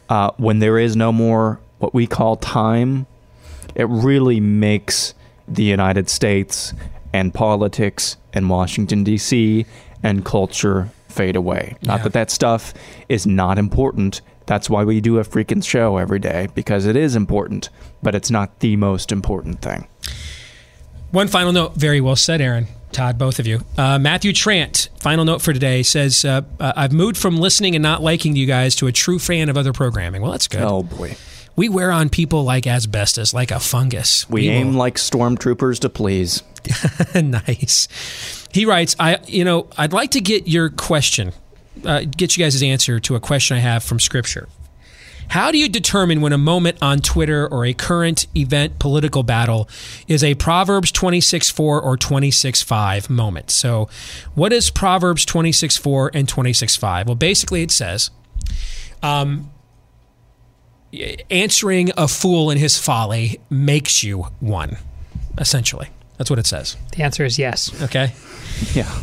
uh, 0.09 0.31
when 0.37 0.59
there 0.59 0.77
is 0.77 0.95
no 0.95 1.11
more 1.11 1.59
what 1.79 1.93
we 1.93 2.07
call 2.07 2.35
time 2.35 3.05
it 3.75 3.87
really 3.89 4.39
makes 4.39 5.13
the 5.47 5.63
united 5.63 6.09
states 6.09 6.73
and 7.13 7.33
politics 7.33 8.17
and 8.33 8.49
washington 8.49 9.03
d.c 9.03 9.65
and 10.03 10.23
culture 10.23 10.89
fade 11.07 11.35
away 11.35 11.75
not 11.83 12.03
that 12.03 12.13
that 12.13 12.31
stuff 12.31 12.73
is 13.09 13.27
not 13.27 13.57
important 13.57 14.21
that's 14.49 14.67
why 14.67 14.83
we 14.83 14.99
do 14.99 15.19
a 15.19 15.23
freaking 15.23 15.63
show 15.63 15.97
every 15.97 16.17
day 16.17 16.47
because 16.55 16.87
it 16.87 16.95
is 16.95 17.15
important, 17.15 17.69
but 18.01 18.15
it's 18.15 18.31
not 18.31 18.61
the 18.61 18.75
most 18.77 19.11
important 19.11 19.61
thing. 19.61 19.87
One 21.11 21.27
final 21.27 21.53
note. 21.53 21.75
Very 21.75 22.01
well 22.01 22.15
said, 22.15 22.41
Aaron. 22.41 22.65
Todd, 22.91 23.17
both 23.17 23.39
of 23.39 23.45
you. 23.47 23.61
Uh, 23.77 23.99
Matthew 23.99 24.33
Trant, 24.33 24.89
final 24.99 25.23
note 25.25 25.41
for 25.41 25.53
today, 25.53 25.83
says, 25.83 26.25
uh, 26.25 26.41
uh, 26.59 26.73
I've 26.75 26.91
moved 26.91 27.17
from 27.17 27.37
listening 27.37 27.75
and 27.75 27.83
not 27.83 28.01
liking 28.01 28.35
you 28.35 28.45
guys 28.45 28.75
to 28.77 28.87
a 28.87 28.91
true 28.91 29.19
fan 29.19 29.49
of 29.49 29.57
other 29.57 29.73
programming. 29.73 30.21
Well, 30.21 30.31
that's 30.31 30.47
good. 30.47 30.61
Oh 30.61 30.83
boy. 30.83 31.15
We 31.55 31.67
wear 31.69 31.91
on 31.91 32.09
people 32.09 32.43
like 32.43 32.65
asbestos, 32.65 33.33
like 33.33 33.51
a 33.51 33.59
fungus. 33.59 34.29
We, 34.29 34.49
aim 34.49 34.69
will- 34.73 34.79
like 34.79 34.95
stormtroopers 34.95 35.79
to 35.81 35.89
please. 35.89 36.41
nice. 37.15 38.47
He 38.51 38.65
writes, 38.65 38.95
I 38.99 39.17
you 39.27 39.43
know, 39.43 39.67
I'd 39.77 39.93
like 39.93 40.11
to 40.11 40.21
get 40.21 40.47
your 40.47 40.69
question, 40.69 41.33
uh, 41.85 42.01
get 42.01 42.35
you 42.37 42.43
guys' 42.43 42.61
answer 42.63 42.99
to 43.01 43.15
a 43.15 43.19
question 43.19 43.57
I 43.57 43.59
have 43.59 43.83
from 43.83 43.99
Scripture. 43.99 44.47
How 45.29 45.51
do 45.51 45.57
you 45.57 45.69
determine 45.69 46.21
when 46.21 46.33
a 46.33 46.37
moment 46.37 46.77
on 46.81 46.99
Twitter 46.99 47.47
or 47.47 47.65
a 47.65 47.73
current 47.73 48.25
event 48.35 48.79
political 48.79 49.23
battle 49.23 49.69
is 50.07 50.23
a 50.23 50.33
Proverbs 50.35 50.91
26:4 50.91 51.59
or 51.81 51.97
26:5 51.97 53.09
moment? 53.09 53.51
So, 53.51 53.89
what 54.33 54.51
is 54.51 54.69
Proverbs 54.69 55.25
26:4 55.25 56.09
and 56.13 56.27
26:5? 56.27 57.05
Well, 57.07 57.15
basically 57.15 57.61
it 57.61 57.71
says, 57.71 58.09
um, 59.03 59.51
answering 61.29 61.91
a 61.95 62.07
fool 62.07 62.49
in 62.49 62.57
his 62.57 62.77
folly 62.77 63.39
makes 63.49 64.03
you 64.03 64.27
one. 64.39 64.77
Essentially, 65.37 65.89
that's 66.17 66.29
what 66.29 66.39
it 66.39 66.47
says. 66.47 66.75
The 66.95 67.03
answer 67.03 67.23
is 67.23 67.37
yes. 67.37 67.71
Okay. 67.83 68.13
Yeah. 68.73 68.89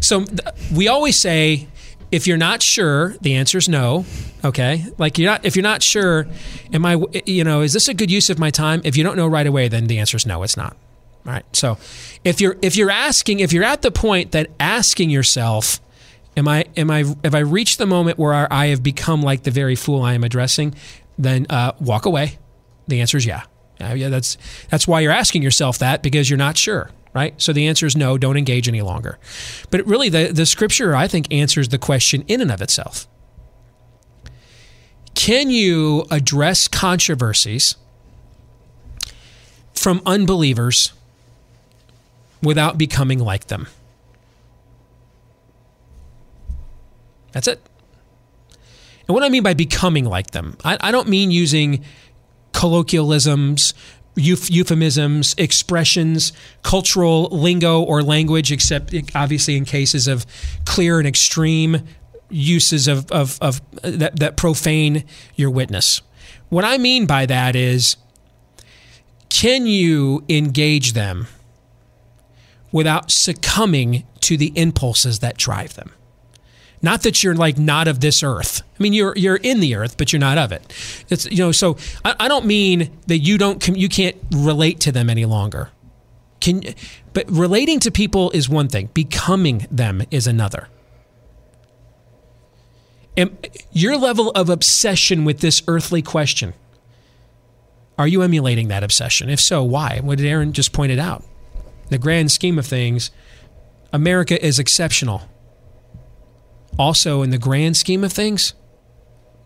So 0.00 0.24
th- 0.24 0.40
we 0.72 0.86
always 0.86 1.18
say, 1.18 1.66
if 2.12 2.26
you're 2.26 2.36
not 2.36 2.62
sure, 2.62 3.16
the 3.20 3.34
answer 3.34 3.58
is 3.58 3.68
no. 3.68 4.04
Okay. 4.44 4.84
Like 4.98 5.18
you're 5.18 5.30
not. 5.30 5.44
If 5.44 5.56
you're 5.56 5.62
not 5.62 5.82
sure, 5.82 6.26
am 6.72 6.84
I? 6.86 7.02
You 7.24 7.44
know, 7.44 7.62
is 7.62 7.72
this 7.72 7.88
a 7.88 7.94
good 7.94 8.10
use 8.10 8.30
of 8.30 8.38
my 8.38 8.50
time? 8.50 8.80
If 8.84 8.96
you 8.96 9.04
don't 9.04 9.16
know 9.16 9.26
right 9.26 9.46
away, 9.46 9.68
then 9.68 9.86
the 9.86 9.98
answer 9.98 10.16
is 10.16 10.26
no. 10.26 10.42
It's 10.42 10.56
not. 10.56 10.76
All 11.26 11.32
right. 11.32 11.44
So 11.52 11.78
if 12.24 12.40
you're 12.40 12.56
if 12.62 12.76
you're 12.76 12.90
asking, 12.90 13.40
if 13.40 13.52
you're 13.52 13.64
at 13.64 13.82
the 13.82 13.90
point 13.90 14.32
that 14.32 14.50
asking 14.60 15.10
yourself, 15.10 15.80
am 16.36 16.46
I 16.46 16.66
am 16.76 16.90
I 16.90 17.04
have 17.24 17.34
I 17.34 17.40
reached 17.40 17.78
the 17.78 17.86
moment 17.86 18.18
where 18.18 18.52
I 18.52 18.66
have 18.66 18.82
become 18.82 19.22
like 19.22 19.42
the 19.42 19.50
very 19.50 19.74
fool 19.74 20.02
I 20.02 20.14
am 20.14 20.22
addressing? 20.22 20.74
Then 21.18 21.46
uh, 21.50 21.72
walk 21.80 22.06
away. 22.06 22.38
The 22.86 23.00
answer 23.00 23.16
is 23.16 23.26
yeah. 23.26 23.42
Uh, 23.80 23.94
yeah, 23.94 24.08
that's 24.08 24.38
that's 24.70 24.86
why 24.86 25.00
you're 25.00 25.12
asking 25.12 25.42
yourself 25.42 25.78
that 25.78 26.02
because 26.02 26.30
you're 26.30 26.38
not 26.38 26.56
sure, 26.56 26.90
right? 27.16 27.32
So 27.40 27.54
the 27.54 27.66
answer 27.66 27.86
is 27.86 27.96
no, 27.96 28.18
don't 28.18 28.36
engage 28.36 28.68
any 28.68 28.82
longer. 28.82 29.18
But 29.70 29.86
really, 29.86 30.10
the, 30.10 30.32
the 30.32 30.44
scripture, 30.44 30.94
I 30.94 31.08
think, 31.08 31.32
answers 31.32 31.70
the 31.70 31.78
question 31.78 32.22
in 32.28 32.42
and 32.42 32.52
of 32.52 32.60
itself. 32.60 33.08
Can 35.14 35.48
you 35.48 36.04
address 36.10 36.68
controversies 36.68 37.76
from 39.72 40.02
unbelievers 40.04 40.92
without 42.42 42.76
becoming 42.76 43.18
like 43.18 43.46
them? 43.46 43.66
That's 47.32 47.48
it. 47.48 47.62
And 49.08 49.14
what 49.14 49.22
I 49.22 49.30
mean 49.30 49.42
by 49.42 49.54
becoming 49.54 50.04
like 50.04 50.32
them, 50.32 50.58
I, 50.66 50.76
I 50.82 50.90
don't 50.90 51.08
mean 51.08 51.30
using 51.30 51.82
colloquialisms, 52.52 53.72
euphemisms, 54.16 55.34
expressions, 55.38 56.32
cultural 56.62 57.24
lingo 57.30 57.82
or 57.82 58.02
language, 58.02 58.50
except 58.50 58.94
obviously 59.14 59.56
in 59.56 59.64
cases 59.64 60.08
of 60.08 60.26
clear 60.64 60.98
and 60.98 61.06
extreme 61.06 61.82
uses 62.28 62.88
of, 62.88 63.10
of, 63.12 63.38
of 63.40 63.60
that, 63.82 64.18
that 64.18 64.36
profane 64.36 65.04
your 65.34 65.50
witness. 65.50 66.02
What 66.48 66.64
I 66.64 66.78
mean 66.78 67.06
by 67.06 67.26
that 67.26 67.54
is 67.54 67.96
can 69.28 69.66
you 69.66 70.24
engage 70.28 70.92
them 70.94 71.26
without 72.72 73.10
succumbing 73.10 74.04
to 74.20 74.36
the 74.36 74.52
impulses 74.56 75.18
that 75.20 75.36
drive 75.36 75.74
them? 75.74 75.92
Not 76.82 77.02
that 77.02 77.22
you're 77.22 77.34
like 77.34 77.58
not 77.58 77.88
of 77.88 78.00
this 78.00 78.22
earth. 78.22 78.62
I 78.78 78.82
mean, 78.82 78.92
you're 78.92 79.16
you're 79.16 79.36
in 79.36 79.60
the 79.60 79.74
earth, 79.74 79.96
but 79.96 80.12
you're 80.12 80.20
not 80.20 80.38
of 80.38 80.52
it. 80.52 80.62
It's 81.08 81.30
you 81.30 81.38
know. 81.38 81.52
So 81.52 81.76
I, 82.04 82.14
I 82.20 82.28
don't 82.28 82.46
mean 82.46 82.90
that 83.06 83.18
you 83.18 83.38
don't 83.38 83.66
you 83.68 83.88
can't 83.88 84.16
relate 84.30 84.80
to 84.80 84.92
them 84.92 85.08
any 85.08 85.24
longer. 85.24 85.70
Can 86.40 86.62
but 87.12 87.30
relating 87.30 87.80
to 87.80 87.90
people 87.90 88.30
is 88.32 88.48
one 88.48 88.68
thing. 88.68 88.90
Becoming 88.92 89.66
them 89.70 90.02
is 90.10 90.26
another. 90.26 90.68
And 93.16 93.48
your 93.72 93.96
level 93.96 94.30
of 94.32 94.50
obsession 94.50 95.24
with 95.24 95.40
this 95.40 95.62
earthly 95.66 96.02
question. 96.02 96.52
Are 97.98 98.06
you 98.06 98.20
emulating 98.20 98.68
that 98.68 98.84
obsession? 98.84 99.30
If 99.30 99.40
so, 99.40 99.64
why? 99.64 100.00
What 100.02 100.18
did 100.18 100.26
Aaron 100.26 100.52
just 100.52 100.74
pointed 100.74 100.98
out? 100.98 101.24
The 101.88 101.96
grand 101.96 102.30
scheme 102.30 102.58
of 102.58 102.66
things, 102.66 103.10
America 103.90 104.44
is 104.44 104.58
exceptional 104.58 105.22
also 106.78 107.22
in 107.22 107.30
the 107.30 107.38
grand 107.38 107.76
scheme 107.76 108.04
of 108.04 108.12
things, 108.12 108.54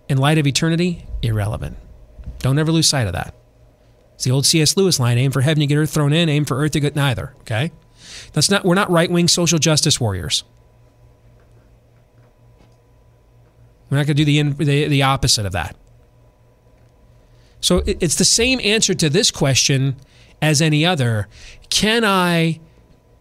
in 0.08 0.18
light 0.18 0.38
of 0.38 0.46
eternity, 0.46 1.06
irrelevant. 1.22 1.76
Don't 2.38 2.58
ever 2.58 2.72
lose 2.72 2.88
sight 2.88 3.06
of 3.06 3.12
that. 3.12 3.34
It's 4.14 4.24
the 4.24 4.30
old 4.30 4.46
C.S. 4.46 4.76
Lewis 4.76 4.98
line: 4.98 5.18
"Aim 5.18 5.30
for 5.30 5.40
heaven, 5.40 5.60
you 5.60 5.66
get 5.66 5.76
earth 5.76 5.92
thrown 5.92 6.12
in. 6.12 6.28
Aim 6.28 6.44
for 6.44 6.58
earth, 6.58 6.74
you 6.74 6.80
get 6.80 6.96
neither." 6.96 7.34
Okay, 7.40 7.72
that's 8.32 8.50
not. 8.50 8.64
We're 8.64 8.74
not 8.74 8.90
right-wing 8.90 9.28
social 9.28 9.58
justice 9.58 10.00
warriors. 10.00 10.44
We're 13.88 13.98
not 13.98 14.06
going 14.06 14.16
to 14.16 14.24
do 14.24 14.42
the, 14.42 14.64
the 14.64 14.88
the 14.88 15.02
opposite 15.02 15.46
of 15.46 15.52
that. 15.52 15.76
So 17.60 17.82
it's 17.86 18.16
the 18.16 18.24
same 18.24 18.60
answer 18.62 18.94
to 18.94 19.10
this 19.10 19.30
question 19.30 19.96
as 20.40 20.62
any 20.62 20.86
other. 20.86 21.28
Can 21.68 22.04
I 22.04 22.60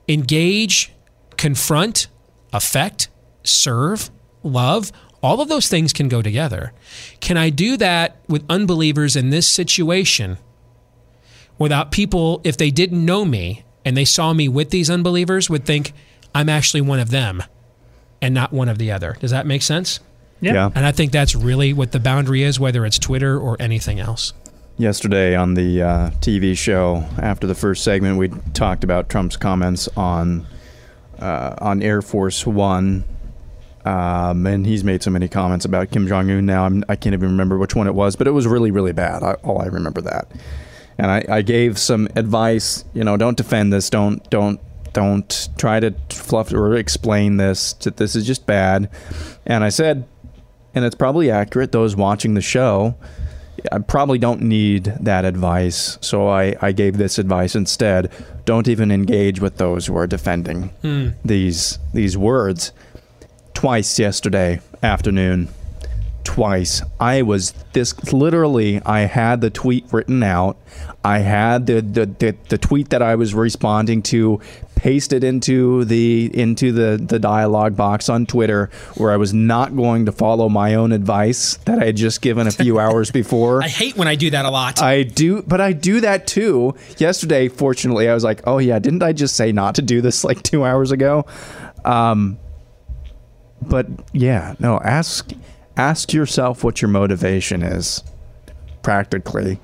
engage, 0.08 0.94
confront, 1.38 2.08
affect, 2.54 3.10
serve, 3.50 4.10
love, 4.44 4.92
all 5.22 5.42
of 5.42 5.50
those 5.50 5.68
things 5.68 5.92
can 5.92 6.08
go 6.08 6.22
together. 6.22 6.72
Can 7.20 7.38
I 7.38 7.50
do 7.50 7.78
that 7.78 8.18
with 8.28 8.46
unbelievers 8.50 9.16
in 9.16 9.30
this 9.30 9.48
situation 9.48 10.38
without 11.58 11.92
people, 11.92 12.42
if 12.44 12.58
they 12.58 12.72
didn't 12.72 13.04
know 13.06 13.26
me 13.26 13.64
and 13.86 13.96
they 13.96 14.06
saw 14.06 14.34
me 14.34 14.48
with 14.48 14.72
these 14.72 14.90
unbelievers, 14.90 15.50
would 15.50 15.66
think 15.66 15.92
I'm 16.34 16.50
actually 16.50 16.82
one 16.82 17.00
of 17.00 17.12
them 17.12 17.44
and 18.22 18.34
not 18.34 18.52
one 18.52 18.70
of 18.70 18.78
the 18.78 18.92
other? 18.92 19.18
Does 19.20 19.32
that 19.32 19.46
make 19.46 19.62
sense? 19.62 20.00
Yeah. 20.42 20.54
Yeah. 20.54 20.70
And 20.74 20.86
I 20.86 20.92
think 20.92 21.12
that's 21.12 21.36
really 21.36 21.74
what 21.74 21.92
the 21.92 22.00
boundary 22.00 22.44
is, 22.44 22.60
whether 22.60 22.86
it's 22.86 22.98
Twitter 22.98 23.38
or 23.38 23.58
anything 23.60 24.00
else. 24.00 24.34
Yesterday 24.78 25.36
on 25.36 25.56
the 25.56 25.82
uh, 25.82 26.10
TV 26.22 26.58
show, 26.58 27.04
after 27.22 27.46
the 27.46 27.56
first 27.56 27.84
segment, 27.84 28.18
we 28.18 28.30
talked 28.54 28.86
about 28.86 29.10
Trump's 29.10 29.36
comments 29.36 29.90
on 29.98 30.48
uh, 31.20 31.56
on 31.60 31.82
Air 31.82 32.02
Force 32.02 32.48
One, 32.48 33.04
um, 33.90 34.46
and 34.46 34.68
he's 34.68 34.84
made 34.84 35.02
so 35.02 35.10
many 35.10 35.28
comments 35.28 35.66
about 35.66 35.90
Kim 35.90 36.08
Jong 36.08 36.30
Un. 36.30 36.46
Now 36.46 36.66
I'm, 36.66 36.84
I 36.88 36.96
can't 36.96 37.14
even 37.14 37.32
remember 37.32 37.58
which 37.58 37.76
one 37.76 37.88
it 37.88 37.96
was, 37.96 38.16
but 38.16 38.28
it 38.28 38.32
was 38.32 38.46
really, 38.46 38.70
really 38.70 38.94
bad. 38.94 39.24
I, 39.24 39.34
all 39.44 39.62
I 39.62 39.66
remember 39.66 40.00
that, 40.02 40.28
and 41.00 41.10
I, 41.10 41.26
I 41.28 41.42
gave 41.42 41.80
some 41.80 42.08
advice. 42.16 42.86
You 42.94 43.04
know, 43.04 43.18
don't 43.18 43.36
defend 43.36 43.74
this. 43.74 43.90
Don't 43.90 44.30
don't 44.30 44.60
don't 44.94 45.50
try 45.58 45.80
to 45.80 45.96
fluff 46.10 46.54
or 46.54 46.76
explain 46.76 47.38
this. 47.38 47.74
That 47.74 47.98
this 47.98 48.16
is 48.16 48.28
just 48.28 48.46
bad. 48.46 48.92
And 49.48 49.64
I 49.64 49.70
said, 49.70 50.08
and 50.76 50.86
it's 50.86 50.96
probably 50.96 51.32
accurate. 51.32 51.72
Those 51.72 51.96
watching 51.96 52.36
the 52.36 52.42
show. 52.42 52.96
I 53.74 53.80
probably 53.80 54.20
don't 54.20 54.44
need 54.44 54.86
that 55.02 55.26
advice, 55.26 55.98
so 56.00 56.30
I, 56.30 56.56
I 56.62 56.72
gave 56.72 56.96
this 56.98 57.20
advice 57.20 57.56
instead. 57.56 58.10
Don't 58.46 58.70
even 58.70 58.90
engage 58.90 59.42
with 59.42 59.58
those 59.58 59.86
who 59.88 59.98
are 59.98 60.08
defending 60.08 60.72
these 61.26 61.78
these 61.94 62.18
words. 62.18 62.72
Twice 63.60 64.00
yesterday 64.00 64.62
afternoon, 64.82 65.50
twice 66.24 66.82
I 66.98 67.24
was 67.24 67.52
this 67.74 68.14
literally. 68.14 68.82
I 68.86 69.02
had 69.02 69.42
the 69.42 69.50
tweet 69.50 69.84
written 69.92 70.24
out. 70.24 70.56
I 71.04 71.18
had 71.20 71.68
the 71.68 71.82
the, 71.82 72.06
the, 72.06 72.38
the 72.48 72.58
tweet 72.58 72.92
that 72.92 73.02
I 73.02 73.16
was 73.16 73.34
responding 73.34 74.02
to 74.04 74.40
pasted 74.76 75.26
into 75.26 75.84
the 75.84 76.32
into 76.34 76.72
the 76.72 77.04
the 77.06 77.20
dialogue 77.20 77.76
box 77.76 78.08
on 78.08 78.26
Twitter 78.26 78.70
where 78.96 79.12
I 79.12 79.18
was 79.18 79.34
not 79.34 79.76
going 79.76 80.06
to 80.06 80.14
follow 80.14 80.48
my 80.48 80.76
own 80.76 80.94
advice 80.94 81.58
that 81.66 81.80
I 81.80 81.88
had 81.88 81.98
just 81.98 82.22
given 82.22 82.48
a 82.48 82.52
few 82.52 82.80
hours 82.86 83.12
before. 83.12 83.62
I 83.62 83.68
hate 83.68 83.98
when 83.98 84.08
I 84.08 84.16
do 84.16 84.30
that 84.30 84.46
a 84.46 84.50
lot. 84.50 84.82
I 84.82 85.04
do, 85.04 85.42
but 85.42 85.60
I 85.60 85.74
do 85.74 86.00
that 86.00 86.28
too. 86.28 86.76
Yesterday, 86.98 87.50
fortunately, 87.50 88.08
I 88.08 88.14
was 88.14 88.24
like, 88.24 88.40
"Oh 88.48 88.60
yeah, 88.60 88.80
didn't 88.80 89.04
I 89.04 89.12
just 89.12 89.36
say 89.36 89.52
not 89.52 89.76
to 89.76 89.82
do 89.82 90.00
this 90.00 90.24
like 90.24 90.44
two 90.44 90.64
hours 90.64 90.94
ago?" 90.94 91.26
Um, 91.84 92.40
but 93.62 93.88
yeah, 94.14 94.56
no. 94.60 94.80
Ask 94.80 95.32
ask 95.78 96.14
yourself 96.14 96.64
what 96.64 96.82
your 96.82 96.90
motivation 96.90 97.64
is. 97.64 98.04
Practically, 98.82 99.60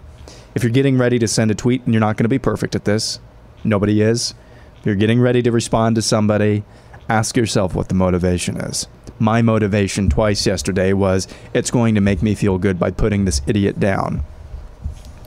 if 0.56 0.64
you're 0.64 0.72
getting 0.72 0.98
ready 0.98 1.20
to 1.20 1.28
send 1.28 1.52
a 1.52 1.56
tweet 1.56 1.84
and 1.86 1.94
you're 1.94 2.02
not 2.02 2.18
going 2.18 2.26
to 2.26 2.30
be 2.30 2.40
perfect 2.40 2.76
at 2.76 2.86
this, 2.86 3.20
nobody 3.64 4.02
is. 4.02 4.34
If 4.80 4.86
you're 4.86 4.96
getting 4.96 5.20
ready 5.20 5.42
to 5.42 5.52
respond 5.52 5.96
to 5.96 6.02
somebody, 6.02 6.64
ask 7.10 7.36
yourself 7.36 7.76
what 7.76 7.90
the 7.90 7.96
motivation 7.96 8.58
is. 8.58 8.88
My 9.20 9.42
motivation 9.42 10.10
twice 10.10 10.46
yesterday 10.46 10.94
was 10.94 11.28
it's 11.54 11.72
going 11.72 11.96
to 11.96 12.02
make 12.02 12.22
me 12.22 12.36
feel 12.36 12.58
good 12.58 12.80
by 12.80 12.92
putting 12.92 13.26
this 13.26 13.42
idiot 13.48 13.80
down. 13.80 14.24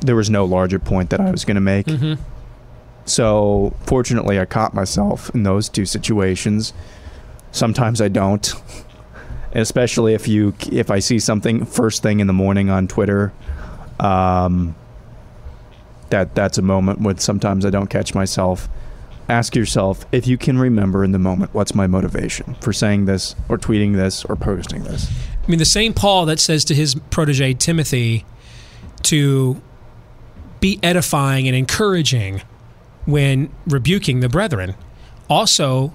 There 0.01 0.17
was 0.17 0.31
no 0.31 0.45
larger 0.45 0.79
point 0.79 1.11
that 1.11 1.21
I 1.21 1.31
was 1.31 1.45
going 1.45 1.57
to 1.57 1.61
make. 1.61 1.87
Mm-hmm. 1.87 2.23
So, 3.07 3.75
fortunately, 3.85 4.39
I 4.39 4.45
caught 4.45 4.75
myself 4.75 5.35
in 5.35 5.43
those 5.43 5.69
two 5.69 5.87
situations. 5.87 6.75
Sometimes 7.53 8.01
I 8.01 8.09
don't. 8.09 8.55
Especially 9.53 10.13
if 10.13 10.29
you 10.29 10.55
if 10.71 10.91
I 10.91 10.99
see 10.99 11.19
something 11.19 11.65
first 11.65 12.03
thing 12.03 12.21
in 12.21 12.27
the 12.27 12.35
morning 12.35 12.69
on 12.69 12.87
Twitter, 12.87 13.33
um, 13.99 14.77
that 16.11 16.35
that's 16.35 16.59
a 16.59 16.63
moment 16.63 17.01
when 17.01 17.19
sometimes 17.19 17.65
I 17.65 17.71
don't 17.71 17.89
catch 17.89 18.15
myself. 18.15 18.69
Ask 19.29 19.57
yourself 19.57 20.07
if 20.13 20.27
you 20.27 20.37
can 20.37 20.59
remember 20.59 21.03
in 21.03 21.13
the 21.13 21.19
moment 21.19 21.55
what's 21.55 21.75
my 21.75 21.87
motivation 21.87 22.57
for 22.61 22.73
saying 22.75 23.07
this 23.07 23.35
or 23.49 23.57
tweeting 23.57 23.95
this 23.95 24.25
or 24.25 24.37
posting 24.37 24.85
this. 24.85 25.11
I 25.47 25.51
mean, 25.51 25.59
the 25.59 25.65
same 25.65 25.95
Paul 25.95 26.27
that 26.27 26.41
says 26.41 26.65
to 26.67 26.75
his 26.75 26.95
protege 26.95 27.55
Timothy 27.55 28.27
to 29.05 29.61
be 30.61 30.79
edifying 30.83 31.47
and 31.47 31.57
encouraging 31.57 32.43
when 33.07 33.51
rebuking 33.67 34.21
the 34.21 34.29
brethren, 34.29 34.75
also, 35.31 35.93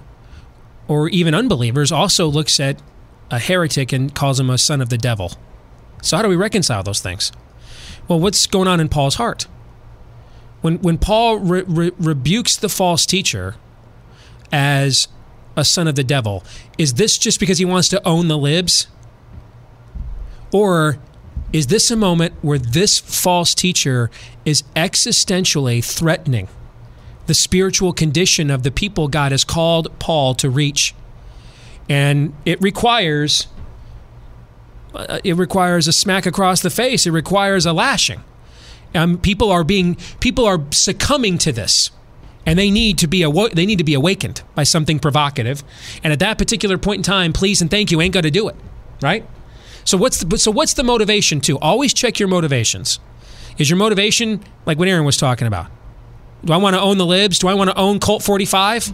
or 0.88 1.08
even 1.08 1.34
unbelievers, 1.34 1.90
also 1.90 2.26
looks 2.26 2.60
at 2.60 2.80
a 3.30 3.38
heretic 3.38 3.92
and 3.92 4.14
calls 4.14 4.38
him 4.38 4.50
a 4.50 4.58
son 4.58 4.80
of 4.80 4.88
the 4.90 4.98
devil. 4.98 5.32
So, 6.02 6.16
how 6.16 6.22
do 6.22 6.28
we 6.28 6.36
reconcile 6.36 6.82
those 6.82 7.00
things? 7.00 7.32
Well, 8.08 8.20
what's 8.20 8.46
going 8.46 8.68
on 8.68 8.80
in 8.80 8.88
Paul's 8.88 9.14
heart? 9.14 9.46
When, 10.60 10.78
when 10.80 10.98
Paul 10.98 11.38
re- 11.38 11.64
re- 11.66 11.92
rebukes 11.98 12.56
the 12.56 12.68
false 12.68 13.06
teacher 13.06 13.56
as 14.52 15.08
a 15.56 15.64
son 15.64 15.88
of 15.88 15.94
the 15.94 16.04
devil, 16.04 16.44
is 16.78 16.94
this 16.94 17.18
just 17.18 17.40
because 17.40 17.58
he 17.58 17.64
wants 17.64 17.88
to 17.88 18.06
own 18.06 18.28
the 18.28 18.38
libs? 18.38 18.86
Or 20.52 20.98
is 21.52 21.68
this 21.68 21.90
a 21.90 21.96
moment 21.96 22.34
where 22.42 22.58
this 22.58 22.98
false 22.98 23.54
teacher 23.54 24.10
is 24.44 24.62
existentially 24.76 25.84
threatening 25.84 26.48
the 27.26 27.34
spiritual 27.34 27.92
condition 27.92 28.50
of 28.50 28.62
the 28.62 28.70
people 28.70 29.08
God 29.08 29.32
has 29.32 29.44
called 29.44 29.88
Paul 29.98 30.34
to 30.36 30.50
reach? 30.50 30.94
And 31.88 32.34
it 32.44 32.60
requires 32.62 33.48
uh, 34.94 35.18
it 35.24 35.36
requires 35.36 35.88
a 35.88 35.92
smack 35.92 36.24
across 36.26 36.60
the 36.62 36.70
face. 36.70 37.06
It 37.06 37.10
requires 37.10 37.66
a 37.66 37.72
lashing. 37.72 38.22
Um, 38.94 39.18
people 39.18 39.50
are 39.50 39.64
being 39.64 39.96
people 40.20 40.44
are 40.46 40.60
succumbing 40.70 41.38
to 41.38 41.52
this. 41.52 41.90
and 42.46 42.58
they 42.58 42.70
need 42.70 42.98
to 42.98 43.06
be 43.06 43.20
awo- 43.20 43.50
they 43.52 43.66
need 43.66 43.78
to 43.78 43.84
be 43.84 43.94
awakened 43.94 44.42
by 44.54 44.64
something 44.64 44.98
provocative. 44.98 45.64
And 46.04 46.12
at 46.12 46.18
that 46.20 46.38
particular 46.38 46.78
point 46.78 46.98
in 46.98 47.02
time, 47.02 47.32
please 47.32 47.60
and 47.62 47.70
thank 47.70 47.90
you 47.90 48.00
ain't 48.00 48.12
going 48.14 48.24
to 48.24 48.30
do 48.30 48.48
it, 48.48 48.56
right? 49.02 49.26
So 49.84 49.96
what's 49.98 50.20
the 50.20 50.38
so 50.38 50.50
what's 50.50 50.74
the 50.74 50.84
motivation 50.84 51.40
to 51.42 51.58
always 51.58 51.92
check 51.94 52.18
your 52.20 52.28
motivations? 52.28 53.00
Is 53.58 53.70
your 53.70 53.78
motivation 53.78 54.42
like 54.66 54.78
what 54.78 54.88
Aaron 54.88 55.04
was 55.04 55.16
talking 55.16 55.46
about? 55.46 55.66
Do 56.44 56.52
I 56.52 56.56
want 56.58 56.74
to 56.76 56.80
own 56.80 56.98
the 56.98 57.06
libs? 57.06 57.38
Do 57.38 57.48
I 57.48 57.54
want 57.54 57.70
to 57.70 57.76
own 57.78 58.00
Colt 58.00 58.22
45? 58.22 58.92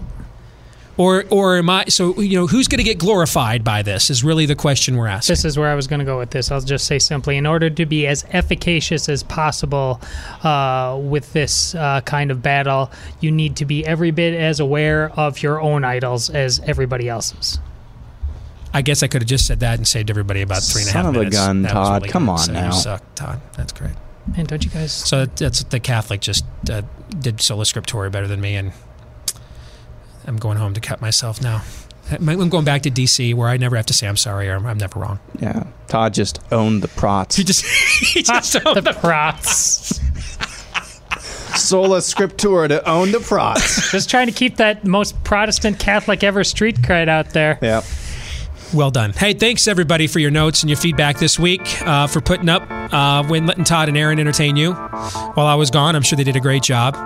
Or 0.96 1.24
or 1.30 1.56
am 1.56 1.70
I 1.70 1.86
so 1.86 2.20
you 2.20 2.36
know 2.38 2.46
who's 2.46 2.68
going 2.68 2.78
to 2.78 2.84
get 2.84 2.98
glorified 2.98 3.64
by 3.64 3.80
this 3.80 4.10
is 4.10 4.22
really 4.22 4.44
the 4.44 4.54
question 4.56 4.96
we're 4.98 5.06
asking. 5.06 5.32
This 5.32 5.46
is 5.46 5.56
where 5.58 5.70
I 5.70 5.74
was 5.74 5.86
going 5.86 6.00
to 6.00 6.04
go 6.04 6.18
with 6.18 6.28
this. 6.30 6.50
I'll 6.50 6.60
just 6.60 6.84
say 6.84 6.98
simply, 6.98 7.38
in 7.38 7.46
order 7.46 7.70
to 7.70 7.86
be 7.86 8.06
as 8.06 8.26
efficacious 8.32 9.08
as 9.08 9.22
possible 9.22 9.98
uh, 10.42 11.00
with 11.02 11.32
this 11.32 11.74
uh, 11.74 12.02
kind 12.02 12.30
of 12.30 12.42
battle, 12.42 12.90
you 13.20 13.30
need 13.30 13.56
to 13.56 13.64
be 13.64 13.86
every 13.86 14.10
bit 14.10 14.34
as 14.34 14.60
aware 14.60 15.10
of 15.18 15.42
your 15.42 15.58
own 15.62 15.84
idols 15.84 16.28
as 16.28 16.60
everybody 16.66 17.08
else's. 17.08 17.60
I 18.74 18.82
guess 18.82 19.02
I 19.02 19.06
could 19.06 19.22
have 19.22 19.28
just 19.28 19.46
said 19.46 19.60
that 19.60 19.78
and 19.78 19.88
saved 19.88 20.10
everybody 20.10 20.42
about 20.42 20.62
three 20.62 20.82
and 20.82 20.90
a 20.90 20.92
half 20.92 21.04
Son 21.04 21.14
of 21.14 21.16
a 21.16 21.18
minutes. 21.20 21.36
gun, 21.36 21.62
That 21.62 21.72
Todd. 21.72 22.02
really 22.02 22.12
Come 22.12 22.28
on 22.28 22.52
now. 22.52 22.66
You 22.66 22.72
suck, 22.72 23.14
Todd. 23.14 23.40
That's 23.56 23.72
great. 23.72 23.94
Man, 24.26 24.46
don't 24.46 24.64
you 24.64 24.70
guys? 24.70 24.92
So 24.92 25.26
that's 25.26 25.64
the 25.64 25.80
Catholic 25.80 26.20
just 26.20 26.44
uh, 26.70 26.82
did 27.18 27.40
sola 27.40 27.64
scriptura 27.64 28.12
better 28.12 28.28
than 28.28 28.40
me, 28.40 28.54
and 28.56 28.72
I'm 30.26 30.36
going 30.36 30.58
home 30.58 30.74
to 30.74 30.80
cut 30.80 31.00
myself 31.00 31.40
now. 31.42 31.62
I'm 32.10 32.48
going 32.48 32.64
back 32.64 32.82
to 32.82 32.90
DC 32.90 33.34
where 33.34 33.48
I 33.48 33.56
never 33.56 33.76
have 33.76 33.86
to 33.86 33.92
say 33.94 34.08
I'm 34.08 34.16
sorry 34.16 34.48
or 34.48 34.56
I'm 34.56 34.78
never 34.78 34.98
wrong. 34.98 35.20
Yeah. 35.38 35.64
Todd 35.86 36.12
just 36.14 36.40
owned 36.50 36.82
the 36.82 36.88
prots. 36.88 37.36
He 37.36 37.44
just 37.44 37.64
he 38.14 38.22
just 38.22 38.56
owned 38.66 38.84
the 38.84 38.92
prots. 38.94 40.00
Sola 41.56 41.98
scriptura 41.98 42.68
to 42.68 42.88
own 42.88 43.12
the 43.12 43.20
prots. 43.20 43.90
Just 43.92 44.08
trying 44.08 44.28
to 44.28 44.32
keep 44.32 44.56
that 44.56 44.84
most 44.84 45.22
Protestant 45.24 45.80
Catholic 45.80 46.22
ever 46.22 46.44
street 46.44 46.76
cred 46.80 47.08
out 47.08 47.30
there. 47.30 47.58
yeah. 47.60 47.82
Well 48.72 48.90
done. 48.92 49.12
Hey, 49.12 49.32
thanks 49.34 49.66
everybody 49.66 50.06
for 50.06 50.20
your 50.20 50.30
notes 50.30 50.62
and 50.62 50.70
your 50.70 50.76
feedback 50.76 51.18
this 51.18 51.38
week, 51.38 51.60
uh, 51.82 52.06
for 52.06 52.20
putting 52.20 52.48
up, 52.48 52.62
uh, 52.70 53.24
when 53.24 53.46
letting 53.46 53.64
Todd 53.64 53.88
and 53.88 53.98
Aaron 53.98 54.20
entertain 54.20 54.56
you 54.56 54.74
while 54.74 55.46
I 55.46 55.54
was 55.56 55.70
gone. 55.70 55.96
I'm 55.96 56.02
sure 56.02 56.16
they 56.16 56.22
did 56.24 56.36
a 56.36 56.40
great 56.40 56.62
job. 56.62 56.96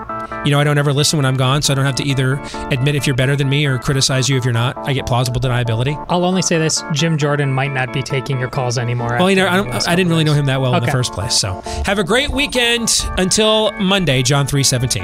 You 0.44 0.50
know, 0.50 0.60
I 0.60 0.64
don't 0.64 0.76
ever 0.76 0.92
listen 0.92 1.16
when 1.16 1.24
I'm 1.24 1.36
gone, 1.36 1.62
so 1.62 1.72
I 1.72 1.76
don't 1.76 1.86
have 1.86 1.94
to 1.96 2.04
either 2.04 2.34
admit 2.70 2.96
if 2.96 3.06
you're 3.06 3.16
better 3.16 3.34
than 3.34 3.48
me 3.48 3.64
or 3.64 3.78
criticize 3.78 4.28
you 4.28 4.36
if 4.36 4.44
you're 4.44 4.52
not. 4.52 4.76
I 4.86 4.92
get 4.92 5.06
plausible 5.06 5.40
deniability. 5.40 6.02
I'll 6.10 6.24
only 6.24 6.42
say 6.42 6.58
this: 6.58 6.82
Jim 6.92 7.16
Jordan 7.16 7.50
might 7.50 7.72
not 7.72 7.92
be 7.94 8.02
taking 8.02 8.38
your 8.38 8.50
calls 8.50 8.76
anymore. 8.76 9.16
Well, 9.18 9.30
you 9.30 9.36
know, 9.36 9.48
I, 9.48 9.56
don't, 9.56 9.68
I 9.68 9.72
didn't 9.94 10.08
couple 10.08 10.10
really 10.10 10.24
know 10.24 10.34
him 10.34 10.46
that 10.46 10.60
well 10.60 10.74
in 10.74 10.84
the 10.84 10.90
first 10.90 11.12
place. 11.12 11.34
So 11.38 11.62
have 11.86 11.98
a 11.98 12.04
great 12.04 12.30
weekend 12.30 12.90
until 13.16 13.72
Monday, 13.72 14.22
John 14.22 14.46
317. 14.46 15.02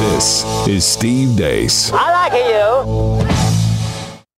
This 0.00 0.44
is 0.68 0.86
Steve 0.86 1.36
Deace. 1.36 1.90
I 1.92 1.96
like 1.96 2.06
you. 2.06 2.11